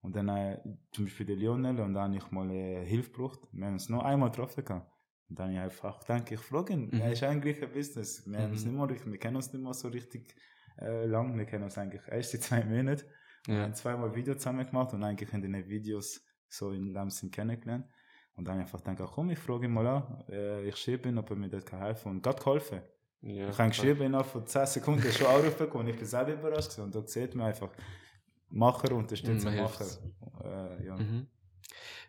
Und 0.00 0.14
dann 0.16 0.28
äh, 0.28 0.58
zum 0.92 1.04
Beispiel 1.06 1.26
den 1.26 1.38
Lionel 1.40 1.80
und 1.80 1.94
dann 1.94 2.04
habe 2.14 2.16
ich 2.16 2.30
mal 2.30 2.50
äh, 2.50 2.84
Hilfe 2.86 3.10
gebraucht. 3.10 3.40
Wir 3.52 3.66
haben 3.66 3.72
uns 3.74 3.88
nur 3.88 4.04
einmal 4.04 4.30
getroffen. 4.30 4.64
gehabt. 4.64 4.90
Und 5.28 5.38
dann 5.38 5.46
habe 5.48 5.54
ich 5.54 5.60
einfach, 5.60 6.02
danke, 6.04 6.34
ich 6.34 6.40
frage 6.40 6.72
ihn. 6.72 6.86
Mhm. 6.90 7.00
Er 7.00 7.12
ist 7.12 7.22
eigentlich 7.22 7.62
ein 7.62 7.72
Business. 7.72 8.24
Wir, 8.26 8.38
Mhm. 8.46 8.52
nicht 8.52 8.66
mal, 8.72 8.88
wir 8.88 9.18
kennen 9.18 9.36
uns 9.36 9.52
nicht 9.52 9.62
mal 9.62 9.74
so 9.74 9.88
richtig 9.88 10.34
äh, 10.80 11.04
lang. 11.06 11.36
Wir 11.36 11.44
kennen 11.44 11.64
uns 11.64 11.76
eigentlich 11.76 12.02
erst 12.08 12.30
seit 12.32 12.42
zwei 12.42 12.64
Monaten. 12.64 13.02
Wir 13.46 13.56
ja. 13.56 13.62
haben 13.62 13.74
zweimal 13.74 14.14
Video 14.14 14.34
zusammen 14.34 14.66
gemacht 14.66 14.92
und 14.94 15.02
eigentlich 15.02 15.32
in 15.32 15.42
den 15.42 15.68
Videos 15.68 16.24
so 16.48 16.70
in 16.70 16.94
dem 16.94 17.10
Sinn 17.10 17.30
kennengelernt. 17.30 17.86
Und 18.36 18.46
dann 18.46 18.60
einfach 18.60 18.78
gedacht, 18.82 19.00
ach 19.02 19.12
komm, 19.14 19.30
ich 19.30 19.38
frage 19.38 19.66
ihn 19.66 19.72
mal 19.72 19.86
an. 19.86 20.24
Äh, 20.30 20.68
ich 20.68 20.76
schreibe 20.76 21.08
ihn, 21.08 21.18
ob 21.18 21.28
er 21.30 21.36
mir 21.36 21.48
dort 21.50 21.70
helfen 21.72 22.04
kann. 22.04 22.12
Und 22.12 22.22
gerade 22.22 22.38
geholfen. 22.38 22.80
ja. 23.22 23.48
Ich 23.48 23.58
habe 23.58 23.68
geschrieben, 23.70 24.02
innerhalb 24.02 24.28
von 24.28 24.46
10 24.46 24.64
Sekunden 24.66 25.10
schon 25.12 25.26
Anrufe 25.26 25.64
gekommen. 25.64 25.88
Ich 25.88 25.96
bin 25.96 26.06
selber 26.06 26.32
überrascht. 26.34 26.78
Und 26.78 26.94
da 26.94 27.04
sieht 27.06 27.34
man 27.34 27.48
einfach, 27.48 27.70
Macher 28.50 28.92
unterstützen 28.94 29.50
Mhm, 29.54 29.60
Macher. 29.60 29.86
Äh, 30.44 30.86
ja, 30.86 30.96
Mhm. 30.96 31.26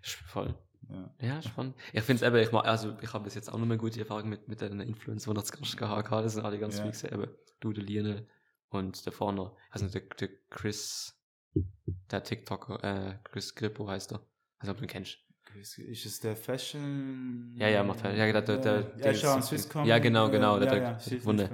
Voll. 0.02 0.56
ja. 0.90 1.14
Ja, 1.22 1.42
spannend. 1.42 1.76
Ich 1.94 2.02
finde 2.04 2.26
es 2.26 2.28
eben, 2.28 2.38
ich, 2.42 2.54
also 2.54 2.96
ich 3.02 3.14
habe 3.14 3.26
bis 3.26 3.36
jetzt 3.36 3.50
auch 3.50 3.58
noch 3.58 3.66
eine 3.66 3.78
gute 3.78 4.00
Erfahrung 4.00 4.30
mit, 4.30 4.48
mit 4.48 4.62
den 4.62 4.80
Influencern, 4.80 5.34
die 5.34 5.38
noch 5.38 5.44
zu 5.44 5.58
Gast 5.58 5.78
gehabt 5.78 6.10
haben. 6.10 6.24
Das 6.24 6.34
sind 6.34 6.46
alle 6.46 6.58
ganz 6.60 6.78
Ja. 6.78 6.86
wichtig. 6.86 7.12
Eben, 7.12 7.28
du, 7.60 7.74
der 7.74 7.84
Lionel 7.84 8.28
und 8.70 9.06
der 9.06 9.12
vorne, 9.14 9.52
also 9.72 9.88
der, 9.88 10.02
der 10.20 10.30
Chris, 10.50 11.20
der 12.12 12.24
TikToker, 12.24 12.84
äh, 12.84 13.18
Chris 13.24 13.54
Grippo 13.56 13.88
heißt 13.88 14.14
er. 14.14 14.22
Also, 14.60 14.72
ob 14.72 14.78
du 14.78 14.84
ihn 14.86 14.90
kennst. 14.90 15.18
Ist 15.58 16.06
es 16.06 16.20
der 16.20 16.36
Fashion? 16.36 17.54
Ja, 17.58 17.68
ja, 17.68 17.84
macht- 17.84 18.04
ja, 18.04 18.12
der- 18.12 18.42
der- 18.42 18.58
der- 18.58 18.82
der 18.84 19.12
ist 19.12 19.24
ja 19.24 19.38
ist- 19.38 19.48
Swisscom. 19.48 19.86
ja, 19.86 19.98
genau, 20.00 20.30
genau, 20.30 20.54
Ja, 20.58 20.66
der- 20.66 20.74
ja, 20.82 20.94
der- 20.94 21.18
ja, 21.18 21.26
Wunder. 21.26 21.50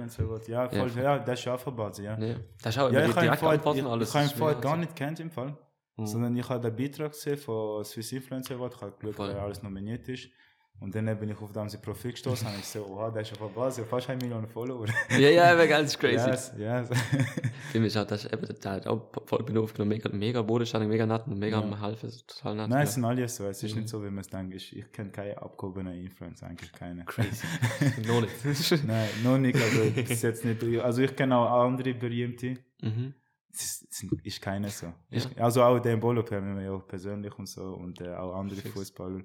Ja, 0.46 0.68
voll, 0.68 0.90
Ja. 0.96 1.02
ja, 1.02 1.18
das 1.18 1.38
ist 1.40 1.44
ja 1.46 1.58
verbaut, 1.58 1.98
ja. 1.98 2.18
Ja. 2.18 2.34
Das 2.62 2.76
ist 2.76 2.82
auch 2.82 2.92
Ja, 2.92 3.00
direkt 3.06 3.16
antworten 3.16 3.78
ich, 3.78 3.84
alles. 3.84 4.08
ich 4.10 4.14
habe 4.14 4.24
ihn 4.26 4.30
vorher 4.36 4.60
gar 4.60 4.76
nicht 4.76 4.94
kennt 4.94 5.18
im 5.20 5.30
Fall. 5.30 5.56
Mhm. 5.96 6.06
Sondern 6.06 6.36
ich 6.36 6.48
habe 6.48 6.70
den 6.70 6.76
Beitrag 6.76 7.12
gesehen 7.12 7.38
von 7.38 7.82
Swiss 7.84 8.12
Influencer 8.12 8.54
Award, 8.56 8.74
ich 8.74 8.80
habe 8.82 8.92
geschaut, 8.98 9.14
Voll. 9.16 9.28
wer 9.34 9.42
alles 9.42 9.62
nominiert 9.62 10.06
ist. 10.08 10.28
Und 10.78 10.94
dann 10.94 11.06
bin 11.18 11.30
ich 11.30 11.40
auf 11.40 11.50
das 11.52 11.80
Profil 11.80 12.12
gestoßen 12.12 12.46
und 12.48 12.58
ich 12.58 12.66
so, 12.66 12.84
oha, 12.86 13.10
der 13.10 13.22
ist 13.22 13.32
auf 13.32 13.38
der 13.38 13.46
Basis, 13.60 13.86
fast 13.88 14.10
eine 14.10 14.22
Million 14.22 14.46
Follower. 14.46 14.86
Ja, 15.10 15.18
ja, 15.30 15.52
aber 15.52 15.66
ganz 15.66 15.98
crazy. 15.98 16.28
Yes, 16.28 16.52
yes. 16.58 16.88
Für 17.72 17.80
mich 17.80 17.96
hat 17.96 18.10
das 18.10 18.26
eben, 18.26 18.46
hat 18.64 18.86
auch 18.86 19.10
voll 19.24 19.42
bin 19.42 19.56
aufgenommen, 19.56 19.88
mega, 19.90 20.10
mega 20.10 20.42
bodenständig, 20.42 20.88
mega 20.90 21.06
nett 21.06 21.26
und 21.26 21.38
mega 21.38 21.60
Ja. 21.60 21.80
Helfen, 21.80 22.10
total 22.26 22.56
nett. 22.56 22.68
Nein, 22.68 22.82
es 22.84 22.92
sind 22.94 23.04
alle 23.06 23.26
so. 23.26 23.44
Es 23.46 23.62
ist 23.62 23.72
Mhm. 23.74 23.80
nicht 23.80 23.88
so, 23.88 24.02
wie 24.04 24.10
man 24.10 24.18
es 24.18 24.28
denkt. 24.28 24.54
Ich, 24.54 24.92
kenne 24.92 25.10
keine 25.10 25.40
abgehobenen 25.40 25.94
Influencer, 25.94 26.46
eigentlich 26.46 26.72
keine. 26.72 27.04
Crazy. 27.06 27.46
Noch 28.06 28.20
nicht. 28.20 28.84
Nein, 28.86 29.08
noch 29.24 29.38
nicht, 29.38 29.56
aber 29.56 29.90
bis 29.90 30.20
jetzt 30.22 30.44
nicht. 30.44 30.62
Also 30.80 31.02
ich 31.02 31.16
kenne 31.16 31.36
auch 31.36 31.64
andere 31.64 31.94
berühmte. 31.94 32.58
mhm. 32.82 33.14
Es 33.50 33.62
ist, 33.62 33.86
es 33.90 34.02
ist 34.22 34.42
keine 34.42 34.68
so. 34.68 34.92
Ja. 35.08 35.22
Also 35.38 35.62
auch 35.62 35.78
den 35.78 35.98
Bolo 35.98 36.22
kennen 36.22 36.54
wir 36.58 36.64
ja 36.64 36.72
auch 36.72 36.86
persönlich 36.86 37.32
und 37.38 37.48
so 37.48 37.62
und 37.62 37.98
äh, 38.02 38.14
auch 38.14 38.34
andere. 38.34 38.60
Fußballer. 38.60 39.22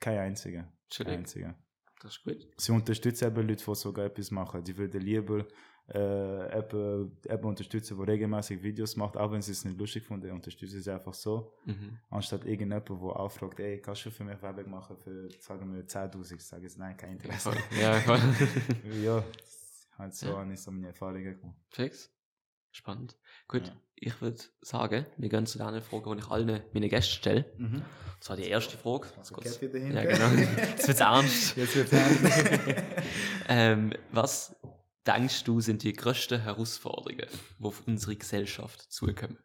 Kein 0.00 0.18
einziger. 0.18 0.70
Kein 0.94 1.06
einziger. 1.08 1.54
Das 2.02 2.12
ist 2.16 2.24
gut. 2.24 2.46
Sie 2.58 2.72
unterstützen 2.72 3.26
eben 3.28 3.48
Leute, 3.48 3.64
die 3.64 3.74
sogar 3.74 4.04
etwas 4.06 4.30
machen. 4.30 4.62
Die 4.62 4.76
würden 4.76 5.00
lieber 5.00 5.46
äh, 5.88 6.58
eben, 6.58 7.16
eben 7.24 7.44
unterstützen, 7.44 7.96
der 7.96 8.08
regelmäßig 8.08 8.62
Videos 8.62 8.96
macht, 8.96 9.16
auch 9.16 9.30
wenn 9.32 9.40
sie 9.40 9.52
es 9.52 9.64
nicht 9.64 9.78
lustig 9.78 10.04
finden, 10.04 10.32
unterstützen 10.32 10.80
sie 10.80 10.90
einfach 10.92 11.14
so, 11.14 11.54
Mhm. 11.64 11.98
anstatt 12.10 12.44
irgendjemand, 12.44 12.88
der 12.88 12.96
aufragt, 12.96 13.60
ey, 13.60 13.80
kannst 13.80 14.04
du 14.04 14.10
für 14.10 14.24
mich 14.24 14.40
Werbung 14.42 14.68
machen 14.70 14.96
für, 14.98 15.28
sagen 15.40 15.72
wir, 15.72 15.86
10'000? 15.86 16.34
Ich 16.36 16.44
sage 16.44 16.64
jetzt, 16.64 16.76
nein, 16.78 16.96
kein 16.96 17.12
Interesse. 17.12 17.52
Ja, 17.80 17.94
voll. 18.00 18.18
ja, 19.02 19.24
halt 19.98 20.14
so 20.14 20.26
Ja. 20.26 20.38
habe 20.38 20.52
ich 20.52 20.60
so 20.60 20.70
meine 20.72 20.88
Erfahrungen 20.88 21.40
gemacht. 21.40 21.56
Fix. 21.70 22.10
Spannend. 22.76 23.16
Gut, 23.48 23.68
Ja. 23.68 23.76
ich 23.94 24.20
würde 24.20 24.38
sagen, 24.60 25.06
wir 25.16 25.28
gehen 25.30 25.46
zu 25.46 25.56
der 25.56 25.80
Frage, 25.80 26.14
die 26.14 26.18
ich 26.20 26.28
allen 26.30 26.62
meine 26.74 26.88
Gäste 26.90 27.14
stelle. 27.14 27.46
Mhm. 27.56 27.82
Das 28.20 28.28
war 28.28 28.36
die 28.36 28.44
erste 28.48 28.76
Frage. 28.76 29.06
Also 29.16 29.34
Kurz-. 29.34 29.58
Ja, 29.62 29.68
genau. 30.04 30.28
Jetzt 30.58 30.86
wird's 30.86 31.00
ernst. 31.00 31.56
Jetzt 31.56 31.74
wird's 31.74 31.92
ernst. 31.92 32.74
ähm, 33.48 33.94
was 34.12 34.56
denkst 35.06 35.44
du, 35.44 35.60
sind 35.62 35.84
die 35.84 35.94
größten 35.94 36.42
Herausforderungen, 36.42 37.26
die 37.58 37.64
auf 37.64 37.82
unsere 37.86 38.14
Gesellschaft 38.16 38.82
zukommen? 38.92 39.38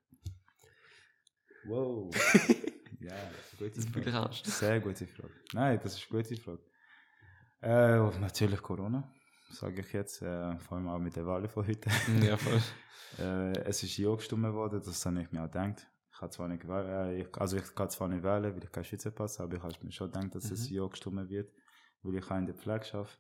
wow. 1.65 2.13
ja, 3.00 3.15
gute 3.58 3.70
Das 3.70 3.78
ist 3.78 3.84
Frage. 3.86 3.96
wirklich 3.96 4.15
ernst. 4.15 4.46
Sehr 4.46 4.80
gute 4.82 5.08
Frage. 5.08 5.34
Nein, 5.54 5.80
das 5.82 5.94
ist 5.96 6.08
eine 6.12 6.22
gute 6.24 6.36
Frage. 6.41 6.62
Äh, 7.62 8.20
natürlich 8.20 8.62
Corona, 8.62 9.10
sage 9.52 9.82
ich 9.82 9.94
jetzt, 9.94 10.22
äh, 10.22 10.58
vor 10.60 10.78
allem 10.78 10.88
auch 10.88 11.00
mit 11.00 11.16
der 11.16 11.26
Wahl 11.26 11.48
von 11.48 11.66
heute. 11.68 11.90
Ja, 12.24 12.38
voll. 12.38 12.62
äh, 13.20 13.52
es 13.66 13.84
ist 13.84 13.98
ja 13.98 14.14
gestimmt 14.16 14.54
worden, 14.54 14.82
das 14.84 15.06
habe 15.06 15.22
ich 15.22 15.32
mir 15.32 15.42
auch 15.42 15.52
gedacht. 15.52 15.88
Ich 16.14 16.20
kann 16.20 16.32
zwar 16.32 16.48
nicht, 16.48 16.64
wäh- 16.66 17.10
äh, 17.10 17.22
ich, 17.22 17.38
also 17.38 17.58
ich 17.58 17.76
kann 17.76 17.90
zwar 17.90 18.08
nicht 18.08 18.24
wählen, 18.24 18.54
weil 18.56 18.64
ich 18.64 18.72
keinen 18.72 18.84
Schweizer 18.84 19.12
Pass 19.12 19.40
habe, 19.40 19.56
ich 19.58 19.64
habe 19.64 19.74
mir 19.82 19.92
schon 19.92 20.12
gedacht, 20.12 20.36
dass 20.36 20.50
das 20.50 20.70
Mhm. 20.70 20.76
Ja 20.76 20.88
gestimmt 20.88 21.30
wird, 21.30 21.52
weil 22.04 22.16
ich 22.16 22.32
auch 22.32 22.38
in 22.38 22.46
der 22.46 22.56
Pflege 22.56 22.86
arbeite. 22.94 23.18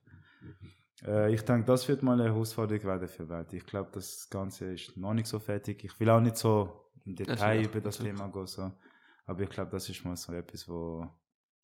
Äh, 1.05 1.33
ich 1.33 1.41
denke, 1.41 1.65
das 1.65 1.87
wird 1.87 2.03
mal 2.03 2.13
eine 2.19 2.25
Herausforderung 2.31 2.83
werden 2.85 3.07
für 3.07 3.27
Welt. 3.29 3.53
Ich 3.53 3.65
glaube, 3.65 3.89
das 3.93 4.29
Ganze 4.29 4.73
ist 4.73 4.97
noch 4.97 5.13
nicht 5.13 5.27
so 5.27 5.39
fertig. 5.39 5.83
Ich 5.83 5.99
will 5.99 6.09
auch 6.09 6.19
nicht 6.19 6.37
so 6.37 6.91
im 7.05 7.15
Detail 7.15 7.35
Natürlich, 7.61 7.67
über 7.67 7.81
das. 7.81 7.97
Thema 7.97 8.27
gehen, 8.27 8.47
so. 8.47 8.71
aber 9.25 9.41
ich 9.41 9.49
glaube, 9.49 9.71
das 9.71 9.89
ist 9.89 10.05
mal 10.05 10.15
so 10.15 10.33
etwas, 10.33 10.67
wo 10.69 11.07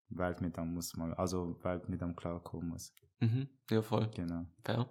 Welt 0.09 0.41
mit 0.41 0.55
dem 0.57 0.73
muss 0.73 0.95
mal, 0.95 1.13
also 1.15 1.57
Welt 1.63 1.87
mit 1.89 2.01
dem 2.01 2.15
klarkommen 2.15 2.69
muss. 2.69 2.93
Mhm. 3.19 3.47
Ja, 3.69 3.81
voll. 3.81 4.09
Genau. 4.15 4.45
Fair. 4.63 4.89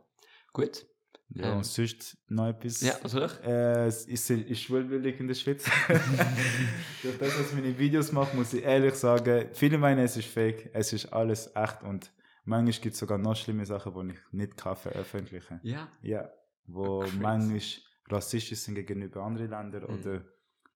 Gut. 0.52 0.86
Ja, 1.30 1.50
Ähm, 1.50 1.56
und 1.58 1.66
sonst 1.66 2.16
noch 2.28 2.46
etwas. 2.48 2.80
Ja, 2.82 2.94
was 3.02 3.12
soll 3.12 3.26
ich? 3.26 3.44
Äh, 3.46 3.88
ist, 3.88 4.30
ist 4.30 4.60
schwulwillig 4.62 5.18
in 5.18 5.26
der 5.26 5.34
Schweiz. 5.34 5.64
Durch 7.02 7.18
das, 7.18 7.40
ich 7.40 7.52
meine 7.54 7.76
Videos 7.78 8.12
mache, 8.12 8.36
muss 8.36 8.52
ich 8.52 8.62
ehrlich 8.62 8.94
sagen, 8.94 9.48
viele 9.52 9.78
meinen, 9.78 10.04
es 10.04 10.16
ist 10.16 10.28
fake, 10.28 10.70
es 10.72 10.92
ist 10.92 11.06
alles 11.12 11.50
echt 11.54 11.82
und 11.82 12.12
manchmal 12.44 12.80
gibt 12.80 12.94
es 12.94 12.98
sogar 13.00 13.18
noch 13.18 13.34
schlimme 13.36 13.66
Sachen, 13.66 13.92
die 14.08 14.14
ich 14.14 14.20
nicht 14.32 14.56
kann 14.56 14.76
veröffentlichen 14.76 15.60
Ja. 15.62 15.88
Ja, 16.02 16.30
wo 16.66 17.00
Crazy. 17.00 17.18
manchmal 17.18 17.60
rassistisch 18.08 18.58
sind 18.60 18.74
gegenüber 18.76 19.22
anderen 19.22 19.50
Ländern 19.50 19.82
Mhm. 19.82 19.98
oder 19.98 20.24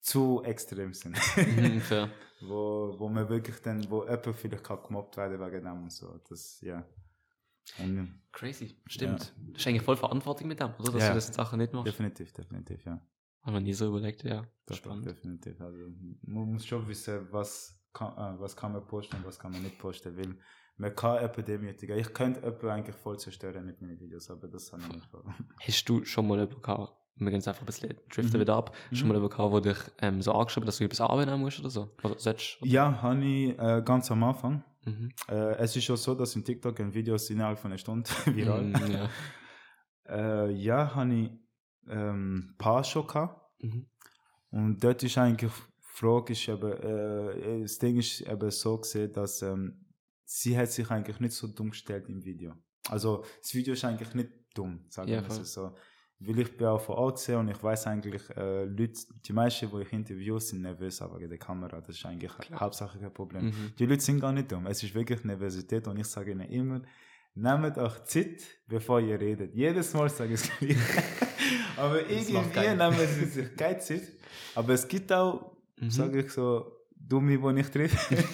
zu 0.01 0.43
extrem 0.45 0.93
sind. 0.95 1.17
Mhm, 1.37 1.83
wo, 2.43 2.95
wo 2.99 3.09
man 3.09 3.29
wirklich 3.29 3.61
dann, 3.61 3.89
wo 3.91 4.03
jemand 4.05 4.37
vielleicht 4.37 4.65
kann 4.65 4.79
gemobbt 4.83 5.17
werden 5.17 5.39
wegen 5.41 5.65
dem 5.65 5.83
und 5.83 5.93
so. 5.93 6.19
Das, 6.29 6.61
ja. 6.63 6.85
Und, 7.79 8.21
Crazy. 8.33 8.77
Stimmt. 8.87 9.21
Das 9.53 9.61
ist 9.63 9.67
eigentlich 9.67 9.83
voll 9.83 9.97
Verantwortung 9.97 10.49
mit 10.49 10.59
dem, 10.61 10.73
oder? 10.79 10.93
Dass 10.93 11.03
Ja. 11.03 11.09
du 11.11 11.15
das 11.15 11.29
Sachen 11.29 11.59
nicht 11.59 11.73
machst. 11.73 11.87
definitiv, 11.89 12.33
definitiv, 12.33 12.85
ja. 12.85 13.01
Haben 13.43 13.55
wir 13.55 13.61
nie 13.61 13.73
so 13.73 13.89
überlegt, 13.89 14.23
ja. 14.25 14.45
Doch, 14.67 14.77
Spannend. 14.77 15.07
Definitiv. 15.07 15.61
Also, 15.61 15.79
man 16.23 16.53
muss 16.53 16.67
schon 16.67 16.87
wissen, 16.89 17.27
was 17.31 17.79
kann, 17.93 18.13
äh, 18.37 18.41
was 18.41 18.57
kann 18.57 18.73
man 18.73 18.87
posten 18.87 19.17
und 19.17 19.25
was 19.27 19.39
kann 19.39 19.53
man 19.53 19.63
nicht 19.63 19.79
posten, 19.79 20.17
weil 20.17 20.37
man 20.77 20.95
kann 20.95 21.17
jemanden 21.21 21.45
demütigen. 21.45 21.99
Ich 21.99 22.13
könnte 22.13 22.41
jemanden 22.41 22.69
eigentlich 22.69 22.97
voll 22.97 23.19
zerstören 23.19 23.65
mit 23.67 23.81
meinen 23.81 23.99
Videos, 24.01 24.31
aber 24.31 24.49
das 24.49 24.73
habe 24.73 24.83
ich 24.83 24.95
nicht 24.95 25.07
vor. 25.07 25.25
Hast 25.61 25.89
du 25.89 26.05
schon 26.05 26.27
mal 26.27 26.39
jemanden 26.39 26.63
gehabt, 26.63 26.93
wir 27.17 27.31
gehen 27.31 27.37
einfach 27.47 27.61
ein 27.61 27.67
bisschen 27.67 27.95
driften 28.11 28.37
Mhm. 28.39 28.41
wieder 28.43 28.55
ab, 28.57 28.75
schon 28.93 29.03
Mhm. 29.03 29.09
mal 29.09 29.15
jemanden 29.17 29.37
gehabt, 29.37 29.65
der 29.67 29.75
dich 29.75 29.83
ähm, 30.01 30.23
so 30.23 30.33
angeschrieben 30.33 30.65
hat, 30.65 30.69
dass 30.69 30.79
du 30.79 30.85
etwas 30.85 31.01
annehmen 31.01 31.41
musst 31.41 31.61
oder 31.61 31.71
so? 31.71 31.91
Oder 32.03 32.19
sollst 32.19 32.59
Ja, 32.63 33.03
habe 33.03 33.25
ich 33.25 33.59
äh, 33.59 33.83
ganz 33.85 34.11
am 34.11 34.23
Anfang. 34.25 34.65
Mhm. 34.85 35.11
Äh, 35.29 35.57
es 35.57 35.77
ist 35.77 35.85
schon 35.85 35.97
so, 35.99 36.15
dass 36.15 36.35
im 36.37 36.45
TikTok 36.45 36.81
ein 36.81 36.95
Videos 36.95 37.29
innerhalb 37.29 37.59
von 37.59 37.71
einer 37.71 37.79
Stunde 37.79 38.09
viral. 38.27 38.63
Mhm, 38.65 38.93
ja. 38.93 39.09
Äh, 40.09 40.51
ja, 40.53 40.95
habe 40.95 41.15
ich 41.15 41.31
ähm, 41.89 42.51
ein 42.53 42.55
paar 42.59 42.83
schon 42.83 43.07
gehabt. 43.07 43.41
Mhm. 43.63 43.87
Und 44.51 44.83
dort 44.83 45.03
ist 45.05 45.17
eigentlich, 45.19 45.53
die 45.53 45.83
Frage 45.83 46.33
ist 46.33 46.49
eben, 46.49 46.73
äh, 46.73 47.61
das 47.63 47.79
Ding 47.79 47.97
ist 47.99 48.23
eben 48.23 48.51
so 48.51 48.79
gesehen, 48.79 49.13
dass 49.13 49.43
ähm, 49.43 49.85
sie 50.25 50.57
hat 50.59 50.71
sich 50.73 50.91
eigentlich 50.91 51.21
nicht 51.21 51.33
so 51.35 51.47
dumm 51.47 51.71
gestellt 51.71 52.09
im 52.09 52.25
Video. 52.25 52.55
Also 52.89 53.25
das 53.41 53.55
Video 53.55 53.75
ist 53.75 53.85
eigentlich 53.85 54.15
nicht 54.15 54.31
dumm, 54.55 54.85
sagen 54.89 55.11
Ja, 55.11 55.23
wir 55.23 55.29
es 55.29 55.53
so. 55.53 55.75
Weil 56.23 56.39
ich 56.41 56.55
bin 56.55 56.67
auch 56.67 56.81
von 56.81 56.97
Ort 56.97 57.17
gesehen 57.17 57.37
und 57.37 57.49
ich 57.49 57.63
weiß 57.63 57.87
eigentlich, 57.87 58.23
äh, 58.37 58.65
Leute, 58.65 59.01
die 59.25 59.33
meisten, 59.33 59.71
die 59.71 59.81
ich 59.83 59.93
interviewe, 59.93 60.39
sind 60.39 60.61
nervös 60.61 61.01
aber 61.01 61.19
wegen 61.19 61.31
der 61.31 61.39
Kamera. 61.39 61.81
Das 61.81 61.97
ist 61.97 62.05
eigentlich 62.05 62.31
Klar. 62.37 62.61
hauptsächlich 62.61 63.03
ein 63.03 63.13
Problem. 63.15 63.47
Mhm. 63.47 63.73
Die 63.79 63.87
Leute 63.87 64.03
sind 64.03 64.21
gar 64.21 64.31
nicht 64.33 64.53
dumm. 64.53 64.67
Es 64.67 64.83
ist 64.83 64.95
wirklich 64.95 65.25
Nervosität 65.25 65.89
und 65.89 65.99
ich 65.99 66.07
sage 66.07 66.33
ihnen 66.33 66.49
immer, 66.51 66.83
nehmt 67.35 67.79
euch 67.79 68.05
Zeit, 68.05 68.43
bevor 68.67 69.01
ihr 69.01 69.19
redet. 69.19 69.55
Jedes 69.55 69.95
Mal 69.95 70.11
sage 70.11 70.35
ich 70.35 70.41
es 70.43 70.51
gleich. 70.59 70.77
Aber 71.79 72.03
Das 72.03 72.11
irgendwie 72.11 72.69
nehmen 72.69 73.09
sie 73.09 73.25
sich 73.25 73.57
keine 73.57 73.79
Zeit. 73.79 74.03
Aber 74.55 74.75
es 74.75 74.87
gibt 74.87 75.11
auch, 75.13 75.57
Mhm. 75.81 75.91
sage 75.91 76.21
ich 76.21 76.31
so, 76.31 76.71
Dumme, 76.95 77.39
die 77.55 77.61
ich 77.61 77.71
treffe, 77.71 77.97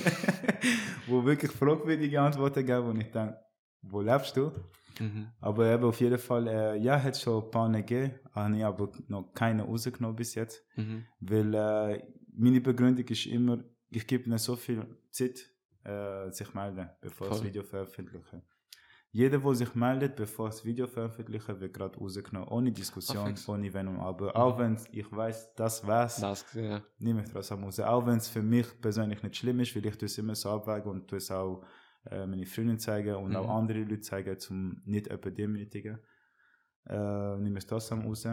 wo 1.06 1.24
wirklich 1.24 1.52
fragwürdige 1.52 2.20
Antworten 2.20 2.66
geben, 2.66 2.84
wo 2.88 2.90
ich 3.00 3.10
denke, 3.12 3.36
wo 3.82 4.00
lebst 4.00 4.36
du? 4.36 4.50
Mhm. 5.00 5.28
Aber 5.40 5.66
eben 5.66 5.84
auf 5.84 6.00
jeden 6.00 6.18
Fall, 6.18 6.46
äh, 6.48 6.76
ja, 6.78 7.02
hat 7.02 7.16
schon 7.16 7.44
ein 7.44 7.50
paar 7.50 7.70
gegeben, 7.70 8.14
habe 8.32 8.56
ich 8.56 8.64
aber 8.64 8.92
noch 9.08 9.32
keine 9.34 9.62
rausgenommen 9.62 10.16
bis 10.16 10.34
jetzt. 10.34 10.64
Mhm. 10.76 11.04
Weil 11.20 11.54
äh, 11.54 12.02
meine 12.36 12.60
Begründung 12.60 13.06
ist 13.06 13.26
immer, 13.26 13.62
ich 13.90 14.06
gebe 14.06 14.24
ihnen 14.24 14.38
so 14.38 14.56
viel 14.56 14.86
Zeit, 15.10 15.50
äh, 15.84 16.30
sich 16.30 16.52
melden, 16.54 16.90
bevor 17.00 17.26
ich 17.26 17.30
das 17.30 17.38
Voll. 17.38 17.48
Video 17.48 17.62
veröffentliche. 17.62 18.42
Jeder, 19.12 19.38
der 19.38 19.54
sich 19.54 19.74
meldet, 19.74 20.14
bevor 20.16 20.48
ich 20.48 20.56
das 20.56 20.64
Video 20.64 20.86
veröffentliche, 20.86 21.58
wird 21.58 21.72
gerade 21.72 21.98
rausgenommen. 21.98 22.48
Ohne 22.50 22.70
Diskussion, 22.70 23.28
fix. 23.28 23.48
ohne 23.48 23.72
Wenn 23.72 23.88
und 23.88 23.98
Aber. 23.98 24.26
Mhm. 24.26 24.30
Auch 24.32 24.58
wenn 24.58 24.78
ich 24.92 25.10
weiß, 25.10 25.54
das 25.54 25.86
wär's, 25.86 26.16
Das, 26.16 26.44
ja. 26.52 26.82
nehme 26.98 27.22
ich 27.22 27.30
trotzdem 27.30 27.64
raus. 27.64 27.80
Auch 27.80 28.06
wenn 28.06 28.18
es 28.18 28.28
für 28.28 28.42
mich 28.42 28.66
persönlich 28.78 29.22
nicht 29.22 29.36
schlimm 29.36 29.60
ist, 29.60 29.74
weil 29.74 29.86
ich 29.86 30.02
es 30.02 30.18
immer 30.18 30.34
so 30.34 30.50
abwägen 30.50 30.90
und 30.90 31.10
es 31.14 31.30
auch 31.30 31.64
äh, 32.10 32.26
meine 32.26 32.46
Freundin 32.46 32.78
zeigen 32.78 33.14
und 33.16 33.30
Mhm. 33.30 33.36
auch 33.36 33.48
andere 33.48 33.80
Leute 33.80 34.00
zeigen, 34.00 34.36
um 34.50 34.82
nicht 34.84 35.06
jemanden 35.06 35.34
demütigen. 35.34 35.98
Äh, 36.88 37.36
nehme 37.38 37.58
ich 37.58 37.66
trotzdem 37.66 38.02
raus. 38.02 38.26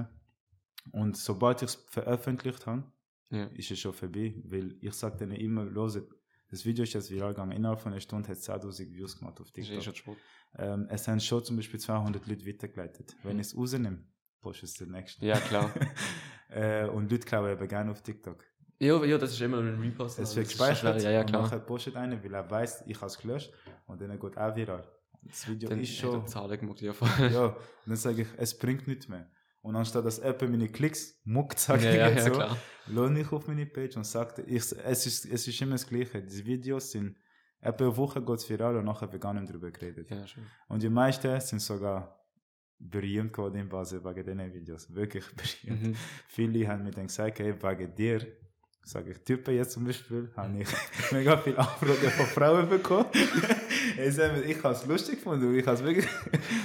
Und 0.91 1.17
sobald 1.17 1.61
ich 1.61 1.69
es 1.69 1.75
veröffentlicht 1.87 2.65
habe, 2.67 2.83
ja. 3.29 3.45
ist 3.47 3.71
es 3.71 3.79
schon 3.79 3.93
vorbei, 3.93 4.35
weil 4.45 4.75
ich 4.81 4.93
sage 4.93 5.17
denen 5.17 5.35
immer, 5.37 5.63
los, 5.65 5.97
das 6.49 6.65
Video 6.65 6.83
ist 6.83 6.93
jetzt 6.93 7.09
viral 7.09 7.33
gegangen, 7.33 7.51
innerhalb 7.53 7.79
von 7.79 7.91
einer 7.93 8.01
Stunde 8.01 8.29
hat 8.29 8.37
es 8.37 8.47
10.000 8.47 8.93
Views 8.93 9.17
gemacht 9.17 9.39
auf 9.41 9.49
Das 9.51 9.67
ist 9.69 9.83
TikTok. 9.83 10.17
Ähm, 10.55 10.85
es 10.89 11.07
haben 11.07 11.19
schon 11.19 11.43
zum 11.43 11.55
Beispiel 11.55 11.79
200 11.79 12.27
Leute 12.27 12.45
weitergeleitet. 12.45 13.15
Wenn 13.23 13.35
Mhm. 13.37 13.39
ich 13.41 13.47
es 13.47 13.57
rausnehme, 13.57 14.03
poste 14.41 14.65
ich 14.65 14.71
es 14.71 14.77
den 14.77 14.91
nächsten. 14.91 15.25
Ja, 15.25 15.39
klar. 15.39 15.73
äh, 16.49 16.87
und 16.89 17.09
Leute 17.11 17.25
glauben 17.25 17.49
eben 17.51 17.67
gerne 17.67 17.89
auf 17.91 18.03
TikTok. 18.03 18.43
Ja, 18.83 19.03
ja, 19.05 19.17
das 19.17 19.31
ist 19.31 19.41
immer 19.41 19.59
ein 19.59 19.79
Repost. 19.79 20.19
Es 20.19 20.35
wird 20.35 20.47
gespeichert. 20.47 21.01
Ja, 21.01 21.11
ja, 21.11 21.21
und 21.21 21.27
klar. 21.27 21.41
nachher 21.43 21.59
postet 21.59 21.95
einer, 21.95 22.23
weil 22.23 22.33
er 22.33 22.49
weiß, 22.49 22.83
ich 22.87 22.97
habe 22.97 23.07
es 23.07 23.17
gelöscht 23.17 23.53
und 23.87 24.01
dann 24.01 24.19
geht 24.19 24.37
auch 24.37 24.55
viral. 24.55 24.87
Das 25.21 25.47
Video 25.47 25.69
Dann 25.69 25.79
ist 25.79 25.95
schon... 25.95 26.21
er 26.21 26.25
Zahlen 26.25 26.59
gemacht, 26.59 26.81
ja, 26.81 26.93
ja, 27.31 27.45
und 27.45 27.55
dann 27.85 27.95
sage 27.95 28.23
ich, 28.23 28.27
es 28.37 28.57
bringt 28.57 28.87
nichts 28.87 29.07
mehr. 29.07 29.29
Und 29.61 29.77
anstatt 29.77 30.05
dass 30.05 30.17
jemand 30.17 30.41
meine 30.49 30.67
Klicks 30.67 31.21
muckt, 31.23 31.57
sage 31.57 31.85
ja, 31.85 31.91
ich 31.91 31.97
ja, 31.97 32.09
jetzt 32.09 32.27
ja, 32.27 32.49
so, 32.49 32.93
lohne 32.93 33.21
ich 33.21 33.31
auf 33.31 33.47
meine 33.47 33.65
Page 33.65 33.95
und 33.95 34.05
sagte, 34.05 34.41
ich, 34.41 34.57
es, 34.57 35.05
ist, 35.05 35.25
es 35.25 35.47
ist 35.47 35.61
immer 35.61 35.73
das 35.73 35.87
Gleiche. 35.87 36.21
Die 36.21 36.45
Videos 36.45 36.91
sind, 36.91 37.15
etwa 37.61 37.85
eine 37.85 37.95
Woche 37.95 38.21
geht 38.21 38.39
es 38.39 38.49
viral 38.49 38.75
und 38.75 38.83
nachher 38.83 39.09
wird 39.11 39.21
gar 39.21 39.33
nicht 39.33 39.51
drüber 39.51 39.71
geredet. 39.71 40.09
Ja, 40.09 40.27
schön. 40.27 40.43
Und 40.67 40.83
die 40.83 40.89
meisten 40.89 41.39
sind 41.39 41.61
sogar 41.61 42.19
berühmt 42.77 43.31
geworden 43.31 43.55
in 43.55 43.69
Basel 43.69 44.03
wegen 44.03 44.25
diesen 44.25 44.53
Videos. 44.53 44.93
Wirklich 44.93 45.25
berühmt. 45.63 45.83
Mhm. 45.83 45.95
Viele 46.27 46.67
haben 46.67 46.83
mir 46.83 46.91
dann 46.91 47.07
gesagt, 47.07 47.39
hey, 47.39 47.55
wegen 47.63 47.95
dir, 47.95 48.27
sage 48.83 49.11
ich, 49.11 49.19
Typen 49.19 49.55
jetzt 49.55 49.71
zum 49.71 49.85
Beispiel, 49.85 50.29
habe 50.35 50.59
ich 50.59 50.67
mega 51.11 51.37
viele 51.37 51.57
Anfragen 51.59 52.11
von 52.11 52.25
Frauen 52.27 52.69
bekommen. 52.69 53.05
Ich 53.95 54.63
habe 54.63 54.73
es 54.73 54.85
lustig 54.85 55.15
gefunden, 55.17 55.47
und 55.47 55.55
ich 55.55 55.65
habe 55.65 55.77
es 55.77 55.83
wirklich... 55.83 56.07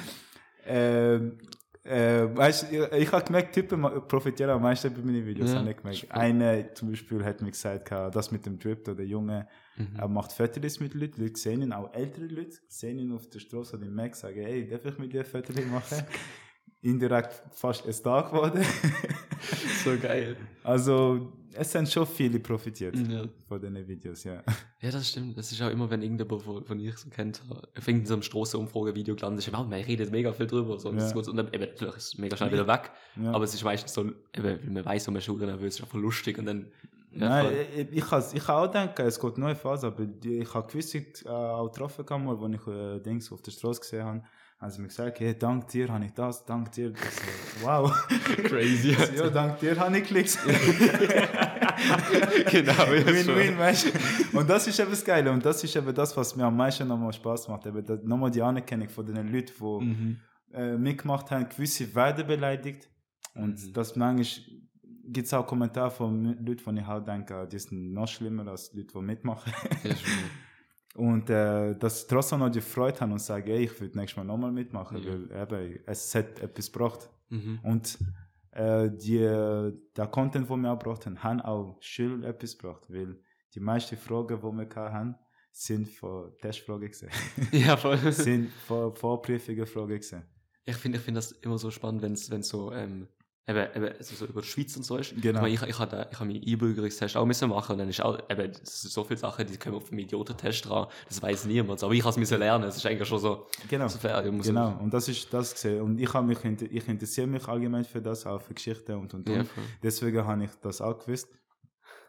ähm, 0.67 1.39
äh, 1.85 2.37
weißt, 2.37 2.73
ich, 2.73 2.93
ich 2.93 3.13
habe 3.13 3.25
gemerkt, 3.25 3.55
Typen 3.55 3.83
profitieren 4.07 4.51
am 4.51 4.63
meisten 4.63 4.93
bei 4.93 5.01
meinen 5.01 5.25
Videos. 5.25 5.53
Ja, 5.53 5.61
habe 5.61 5.71
ich 5.71 5.77
gemerkt. 5.77 5.99
spannend. 5.99 6.43
Eine 6.43 6.75
zum 6.75 6.91
Beispiel 6.91 7.25
hat 7.25 7.41
mir 7.41 7.51
gesagt, 7.51 7.91
das 7.91 8.31
mit 8.31 8.45
dem 8.45 8.59
Drip, 8.59 8.85
der 8.85 9.07
Junge, 9.07 9.47
Mhm. 9.79 9.97
er 9.97 10.09
macht 10.09 10.33
Fotos 10.33 10.81
mit 10.81 10.95
Leuten, 10.95 11.23
Leute 11.23 11.39
sehen 11.39 11.63
ihn, 11.63 11.73
auch 11.73 11.95
ältere 11.95 12.27
Leute 12.27 12.57
sehen 12.67 12.99
ihn 12.99 13.13
auf 13.13 13.29
der 13.29 13.39
Straße 13.39 13.77
oder 13.77 13.87
im 13.87 13.95
Mac, 13.95 14.17
sagen, 14.17 14.41
hey, 14.41 14.69
darf 14.69 14.85
ich 14.85 14.99
mit 14.99 15.13
dir 15.13 15.25
Fotos 15.25 15.57
machen? 15.71 16.05
Indirekt 16.81 17.43
fast 17.53 17.87
ein 17.87 18.03
Tag 18.03 18.31
geworden. 18.31 18.65
so 19.85 19.97
geil. 20.01 20.37
also, 20.65 21.33
es 21.55 21.73
sind 21.73 21.89
schon 21.89 22.07
viele 22.07 22.39
profitiert 22.41 22.97
Ja. 23.09 23.25
von 23.49 23.61
diesen 23.61 23.87
Videos, 23.89 24.25
ja. 24.25 24.43
Ja, 24.81 24.91
das 24.91 25.09
stimmt. 25.09 25.37
Das 25.37 25.51
ist 25.51 25.61
auch 25.63 25.71
immer, 25.71 25.89
wenn 25.91 26.03
irgendjemand, 26.03 26.43
von, 26.43 26.65
von 26.65 26.79
ich 26.81 26.97
so 26.97 27.09
kennt, 27.11 27.43
auf 27.77 27.89
irgendeinem 27.89 28.23
Straßenumfrage-Video 28.23 29.15
gelandet 29.17 29.47
ist, 29.47 29.53
wow, 29.53 29.67
man 29.67 29.81
redet 29.81 30.11
mega 30.13 30.33
viel 30.33 30.47
drüber. 30.47 30.79
So, 30.79 30.91
und, 30.91 30.99
Ja. 30.99 31.13
und 31.15 31.37
dann, 31.37 31.49
eben, 31.53 31.61
natürlich 31.61 31.97
ist 31.97 32.07
es 32.15 32.19
mega 32.19 32.37
schnell 32.37 32.53
wieder 32.53 32.67
weg. 32.69 32.91
ja. 33.21 33.33
Aber 33.33 33.45
es 33.45 33.55
ist 33.55 33.65
meistens 33.65 33.93
so, 33.95 34.05
eben, 34.37 34.73
man 34.73 34.85
weiß, 34.85 35.05
so 35.05 35.11
man 35.11 35.21
ist 35.21 35.29
nervös, 35.29 35.75
ist 35.77 35.83
einfach 35.83 35.99
lustig 35.99 36.39
und 36.39 36.47
dann, 36.47 36.67
ja, 37.13 37.29
Nein, 37.29 37.47
voll. 37.47 37.67
ich, 37.75 37.89
ich, 37.93 38.35
ich 38.35 38.45
kann 38.45 38.57
auch 38.57 38.71
denken, 38.71 39.03
es 39.07 39.19
geht 39.19 39.39
neue 39.39 39.57
Phase, 39.57 39.87
aber 39.87 40.07
ich 40.23 40.55
habe 40.55 40.71
gewisse 40.71 40.99
äh, 40.99 41.29
auch 41.29 41.73
getroffen, 41.73 42.05
mal, 42.25 42.39
wo 42.39 42.47
ich 42.47 42.67
äh, 42.67 43.01
Dings 43.01 43.33
auf 43.33 43.41
der 43.43 43.51
Straße 43.51 43.81
gesehen 43.81 44.05
habe, 44.05 44.23
sie 44.67 44.81
mir 44.81 44.89
gesagt, 44.89 45.21
hey, 45.21 45.39
dank 45.39 45.69
dir 45.69 45.89
habe 45.89 46.05
ich 46.05 46.13
das, 46.13 46.45
dank 46.45 46.73
dir. 46.73 46.93
So, 46.93 47.67
wow. 47.67 47.93
crazy. 48.45 48.91
Ich 48.91 48.99
so, 49.17 49.25
ja, 49.25 49.31
dank 49.31 49.59
dir 49.61 49.79
habe 49.79 49.99
ich 49.99 50.05
Klicks. 50.05 50.37
genau, 52.51 52.73
Win-win, 52.91 53.59
weißt 53.59 53.87
du? 54.33 54.39
Und 54.39 54.49
das 54.51 54.67
ist 54.67 54.79
eben 54.81 54.91
das 54.91 55.05
Geile 55.05 55.31
und 55.31 55.45
das 55.45 55.63
ist 55.63 55.77
eben 55.77 55.95
das, 55.95 56.17
was 56.17 56.35
mir 56.35 56.45
am 56.45 56.57
meisten 56.57 56.89
nochmal 56.89 57.13
Spaß 57.13 57.49
macht. 57.49 57.67
Eben 57.67 57.85
das- 57.85 58.03
nochmal 58.03 58.31
die 58.31 58.43
Anerkennung 58.43 58.89
von 58.89 59.07
den 59.07 59.33
Leuten, 59.33 59.53
die 59.59 59.85
Mhm. 59.85 60.17
äh, 60.53 60.77
mitgemacht 60.77 61.31
haben, 61.31 61.49
gewisse 61.49 61.95
werden 61.95 62.27
beleidigt. 62.27 62.89
Und 63.35 63.65
Mhm. 63.65 63.73
das 63.73 63.95
manchmal 63.97 64.45
gibt 65.11 65.27
es 65.27 65.35
auch 65.35 65.47
Kommentare 65.47 65.91
von 65.91 66.25
Leuten, 66.45 66.75
die 66.75 66.81
ich 66.83 66.87
auch 66.87 67.05
denke, 67.05 67.47
die 67.51 67.59
sind 67.59 67.93
noch 67.93 68.09
schlimmer 68.09 68.47
als 68.49 68.73
Leute, 68.75 68.89
die 68.95 69.01
mitmachen. 69.03 69.53
Ja. 69.85 69.95
Und 70.99 71.31
äh, 71.31 71.77
dass 71.79 72.07
trotzdem 72.09 72.41
noch 72.41 72.51
die 72.51 72.61
Freude 72.61 72.99
haben 73.01 73.13
und 73.13 73.21
sagen, 73.21 73.49
ey, 73.49 73.65
ich 73.65 73.81
würde 73.81 73.97
nächstes 73.97 74.17
Mal 74.17 74.25
nochmal 74.25 74.51
mitmachen, 74.51 74.99
Ja. 74.99 75.13
weil 75.13 75.69
eben, 75.71 75.81
es 75.87 76.13
hat 76.15 76.41
etwas 76.41 76.73
gebracht. 76.73 77.09
Mhm. 77.29 77.61
Und 77.63 77.99
äh, 78.51 78.91
die, 78.91 79.19
der 79.21 80.07
Content, 80.11 80.51
den 80.51 80.61
wir 80.61 80.73
auch 80.73 80.79
gebracht 80.79 81.07
haben, 81.07 81.41
auch 81.43 81.77
Schüler 81.81 82.29
etwas 82.29 82.59
gebracht, 82.59 82.83
weil 82.89 83.17
die 83.55 83.61
meisten 83.61 83.97
Fragen, 83.97 84.39
die 84.41 84.43
wir 84.43 84.69
hatten, 84.75 85.15
sind 85.53 85.89
von 85.89 86.37
Testfragen 86.41 86.91
gewesen. 86.91 87.09
Ja, 87.53 87.77
voll. 87.77 87.97
sind 88.13 88.51
von 88.67 88.93
Vorprüfungen 88.95 89.67
Fragen 89.67 89.89
gewesen. 89.89 90.23
Ich 90.65 90.77
finde 90.77 90.99
ich 90.99 91.05
find 91.05 91.17
das 91.17 91.31
immer 91.33 91.59
so 91.59 91.71
spannend, 91.71 92.03
wenn 92.03 92.13
es 92.41 92.49
so, 92.49 92.73
ähm, 92.73 93.07
eben, 93.49 93.67
eben 93.75 93.97
also 93.97 94.15
so 94.15 94.27
über 94.27 94.43
die 94.43 94.47
Schweiz 94.47 94.77
und 94.77 94.85
so 94.85 94.97
ist. 94.97 95.15
Genau. 95.21 95.45
Ich, 95.47 95.55
ich, 95.63 95.69
ich 95.69 95.79
habe 95.79 96.07
ich 96.11 96.19
hab 96.19 96.27
meinen 96.27 96.43
Einbürgerungstest 96.47 97.17
auch 97.17 97.25
müssen 97.25 97.49
machen 97.49 97.73
und 97.73 97.79
dann 97.79 97.89
ist 97.89 98.01
auch, 98.01 98.19
eben, 98.29 98.53
so 98.63 99.05
viele 99.05 99.19
Sachen, 99.19 99.47
die 99.47 99.57
kommen 99.57 99.77
auf 99.77 99.89
dem 99.89 99.99
Idiotentest 99.99 100.69
dran, 100.69 100.87
das 101.09 101.23
weiß 101.23 101.47
niemand. 101.47 101.83
Aber 101.83 101.93
ich 101.93 102.01
habe 102.01 102.11
es 102.11 102.17
müssen 102.17 102.39
lernen, 102.39 102.65
es 102.65 102.77
ist 102.77 102.87
eigentlich 102.87 103.09
schon 103.09 103.19
so, 103.19 103.47
Genau. 103.69 103.89
so 103.89 103.99
fair. 103.99 104.23
Genau, 104.23 104.79
und 104.81 104.93
das 104.93 105.09
ist 105.09 105.33
das 105.33 105.55
gesehen. 105.55 105.81
Und 105.83 105.99
ich, 105.99 106.13
mich, 106.15 106.39
ich 106.45 106.89
interessiere 106.89 107.27
mich 107.27 107.47
allgemein 107.49 107.85
für 107.85 108.01
das, 108.03 108.27
auch 108.27 108.41
für 108.41 108.55
Geschichte 108.55 108.97
und 108.97 109.13
und 109.15 109.29
und. 109.29 109.37
Ja. 109.37 109.45
Deswegen 109.83 110.27
habe 110.27 110.45
ich 110.45 110.51
das 110.63 110.81
auch 110.81 110.99
gewusst. 110.99 111.29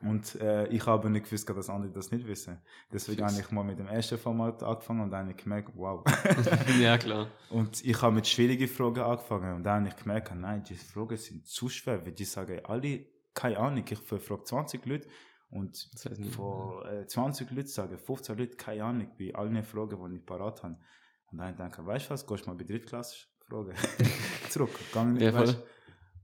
Und 0.02 0.36
äh, 0.36 0.68
ich 0.68 0.86
habe 0.86 1.10
nicht 1.10 1.26
gewusst, 1.26 1.50
dass 1.50 1.70
andere 1.70 1.92
das 1.92 2.10
nicht 2.12 2.26
wissen. 2.26 2.58
Deswegen 2.92 3.26
habe 3.26 3.40
ich 3.40 3.52
mal 3.52 3.64
mit 3.64 3.80
dem 3.80 3.88
ersten 3.88 4.18
Format 4.18 4.64
angefangen 4.64 5.02
und 5.02 5.12
dann 5.12 5.22
habe 5.28 5.32
ich 5.32 5.44
gemerkt, 5.44 5.72
wow. 5.76 6.04
ja, 6.80 6.98
klar. 6.98 7.28
und 7.50 7.84
ich 7.84 8.02
habe 8.02 8.16
mit 8.16 8.26
schwierigen 8.26 8.68
Fragen 8.68 9.02
angefangen 9.02 9.56
und 9.56 9.64
dann 9.64 9.82
habe 9.82 9.90
ich 9.90 10.02
gemerkt, 10.02 10.34
nein, 10.36 10.64
die 10.64 10.76
Fragen 10.76 11.18
sind 11.18 11.46
zu 11.46 11.68
schwer, 11.68 12.06
weil 12.06 12.14
die 12.14 12.24
sagen 12.24 12.62
alle, 12.64 13.06
keine 13.34 13.58
Ahnung, 13.58 13.84
ich 13.90 13.98
frage 14.00 14.44
20 14.44 14.86
Leute 14.86 15.10
und 15.50 15.90
Das 15.94 16.18
niemand. 16.18 16.36
von 16.36 16.86
äh, 16.86 17.06
20 17.06 17.52
Leuten 17.52 17.68
sagen 17.68 17.98
15 17.98 18.38
Leute, 18.38 18.56
keine 18.56 18.84
Ahnung, 18.86 19.12
bei 19.18 19.34
allen 19.36 19.64
Fragen, 19.64 20.10
die 20.12 20.18
ich 20.18 20.26
parat 20.26 20.64
habe. 20.64 20.78
Und 21.32 21.38
dann 21.40 21.56
denke 21.58 21.82
ich, 21.82 21.88
weißt 21.88 22.06
du 22.08 22.10
was, 22.12 22.26
gehst 22.26 22.48
mal 22.48 22.56
bei 22.56 22.64
Drittklasse 22.64 23.28
fragen. 23.48 23.74
Zurück, 24.50 24.72
gang 24.94 25.14
nicht, 25.14 25.24
Ja, 25.24 25.34
weißt 25.34 25.58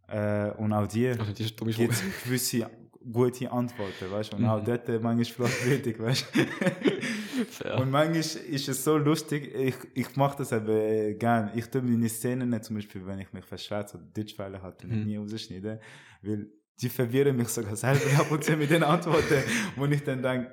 äh, 0.07 0.51
Und 0.57 0.73
auch 0.73 0.87
die 0.87 1.09
Also, 1.09 1.25
die 1.33 1.43
gibt 1.73 2.23
gewisse 2.23 2.69
gute 3.11 3.51
Antworten, 3.51 4.09
weißt 4.09 4.31
du? 4.31 4.35
Und 4.37 4.43
Mhm. 4.43 4.47
auch 4.49 4.63
dort 4.63 4.87
äh, 4.89 4.99
manchmal 4.99 5.47
fragwürdig, 5.49 5.99
weißt 5.99 6.25
du? 7.63 7.77
Und 7.77 7.91
manchmal 7.91 8.17
ist 8.19 8.67
es 8.69 8.83
so 8.83 8.97
lustig, 8.97 9.53
ich, 9.53 9.75
ich 9.93 10.15
mache 10.15 10.37
das 10.39 10.51
eben 10.51 10.67
äh, 10.69 11.13
gern. 11.13 11.51
Ich 11.55 11.67
tue 11.67 11.81
meine 11.81 12.09
Szenen 12.09 12.49
nicht, 12.49 12.63
zum 12.65 12.75
Beispiel, 12.77 13.05
wenn 13.05 13.19
ich 13.19 13.31
mich 13.33 13.45
verschwätze 13.45 13.97
oder 13.97 14.05
Deutschfälle 14.13 14.59
ich 14.81 14.85
Mhm. 14.87 15.05
nie 15.05 15.17
rausschneiden, 15.17 15.79
weil 16.21 16.47
die 16.81 16.89
verwirren 16.89 17.37
mich 17.37 17.47
sogar 17.49 17.75
selber 17.75 18.19
ab 18.19 18.31
und 18.31 18.43
zu 18.43 18.55
mit 18.57 18.69
den 18.69 18.83
Antworten, 18.83 19.43
wo 19.75 19.85
ich 19.85 20.03
dann 20.03 20.21
denke, 20.21 20.51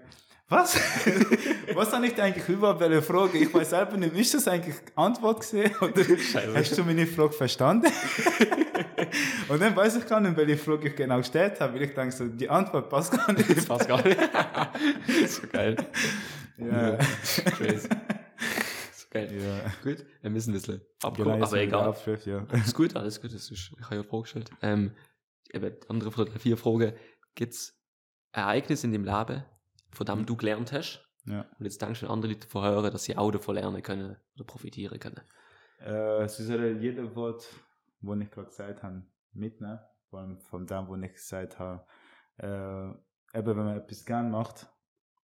was? 0.53 0.77
was 1.75 1.93
habe 1.93 2.07
ich 2.07 2.15
denn 2.15 2.25
eigentlich 2.27 2.49
überhaupt 2.49 2.81
welche 2.81 3.03
Frage? 3.03 3.39
Ich 3.39 3.53
weiß 3.53 3.71
selber 3.71 3.97
nicht, 3.97 4.15
ist 4.15 4.35
das 4.35 4.47
eigentlich 4.47 4.77
Antwort 4.95 5.41
gesehen? 5.41 5.75
Oder 5.81 6.05
Scheiße. 6.05 6.55
hast 6.55 6.79
du 6.79 6.85
meine 6.85 7.07
Frage 7.07 7.33
verstanden? 7.33 7.91
und 9.49 9.61
dann 9.61 9.75
weiß 9.75 9.97
ich 9.97 10.07
gar 10.07 10.21
nicht, 10.21 10.37
welche 10.37 10.59
Frage 10.59 10.89
ich 10.89 10.97
genau 10.97 11.17
gestellt 11.19 11.61
habe, 11.61 11.75
weil 11.75 11.83
ich 11.83 11.95
denke 11.95 12.15
so, 12.15 12.27
die 12.29 12.49
Antwort 12.49 12.89
passt 12.89 13.13
gar 13.13 13.33
nicht. 13.33 13.57
Das 13.57 13.67
passt 13.67 13.89
gar 13.89 14.03
nicht. 14.07 14.19
so 15.27 15.43
geil. 15.51 15.77
Ja. 16.59 16.97
Crazy. 17.57 17.89
So 18.93 19.07
geil. 19.11 19.33
ja. 19.33 19.73
Gut, 19.83 20.05
wir 20.21 20.31
müssen 20.31 20.51
ein 20.51 20.55
bisschen 20.55 20.81
abkommen, 21.03 21.33
Genau, 21.33 21.47
aber 21.47 21.57
egal. 21.57 21.89
Abschrift, 21.89 22.27
ja. 22.27 22.47
Ist 22.53 22.75
gut, 22.75 22.95
alles 22.95 23.21
gut, 23.21 23.35
das 23.35 23.51
ist, 23.51 23.73
ich 23.79 23.85
habe 23.87 23.97
ja 23.97 24.03
vorgestellt. 24.03 24.51
Ähm, 24.61 24.93
eben, 25.53 25.75
andere 25.89 26.27
vier 26.39 26.57
Fragen, 26.57 26.93
gibt 27.35 27.55
es 27.55 27.79
Ereignisse 28.33 28.87
in 28.87 28.93
deinem 28.93 29.05
Leben, 29.05 29.45
von 29.93 30.07
dem 30.07 30.27
du 30.27 30.37
gelernt 30.37 30.73
hast, 30.73 31.07
ja. 31.27 31.43
und 31.59 31.65
jetzt 31.65 31.81
denkst 31.81 32.01
du, 32.01 32.09
andere 32.09 32.33
Leute 32.33 32.47
davon 32.47 32.65
hören, 32.65 32.91
dass 32.93 33.05
sie 33.05 33.17
auch 33.17 33.31
davon 33.31 33.55
lernen 33.55 33.83
können 33.83 34.17
oder 34.35 34.45
profitieren 34.45 34.99
können? 34.99 35.21
Äh, 35.81 36.23
es 36.25 36.39
ist 36.41 36.49
ja 36.49 36.65
jedes 36.65 37.15
Wort, 37.15 37.49
das 38.01 38.19
ich 38.21 38.31
gerade 38.31 38.49
gesagt 38.49 38.83
habe, 38.83 39.03
mitnehmen. 39.33 39.79
Vor 40.11 40.21
allem 40.21 40.39
von 40.41 40.67
dem, 40.67 40.89
was 40.89 41.03
ich 41.03 41.13
gesagt 41.13 41.59
habe. 41.59 41.85
Äh, 42.37 43.39
eben, 43.39 43.47
wenn 43.57 43.65
man 43.65 43.77
etwas 43.79 44.05
gern 44.05 44.31
macht, 44.31 44.69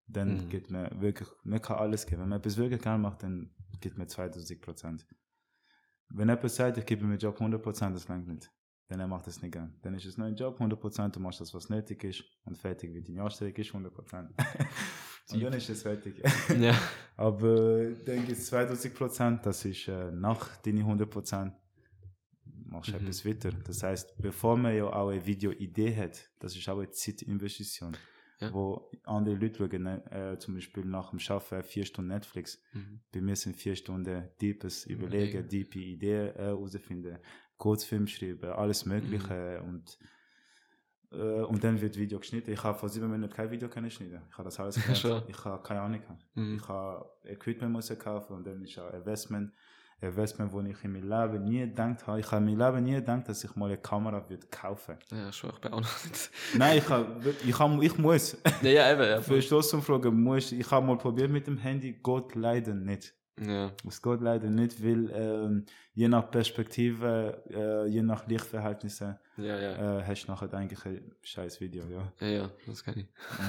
dann 0.06 0.36
Mhm. 0.44 0.48
gibt 0.50 0.70
man 0.70 1.00
wirklich, 1.00 1.28
man 1.44 1.62
kann 1.62 1.78
alles 1.78 2.06
geben. 2.06 2.22
Wenn 2.22 2.28
man 2.28 2.38
etwas 2.38 2.56
wirklich 2.56 2.82
gern 2.82 3.00
macht, 3.00 3.22
dann 3.22 3.54
gibt 3.80 3.96
man 3.96 4.08
2000 4.08 4.60
Prozent. 4.60 5.06
Wenn 6.10 6.28
jemand 6.28 6.50
sagt, 6.50 6.76
ich 6.76 6.84
gebe 6.86 7.04
mir 7.04 7.16
Job 7.16 7.36
100 7.40 7.62
Prozent, 7.62 7.96
das 7.96 8.06
langt 8.08 8.28
nicht. 8.28 8.50
Dann 8.88 9.00
er 9.00 9.06
macht 9.06 9.26
es 9.26 9.40
nicht 9.40 9.52
gern. 9.52 9.74
Dann 9.82 9.94
ist 9.94 10.04
es 10.04 10.18
nur 10.18 10.26
ein 10.26 10.36
Job 10.36 10.54
100 10.54 10.78
Prozent, 10.78 11.16
du 11.16 11.20
machst 11.20 11.40
das, 11.40 11.54
was 11.54 11.68
nötig 11.70 12.04
ist 12.04 12.22
und 12.44 12.56
fertig, 12.58 12.92
wie 12.94 13.02
deine 13.02 13.22
Anstellung 13.22 13.54
ist 13.54 13.68
100 13.68 13.94
Prozent. 13.94 14.30
und 15.32 15.42
dann 15.42 15.52
ist 15.54 15.70
es 15.70 15.82
fertig. 15.82 16.22
ja. 16.60 16.78
Aber 17.16 17.90
dann 18.04 18.16
gibt 18.26 18.32
es 18.32 18.46
2000 18.46 18.94
Prozent, 18.94 19.46
das 19.46 19.64
ist 19.64 19.88
äh, 19.88 20.10
nach 20.10 20.56
deinen 20.58 20.78
100 20.80 21.08
Prozent, 21.08 21.54
machst 22.66 22.90
du 22.90 22.96
Mhm. 22.98 23.02
etwas 23.06 23.24
weiter. 23.24 23.50
Das 23.52 23.82
heißt, 23.82 24.16
bevor 24.18 24.56
man 24.56 24.76
ja 24.76 24.84
auch 24.84 25.08
eine 25.08 25.24
Videoidee 25.24 25.96
hat, 25.96 26.30
das 26.40 26.54
ist 26.56 26.68
auch 26.68 26.78
eine 26.78 26.90
Zeitinvestition. 26.90 27.96
Ja. 28.40 28.52
Wo 28.52 28.90
andere 29.04 29.36
Leute 29.36 29.58
schauen, 29.58 29.82
ne, 29.84 30.10
äh, 30.10 30.38
zum 30.38 30.54
Beispiel 30.54 30.84
nach 30.84 31.10
dem 31.10 31.20
Arbeiten 31.28 31.62
vier 31.62 31.84
Stunden 31.84 32.08
Netflix. 32.10 32.60
Mhm. 32.72 33.00
Bei 33.12 33.20
mir 33.20 33.36
sind 33.36 33.56
vier 33.56 33.76
Stunden 33.76 34.28
deepes 34.40 34.86
Überlegen. 34.86 35.30
Überlegen, 35.30 35.48
diepe 35.48 35.78
Ideen 35.78 36.34
äh, 36.34 36.42
herausfinden, 36.42 37.18
Kurzfilm 37.58 38.06
schreiben, 38.06 38.50
alles 38.50 38.84
Mögliche 38.86 39.60
Mhm. 39.62 39.68
und 39.68 39.98
äh, 41.12 41.42
und 41.42 41.62
dann 41.62 41.80
wird 41.80 41.96
Video 41.96 42.18
geschnitten. 42.18 42.50
Ich 42.52 42.62
habe 42.64 42.76
vor 42.78 42.88
sieben 42.88 43.10
Minuten 43.10 43.32
kein 43.32 43.50
Video 43.50 43.68
können 43.68 43.90
schneiden. 43.90 44.22
Ich 44.30 44.36
habe 44.36 44.44
das 44.44 44.58
alles 44.58 44.74
gelernt. 45.02 45.24
Ich 45.28 45.44
habe 45.44 45.62
keine 45.62 45.80
Ahnung. 45.80 46.00
Mhm. 46.34 46.56
Ich 46.56 46.68
habe 46.68 47.08
Equipment 47.24 47.72
müssen 47.72 47.98
kaufen 47.98 48.34
und 48.36 48.46
dann 48.46 48.62
ist 48.62 48.78
auch 48.78 48.92
Investment. 48.92 49.52
Investment, 50.00 50.52
wo 50.52 50.60
ich 50.60 50.84
in 50.84 50.92
meinem 50.92 51.08
Leben 51.08 51.44
nie 51.44 51.60
gedacht 51.60 52.06
habe. 52.06 52.18
Ich 52.20 52.30
habe 52.30 52.44
in 52.44 52.56
meinem 52.58 52.74
Leben 52.74 52.84
nie 52.84 52.94
gedacht, 52.96 53.28
dass 53.28 53.44
ich 53.44 53.54
mal 53.54 53.66
eine 53.66 53.78
Kamera 53.78 54.28
würde 54.28 54.46
kaufen. 54.48 54.98
Ja, 55.12 55.32
schon, 55.32 55.50
ich 55.50 55.60
bin 55.60 55.72
auch 55.72 55.80
noch 55.80 56.04
nicht. 56.04 56.30
Nein, 56.58 56.78
ich, 56.78 56.88
habe, 56.88 57.34
ich, 57.46 57.58
habe, 57.58 57.84
ich 57.84 57.96
muss. 57.96 58.36
ja, 58.62 58.68
ja, 58.70 58.92
eben, 58.92 59.02
ja. 59.08 59.20
Für 59.22 59.40
Stoßumfragen 59.40 60.20
muss 60.20 60.50
ich. 60.52 60.68
Habe 60.70 60.84
mal 60.84 60.98
probiert 60.98 61.30
mit 61.30 61.46
dem 61.46 61.56
Handy, 61.58 61.92
geht 61.92 62.34
leider 62.34 62.74
nicht. 62.74 63.14
Ja. 63.40 63.72
Es 63.86 64.00
geht 64.00 64.20
leider 64.20 64.48
nicht, 64.50 64.82
weil 64.82 65.10
ähm, 65.12 65.64
je 65.92 66.08
nach 66.08 66.30
Perspektive, 66.30 67.42
äh, 67.50 67.86
je 67.88 68.02
nach 68.02 68.26
Lichtverhältnissen, 68.26 69.16
Ja, 69.36 69.58
ja. 69.58 69.98
äh, 70.00 70.04
hast 70.04 70.24
du 70.26 70.32
nachher 70.32 70.52
eigentlich 70.54 70.84
ein 70.86 71.12
scheiß 71.22 71.60
Video, 71.60 71.84
ja. 71.88 72.12
Ja, 72.20 72.26
ja, 72.26 72.50
das 72.66 72.84
kann 72.84 72.98
ich. 72.98 73.08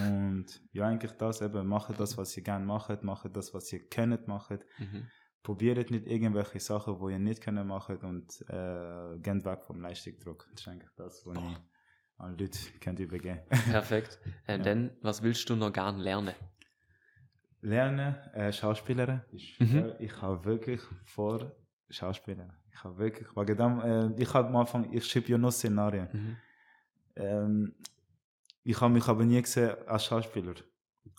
Und 0.10 0.46
ja, 0.74 0.88
eigentlich 0.88 1.12
das 1.14 1.42
eben, 1.42 1.68
macht 1.68 2.00
das, 2.00 2.18
was 2.18 2.36
ihr 2.38 2.44
gerne 2.44 2.66
macht, 2.66 3.04
macht 3.04 3.36
das, 3.36 3.54
was 3.54 3.72
ihr 3.74 3.88
kennt, 3.88 4.28
macht. 4.28 4.60
Mhm. 4.80 5.08
Probiert 5.44 5.92
nicht 5.92 6.08
irgendwelche 6.08 6.60
Sachen, 6.60 6.98
die 7.00 7.12
ihr 7.14 7.20
nicht 7.20 7.42
können 7.42 7.68
machen 7.68 7.98
und 7.98 8.42
äh, 8.50 9.20
geht 9.20 9.46
weg 9.46 9.64
vom 9.64 9.80
Leistungsdruck. 9.82 10.48
Das 10.52 10.62
ist 10.62 10.68
eigentlich 10.68 10.90
das, 10.96 11.24
was 11.28 11.38
ich 11.38 11.58
an 12.18 12.38
Leute 12.38 12.58
könnt 12.82 13.00
übergeben. 13.00 13.42
Perfekt. 13.70 14.20
Äh, 14.48 14.58
Ja. 14.58 14.64
Dann, 14.64 14.92
was 15.02 15.22
willst 15.22 15.48
du 15.50 15.56
noch 15.56 15.72
gerne 15.72 16.02
lernen? 16.02 16.34
Lernen, 17.66 18.16
äh, 18.34 18.52
Schauspielerin. 18.54 19.22
Ich, 19.32 19.60
Mhm. 19.60 19.94
ich 20.00 20.22
habe 20.22 20.44
wirklich 20.46 20.82
vor 21.04 21.52
Schauspielerin. 21.90 22.54
Ich 22.72 22.84
habe 22.84 22.98
wirklich, 22.98 23.28
wegen 23.36 23.58
dem, 23.58 23.80
äh, 23.80 24.22
ich 24.22 24.34
habe 24.34 24.48
am 24.50 24.56
Anfang, 24.58 24.92
ich 24.92 25.06
schreibe 25.06 25.28
ja 25.32 25.38
nur 25.38 25.52
Szenarien. 25.52 26.08
Mhm. 26.14 26.38
Ähm, 27.16 27.76
ich 28.64 28.80
habe 28.82 28.94
mich 28.94 29.08
aber 29.08 29.24
nie 29.26 29.42
gesehen 29.42 29.76
als 29.88 30.06
Schauspieler. 30.06 30.56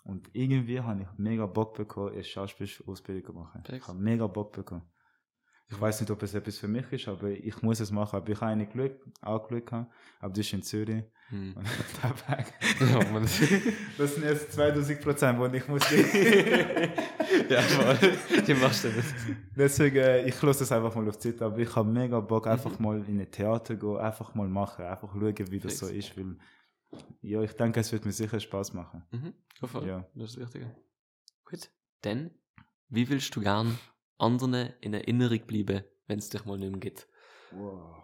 Und 0.03 0.29
irgendwie 0.33 0.79
habe 0.79 1.01
ich 1.01 1.07
mega 1.17 1.45
Bock 1.45 1.75
bekommen, 1.75 2.13
eine 2.13 2.23
Schauspielausbildung 2.23 3.25
zu 3.25 3.33
machen. 3.33 3.63
Ich 3.71 3.87
habe 3.87 3.97
mega 3.99 4.27
Bock 4.27 4.51
bekommen. 4.53 4.83
Ich 5.69 5.81
weiß 5.81 5.99
nicht, 5.99 6.09
ob 6.11 6.23
es 6.23 6.33
etwas 6.33 6.57
für 6.57 6.69
mich 6.69 6.89
ist, 6.93 7.09
aber 7.09 7.29
ich 7.29 7.61
muss 7.61 7.81
es 7.81 7.91
machen. 7.91 8.15
Aber 8.15 8.29
ich 8.29 8.39
habe 8.39 8.51
eine 8.51 8.67
Glück, 8.67 9.05
auch 9.21 9.47
Glück 9.47 9.67
gehabt. 9.67 9.91
Aber 10.19 10.29
das 10.29 10.39
ist 10.45 10.53
in 10.53 10.63
Zürich. 10.63 11.03
Mhm. 11.29 11.55
Und 11.57 11.65
Weg. 11.65 12.53
Ja, 12.79 13.11
man. 13.11 13.23
Das 13.23 14.15
sind 14.15 14.23
jetzt 14.23 14.53
2000 14.53 15.01
Prozent, 15.01 15.53
die 15.53 15.57
ich 15.57 15.67
muss 15.67 15.81
ja, 17.49 17.61
voll. 17.61 17.97
Die 18.47 18.53
machst 18.53 18.85
du 18.85 18.89
nicht. 18.89 19.13
Deswegen, 19.57 19.97
äh, 19.97 20.25
ich 20.25 20.41
lasse 20.41 20.63
es 20.63 20.71
einfach 20.71 20.95
mal 20.95 21.09
auf 21.09 21.17
die 21.17 21.31
Zeit, 21.33 21.41
aber 21.41 21.57
ich 21.57 21.75
habe 21.75 21.89
mega 21.89 22.21
Bock, 22.21 22.47
einfach 22.47 22.79
mal 22.79 23.03
in 23.05 23.19
ein 23.19 23.29
Theater 23.29 23.75
gehen, 23.75 23.97
einfach 23.97 24.35
mal 24.35 24.47
machen, 24.47 24.85
einfach 24.85 25.11
schauen, 25.11 25.51
wie 25.51 25.59
das 25.59 25.79
so 25.79 25.87
ist, 25.87 26.15
weil, 26.17 26.37
ja, 27.21 27.41
ich 27.41 27.51
denke, 27.53 27.81
es 27.81 27.91
wird 27.91 28.05
mir 28.05 28.13
sicher 28.13 28.39
Spaß 28.39 28.73
machen. 28.73 29.03
Mhm. 29.11 29.33
Ja. 29.85 30.05
Das 30.15 30.29
ist 30.29 30.37
das 30.37 30.45
Wichtige. 30.45 30.75
Gut. 31.43 31.69
Dann, 32.03 32.31
wie 32.87 33.09
willst 33.09 33.35
du 33.35 33.41
gern 33.41 33.77
anderen 34.17 34.73
in 34.81 34.93
Erinnerung 34.93 35.45
bleiben, 35.45 35.83
wenn 36.07 36.19
es 36.19 36.29
dich 36.29 36.45
mal 36.45 36.57
nicht 36.57 36.71
mehr 36.71 36.79
gibt? 36.79 37.07
Wow. 37.51 38.03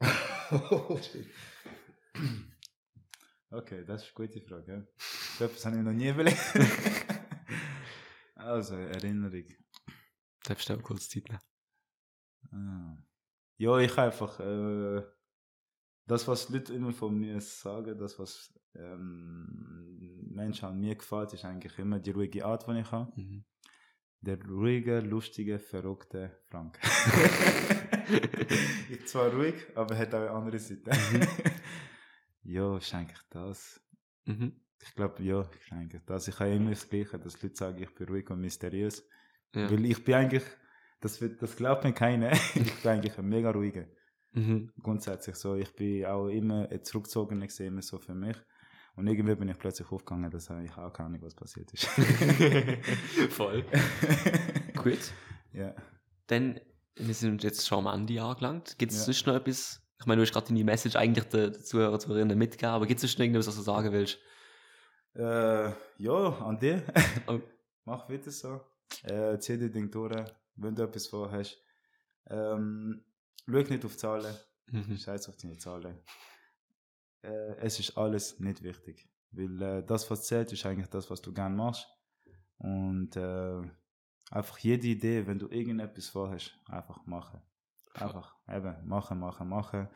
okay, 3.50 3.84
das 3.84 4.02
ist 4.02 4.16
eine 4.16 4.28
gute 4.28 4.40
Frage. 4.40 4.72
ja. 4.72 4.82
Das 5.38 5.64
habe 5.64 5.76
ich 5.76 5.82
noch 5.82 5.92
nie 5.92 6.08
überlegt. 6.08 6.38
also, 8.34 8.76
Erinnerung. 8.76 9.44
Darfst 10.44 10.68
du 10.68 10.74
auch 10.74 10.82
kurz 10.82 11.08
Zeit 11.08 11.28
nehmen? 11.28 11.40
Ah. 12.52 12.98
Ja, 13.56 13.78
ich 13.78 13.96
einfach 13.96 14.40
äh, 14.40 15.02
das, 16.06 16.26
was 16.26 16.48
Leute 16.48 16.74
immer 16.74 16.92
von 16.92 17.16
mir 17.16 17.40
sagen, 17.40 17.96
das, 17.98 18.18
was 18.18 18.52
ähm, 18.74 20.28
Menschen 20.30 20.66
an 20.66 20.80
mir 20.80 20.96
gefällt, 20.96 21.32
ist 21.32 21.44
eigentlich 21.44 21.78
immer 21.78 22.00
die 22.00 22.10
ruhige 22.10 22.44
Art, 22.44 22.66
die 22.66 22.80
ich 22.80 22.90
habe. 22.90 23.12
Mhm. 23.20 23.44
Der 24.22 24.38
ruhige, 24.46 25.00
lustige, 25.00 25.58
verrückte 25.58 26.30
Frank. 26.48 26.78
ich 28.88 29.04
zwar 29.06 29.34
ruhig, 29.34 29.54
aber 29.74 29.98
hat 29.98 30.14
auch 30.14 30.20
eine 30.20 30.30
andere 30.30 30.60
Seite. 30.60 30.92
ja, 32.44 32.76
ist 32.76 32.94
eigentlich 32.94 33.18
das. 33.30 33.80
Mhm. 34.26 34.60
Ich 34.80 34.94
glaube, 34.94 35.20
ja, 35.24 35.40
ist 35.40 35.72
eigentlich 35.72 36.02
das. 36.06 36.28
Ich 36.28 36.38
habe 36.38 36.54
immer 36.54 36.70
das 36.70 36.88
Gleiche, 36.88 37.18
dass 37.18 37.42
Leute 37.42 37.56
sagen, 37.56 37.82
ich 37.82 37.92
bin 37.96 38.06
ruhig 38.06 38.30
und 38.30 38.40
mysteriös. 38.40 39.04
Ja. 39.56 39.68
Weil 39.68 39.84
ich 39.86 40.04
bin 40.04 40.14
eigentlich, 40.14 40.44
das, 41.00 41.18
das 41.40 41.56
glaubt 41.56 41.82
mir 41.82 41.92
keiner, 41.92 42.30
ich 42.54 42.80
bin 42.80 42.92
eigentlich 42.92 43.18
ein 43.18 43.28
mega 43.28 43.50
ruhiger. 43.50 43.86
Mhm. 44.34 44.70
Grundsätzlich 44.80 45.34
so. 45.34 45.56
Ich 45.56 45.74
bin 45.74 46.06
auch 46.06 46.28
immer 46.28 46.68
ein 46.70 46.84
zurückgezogener 46.84 47.48
gesehen, 47.48 47.72
immer 47.72 47.82
so 47.82 47.98
für 47.98 48.14
mich. 48.14 48.36
Und 48.94 49.06
irgendwie 49.06 49.34
bin 49.34 49.48
ich 49.48 49.58
plötzlich 49.58 49.90
aufgegangen, 49.90 50.30
dass 50.30 50.50
ich 50.50 50.76
auch 50.76 50.92
keine 50.92 51.06
Ahnung, 51.08 51.22
was 51.22 51.34
passiert 51.34 51.72
ist. 51.72 51.86
Voll. 53.30 53.64
Gut. 54.76 54.98
ja. 55.52 55.74
Dann, 56.26 56.60
wir 56.96 57.14
sind 57.14 57.42
jetzt 57.42 57.66
schon 57.66 57.86
am 57.86 58.00
Ende 58.00 58.22
angelangt. 58.22 58.78
Gibt 58.78 58.92
es 58.92 58.98
Ja. 58.98 59.04
sonst 59.04 59.26
noch 59.26 59.34
etwas? 59.34 59.80
Ich 59.98 60.06
meine, 60.06 60.20
du 60.20 60.26
hast 60.26 60.32
gerade 60.32 60.48
deine 60.48 60.64
Message 60.64 60.96
eigentlich 60.96 61.24
den 61.26 61.54
Zuhörer, 61.54 61.98
Zuhörerinnen 61.98 62.36
mitgegeben, 62.36 62.74
aber 62.74 62.86
gibt 62.86 62.98
es 62.98 63.02
sonst 63.02 63.18
noch 63.18 63.24
irgendwas, 63.24 63.46
was 63.46 63.56
du 63.56 63.62
sagen 63.62 63.92
willst? 63.92 64.18
Äh, 65.14 65.70
ja, 65.98 66.28
an 66.40 66.58
dir. 66.58 66.82
Oh. 67.26 67.40
Mach 67.84 68.08
weiter 68.08 68.30
so. 68.30 68.60
Äh, 69.04 69.38
zieh 69.38 69.58
die 69.58 69.70
Ding 69.70 69.90
durch, 69.90 70.14
wenn 70.56 70.74
du 70.74 70.82
etwas 70.82 71.06
vorhast. 71.06 71.58
Ähm, 72.28 73.02
schau 73.46 73.52
nicht 73.58 73.84
auf 73.84 73.96
Zahlen. 73.96 74.34
Mhm. 74.70 74.96
Scheiß 74.96 75.28
auf 75.28 75.36
deine 75.36 75.56
Zahlen. 75.58 75.98
Äh, 77.22 77.56
es 77.58 77.78
ist 77.78 77.96
alles 77.96 78.38
nicht 78.40 78.62
wichtig. 78.62 79.08
Weil 79.30 79.62
äh, 79.62 79.84
das, 79.84 80.10
was 80.10 80.26
zählt, 80.26 80.52
ist 80.52 80.66
eigentlich 80.66 80.88
das, 80.88 81.10
was 81.10 81.22
du 81.22 81.32
gerne 81.32 81.56
machst. 81.56 81.86
Und 82.58 83.16
äh, 83.16 83.62
einfach 84.30 84.58
jede 84.58 84.86
Idee, 84.86 85.26
wenn 85.26 85.38
du 85.38 85.48
irgendetwas 85.48 86.08
vorhast, 86.08 86.54
einfach 86.66 87.04
machen. 87.06 87.40
Einfach 87.94 88.36
eben 88.48 88.86
machen, 88.86 89.18
machen, 89.18 89.48
machen. 89.48 89.88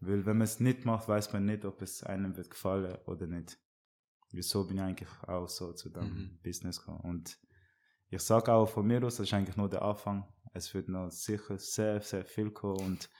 Weil 0.00 0.26
wenn 0.26 0.38
man 0.38 0.44
es 0.44 0.60
nicht 0.60 0.84
macht, 0.84 1.08
weiß 1.08 1.32
man 1.32 1.44
nicht, 1.44 1.64
ob 1.64 1.80
es 1.82 2.02
einem 2.02 2.36
wird 2.36 2.50
gefallen 2.50 2.98
oder 3.06 3.26
nicht. 3.26 3.58
Wieso 4.32 4.66
bin 4.66 4.78
ich 4.78 4.82
eigentlich 4.82 5.22
auch 5.28 5.48
so 5.48 5.72
zu 5.72 5.90
dem 5.90 6.04
Mhm. 6.04 6.40
Business 6.42 6.80
gekommen. 6.80 7.00
Und 7.00 7.38
ich 8.08 8.20
sage 8.20 8.52
auch 8.52 8.66
von 8.68 8.86
mir 8.86 9.02
aus, 9.04 9.16
das 9.16 9.28
ist 9.28 9.34
eigentlich 9.34 9.56
nur 9.56 9.68
der 9.68 9.82
Anfang. 9.82 10.26
Es 10.52 10.74
wird 10.74 10.88
noch 10.88 11.10
sicher 11.10 11.58
sehr, 11.58 12.00
sehr 12.00 12.24
viel 12.24 12.50
kommen. 12.50 12.80
Und 12.80 13.10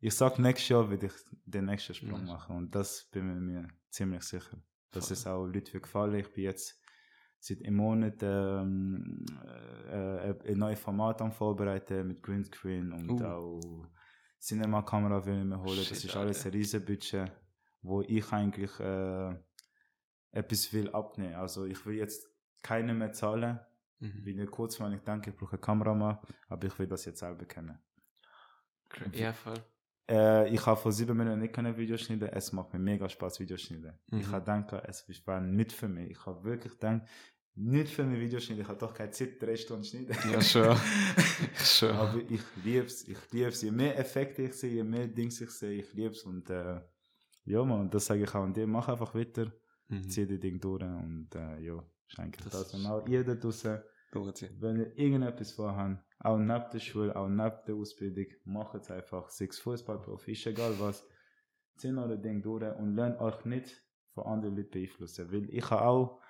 ich 0.00 0.14
sage, 0.14 0.40
nächstes 0.42 0.68
Jahr 0.70 0.88
werde 0.90 1.06
ich 1.06 1.12
den 1.44 1.66
nächsten 1.66 1.94
Sprung 1.94 2.26
Ja. 2.26 2.32
machen. 2.34 2.56
Und 2.56 2.74
das 2.74 3.04
bin 3.10 3.28
ich 3.30 3.40
mir 3.40 3.68
ziemlich 3.90 4.22
sicher. 4.22 4.56
Dass 4.90 5.06
Voll. 5.08 5.12
es 5.14 5.26
auch 5.26 5.46
Leuten 5.46 5.72
wird 5.72 5.82
gefallen. 5.84 6.14
Ich 6.16 6.32
bin 6.32 6.44
jetzt 6.44 6.80
seit 7.38 7.64
einem 7.64 7.76
Monat 7.76 8.16
ähm, 8.22 9.24
äh, 9.88 10.30
äh, 10.30 10.52
ein 10.52 10.58
neues 10.58 10.80
Format 10.80 11.20
am 11.22 11.32
Vorbereiten 11.32 12.06
mit 12.08 12.22
Greenscreen 12.22 12.92
und 12.92 13.10
Uh. 13.20 13.24
auch 13.24 13.86
Cinema-Kamera 14.40 15.24
will 15.26 15.38
ich 15.38 15.44
mir 15.44 15.58
holen. 15.60 15.76
das 15.78 15.86
Shit, 15.86 16.04
ist 16.04 16.16
alles 16.16 16.44
ein 16.46 16.52
riesen 16.52 16.84
Budget, 16.84 17.30
wo 17.82 18.02
ich 18.02 18.32
eigentlich 18.32 18.78
äh, 18.80 19.34
etwas 20.32 20.72
will 20.72 20.90
abnehmen. 20.90 21.34
Also 21.34 21.66
ich 21.66 21.84
will 21.86 21.96
jetzt 21.96 22.26
keine 22.62 22.94
mehr 22.94 23.12
zahlen. 23.12 23.60
Mhm. 24.00 24.22
Nicht 24.24 24.50
kurz, 24.50 24.80
wenn 24.80 24.92
ich 24.94 25.02
denke, 25.02 25.30
ich 25.30 25.36
brauche 25.36 25.52
einen 25.56 25.60
Kameramann, 25.60 26.18
aber 26.48 26.66
ich 26.66 26.78
will 26.78 26.86
das 26.86 27.04
jetzt 27.04 27.18
selber 27.20 27.44
kennen. 27.44 27.78
Ja, 29.12 29.32
voll. 29.32 29.62
Äh, 30.10 30.48
ich 30.54 30.64
habe 30.66 30.80
vor 30.80 30.92
sieben 30.92 31.16
Minuten 31.16 31.38
nicht 31.40 31.52
können 31.54 31.76
Videos 31.76 32.00
schneiden. 32.02 32.28
Es 32.28 32.52
macht 32.52 32.72
mir 32.72 32.78
mega 32.80 33.08
Spaß, 33.08 33.40
Videos 33.40 33.62
schneiden. 33.62 33.92
Mhm. 34.08 34.20
Ich 34.20 34.26
habe 34.28 34.62
gedacht, 34.62 34.84
es 34.88 35.26
war 35.26 35.40
nicht 35.40 35.72
für 35.72 35.88
mich. 35.88 36.10
Ich 36.10 36.26
habe 36.26 36.42
wirklich 36.44 36.72
gedacht, 36.72 37.02
nicht 37.54 37.88
für 37.92 38.04
mich 38.04 38.20
Videos 38.20 38.44
schneiden. 38.44 38.62
Ich 38.62 38.68
habe 38.68 38.78
doch 38.78 38.92
keine 38.94 39.10
Zeit, 39.10 39.40
drei 39.40 39.56
Stunden 39.56 39.84
schneiden. 39.84 40.16
Ja, 40.32 40.40
schon. 40.40 40.76
schon. 41.54 41.90
Aber 41.90 42.18
ich 42.28 42.40
liebe 42.64 42.86
es. 42.86 43.06
Ich 43.06 43.18
liebe 43.32 43.48
es. 43.48 43.62
Je 43.62 43.70
mehr 43.70 43.98
Effekte 43.98 44.42
ich 44.42 44.54
sehe, 44.54 44.72
je 44.74 44.84
mehr 44.84 45.06
Dings 45.08 45.40
ich 45.40 45.50
sehe, 45.50 45.80
ich 45.80 45.92
liebe 45.92 46.10
es. 46.12 46.22
Und 46.22 46.48
äh, 46.50 46.80
ja, 47.44 47.64
man, 47.64 47.88
das 47.90 48.06
sage 48.06 48.22
ich 48.24 48.30
auch 48.34 48.42
an 48.44 48.52
dir. 48.54 48.66
Mach 48.66 48.88
einfach 48.88 49.14
weiter, 49.14 49.52
Mhm. 49.88 50.08
zieh 50.08 50.26
die 50.26 50.38
Ding 50.38 50.60
durch. 50.60 50.82
Und 50.84 51.28
äh, 51.34 51.58
ja, 51.60 51.82
eigentlich 52.16 52.44
Das 52.44 52.52
das. 52.52 52.66
ist- 52.68 52.74
Und 52.74 52.86
auch 52.86 53.06
ihr 53.08 53.24
da 53.24 53.34
draußen, 53.34 53.80
Durchziehen. 54.10 54.56
wenn 54.60 54.80
ihr 54.80 54.96
irgendetwas 54.98 55.52
vorhabt, 55.52 56.02
auch 56.18 56.36
neben 56.36 56.70
der 56.72 56.78
Schule, 56.80 57.14
auch 57.14 57.28
neben 57.28 57.56
der 57.66 57.74
Ausbildung, 57.74 58.26
macht 58.44 58.74
es 58.74 58.90
einfach. 58.90 59.28
Sechs 59.30 59.58
Fußballprofi, 59.60 60.32
ist 60.32 60.46
egal 60.46 60.74
was. 60.80 61.06
Zieht 61.76 61.96
eure 61.96 62.18
Ding 62.18 62.42
durch 62.42 62.62
und 62.76 62.94
lernt 62.94 63.20
euch 63.20 63.44
nicht 63.44 63.82
von 64.12 64.24
anderen 64.26 64.56
Leuten 64.56 64.70
beeinflussen. 64.70 65.32
Weil 65.32 65.48
ich 65.50 65.70
habe 65.70 65.82
auch 65.82 66.20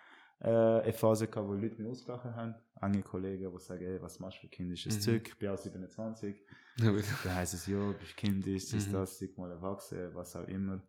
äh, 0.41 0.49
eine 0.49 0.93
Phase 0.93 1.26
gehabt, 1.26 1.49
wo 1.49 1.55
Leute 1.55 1.81
mich 1.83 1.91
ausgelacht 1.91 2.24
haben. 2.24 2.55
Einige 2.76 3.03
Kollegen, 3.03 3.51
die 3.51 3.59
sagen, 3.59 3.85
ey, 3.85 4.01
was 4.01 4.20
machst 4.20 4.39
du 4.39 4.43
für 4.43 4.49
kindisches 4.49 4.97
Mhm. 4.97 5.01
Zeug? 5.01 5.28
Ich 5.28 5.39
bin 5.39 5.49
auch 5.51 5.59
27. 5.59 6.47
Ja, 6.78 6.91
gut. 6.91 7.05
Dann 7.24 7.35
heisst 7.35 7.55
es, 7.55 7.66
ja, 7.66 7.93
bist 7.99 8.16
kindisch, 8.16 8.72
ist 8.72 8.89
Mhm. 8.89 8.93
das, 8.93 9.24
mal 9.37 9.51
erwachsen, 9.51 10.14
was 10.14 10.37
auch 10.37 10.47
immer. 10.47 10.83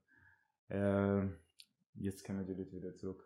Äh, 0.69 1.27
jetzt 1.95 2.23
kommen 2.25 2.45
die 2.45 2.53
Leute 2.53 2.71
wieder 2.75 2.95
zurück. 2.95 3.25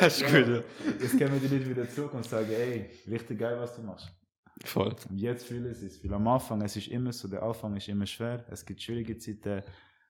das 0.00 0.20
ist 0.20 0.26
gut, 0.26 0.46
ja. 0.48 0.62
Jetzt 1.00 1.18
kommen 1.18 1.40
die 1.40 1.48
Leute 1.48 1.68
wieder 1.68 1.88
zurück 1.88 2.14
und 2.14 2.24
sagen, 2.24 2.50
ey, 2.50 2.90
richtig 3.08 3.38
geil, 3.38 3.56
was 3.58 3.76
du 3.76 3.82
machst. 3.82 4.08
Voll. 4.64 4.94
Und 5.08 5.18
jetzt 5.18 5.46
fühle 5.46 5.70
ich 5.72 5.82
es. 5.82 6.04
Weil 6.04 6.14
am 6.14 6.28
Anfang, 6.28 6.62
es 6.62 6.76
ist 6.76 6.88
immer 6.88 7.12
so, 7.12 7.26
der 7.28 7.42
Anfang 7.42 7.74
ist 7.76 7.88
immer 7.88 8.06
schwer. 8.06 8.44
Es 8.50 8.64
gibt 8.64 8.80
schwierige 8.82 9.16
Zeiten. 9.18 9.62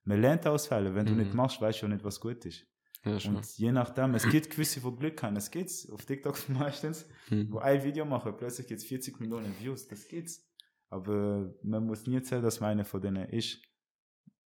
Man 0.04 0.20
lernt 0.20 0.46
aus 0.46 0.66
Fällen. 0.66 0.94
Wenn 0.94 1.06
du 1.06 1.12
Mhm. 1.12 1.18
nicht 1.18 1.34
machst, 1.34 1.60
weißt 1.60 1.82
du 1.82 1.88
nicht, 1.88 2.04
was 2.04 2.20
gut 2.20 2.44
ist. 2.44 2.66
Ja. 3.04 3.12
Und 3.28 3.44
je 3.56 3.72
nachdem, 3.72 4.14
es 4.14 4.28
gibt 4.28 4.50
gewisse, 4.50 4.80
die 4.80 4.96
Glück 4.96 5.22
haben. 5.22 5.36
Es 5.36 5.50
gibt's 5.50 5.88
auf 5.90 6.04
TikTok 6.04 6.36
meistens, 6.48 7.08
wo 7.30 7.34
Mhm. 7.34 7.58
ein 7.58 7.82
Video 7.84 8.04
machen, 8.04 8.34
plötzlich 8.36 8.66
gibt 8.66 8.80
es 8.80 8.86
40 8.86 9.20
Millionen 9.20 9.54
Views. 9.58 9.88
Das 9.88 10.06
gibt's. 10.06 10.46
Aber 10.90 11.54
man 11.62 11.86
muss 11.86 12.06
nie 12.06 12.20
zählen, 12.22 12.42
dass 12.42 12.60
man 12.60 12.70
einer 12.70 12.84
von 12.84 13.00
denen 13.00 13.28
ist. 13.30 13.58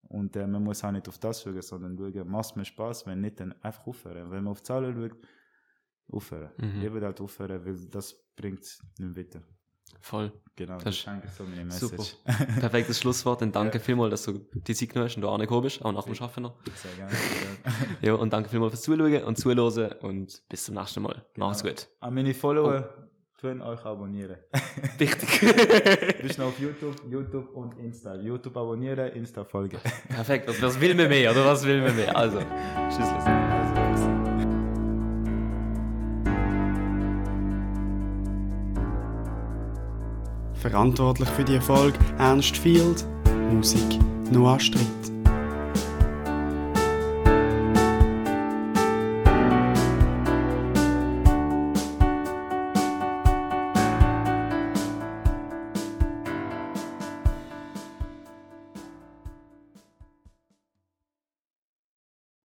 Und 0.09 0.35
äh, 0.35 0.47
man 0.47 0.63
muss 0.63 0.83
auch 0.83 0.91
nicht 0.91 1.07
auf 1.07 1.17
das 1.17 1.41
schauen, 1.43 1.61
sondern 1.61 1.97
schauen, 1.97 2.27
macht 2.29 2.55
mir 2.55 2.65
Spaß, 2.65 3.05
wenn 3.07 3.21
nicht, 3.21 3.39
dann 3.39 3.53
einfach 3.61 3.85
aufhören. 3.87 4.31
Wenn 4.31 4.43
man 4.43 4.51
auf 4.51 4.63
Zahlen 4.63 4.95
schaut, 4.95 5.17
aufhören. 6.09 6.51
Mhm. 6.57 6.81
Lieber 6.81 7.01
halt 7.01 7.19
aufhören, 7.21 7.65
weil 7.65 7.75
das 7.89 8.15
bringt 8.35 8.61
nicht 8.99 9.17
weiter. 9.17 9.41
Voll. 10.01 10.31
Genau, 10.55 10.77
das, 10.77 10.95
ist 10.95 11.07
eigentlich 11.07 11.31
so 11.31 11.43
meine 11.43 11.71
super. 11.71 11.97
Message. 11.97 12.17
Perfektes 12.59 12.99
Schlusswort. 12.99 13.41
Dann 13.41 13.51
danke 13.51 13.77
Ja. 13.77 13.83
vielmals, 13.83 14.11
dass 14.11 14.23
du 14.23 14.39
die 14.53 14.75
Zeit 14.75 14.89
genommen 14.89 15.09
hast 15.09 15.15
und 15.15 15.21
du 15.23 15.29
angekommen 15.29 15.63
bist, 15.63 15.83
auch 15.83 15.91
nach 15.91 16.03
dem. 16.05 16.13
Arbeiten 16.21 16.41
noch. 16.43 16.55
Sehr 16.75 16.91
gerne. 16.93 17.13
Ja, 18.01 18.13
und 18.13 18.31
danke 18.31 18.49
vielmals 18.49 18.71
fürs 18.73 18.83
Zuschauen 18.83 19.23
und 19.23 19.37
Zuhören 19.37 19.91
und 20.01 20.43
bis 20.49 20.65
zum 20.65 20.75
nächsten 20.75 21.01
Mal. 21.01 21.25
Macht's 21.35 21.63
Genau. 21.63 21.73
gut. 21.73 21.87
An 21.99 22.13
meine 22.13 22.33
Follower, 22.33 23.06
tun 23.37 23.61
euch 23.61 23.85
abonnieren. 23.85 24.37
Wichtig. 24.97 26.21
Bist 26.21 26.39
noch 26.39 26.47
auf 26.47 26.59
YouTube, 26.59 26.95
YouTube 27.09 27.55
und 27.55 27.77
Insta. 27.77 28.15
YouTube 28.15 28.57
abonnieren, 28.57 29.11
Insta 29.13 29.43
folgen. 29.43 29.77
Perfekt. 30.09 30.47
Was, 30.47 30.61
was 30.61 30.81
will 30.81 30.95
man 30.95 31.07
mehr, 31.07 31.31
oder 31.31 31.45
was 31.45 31.65
will 31.65 31.81
man 31.81 31.95
mehr? 31.95 32.15
Also, 32.15 32.39
tschüss. 32.89 33.07
Also, 33.07 34.17
Verantwortlich 40.55 41.29
für 41.29 41.43
die 41.43 41.55
Erfolg 41.55 41.93
Ernst 42.17 42.57
Field, 42.57 43.05
Musik 43.51 43.99
Noah 44.31 44.59
Stritt. 44.59 45.16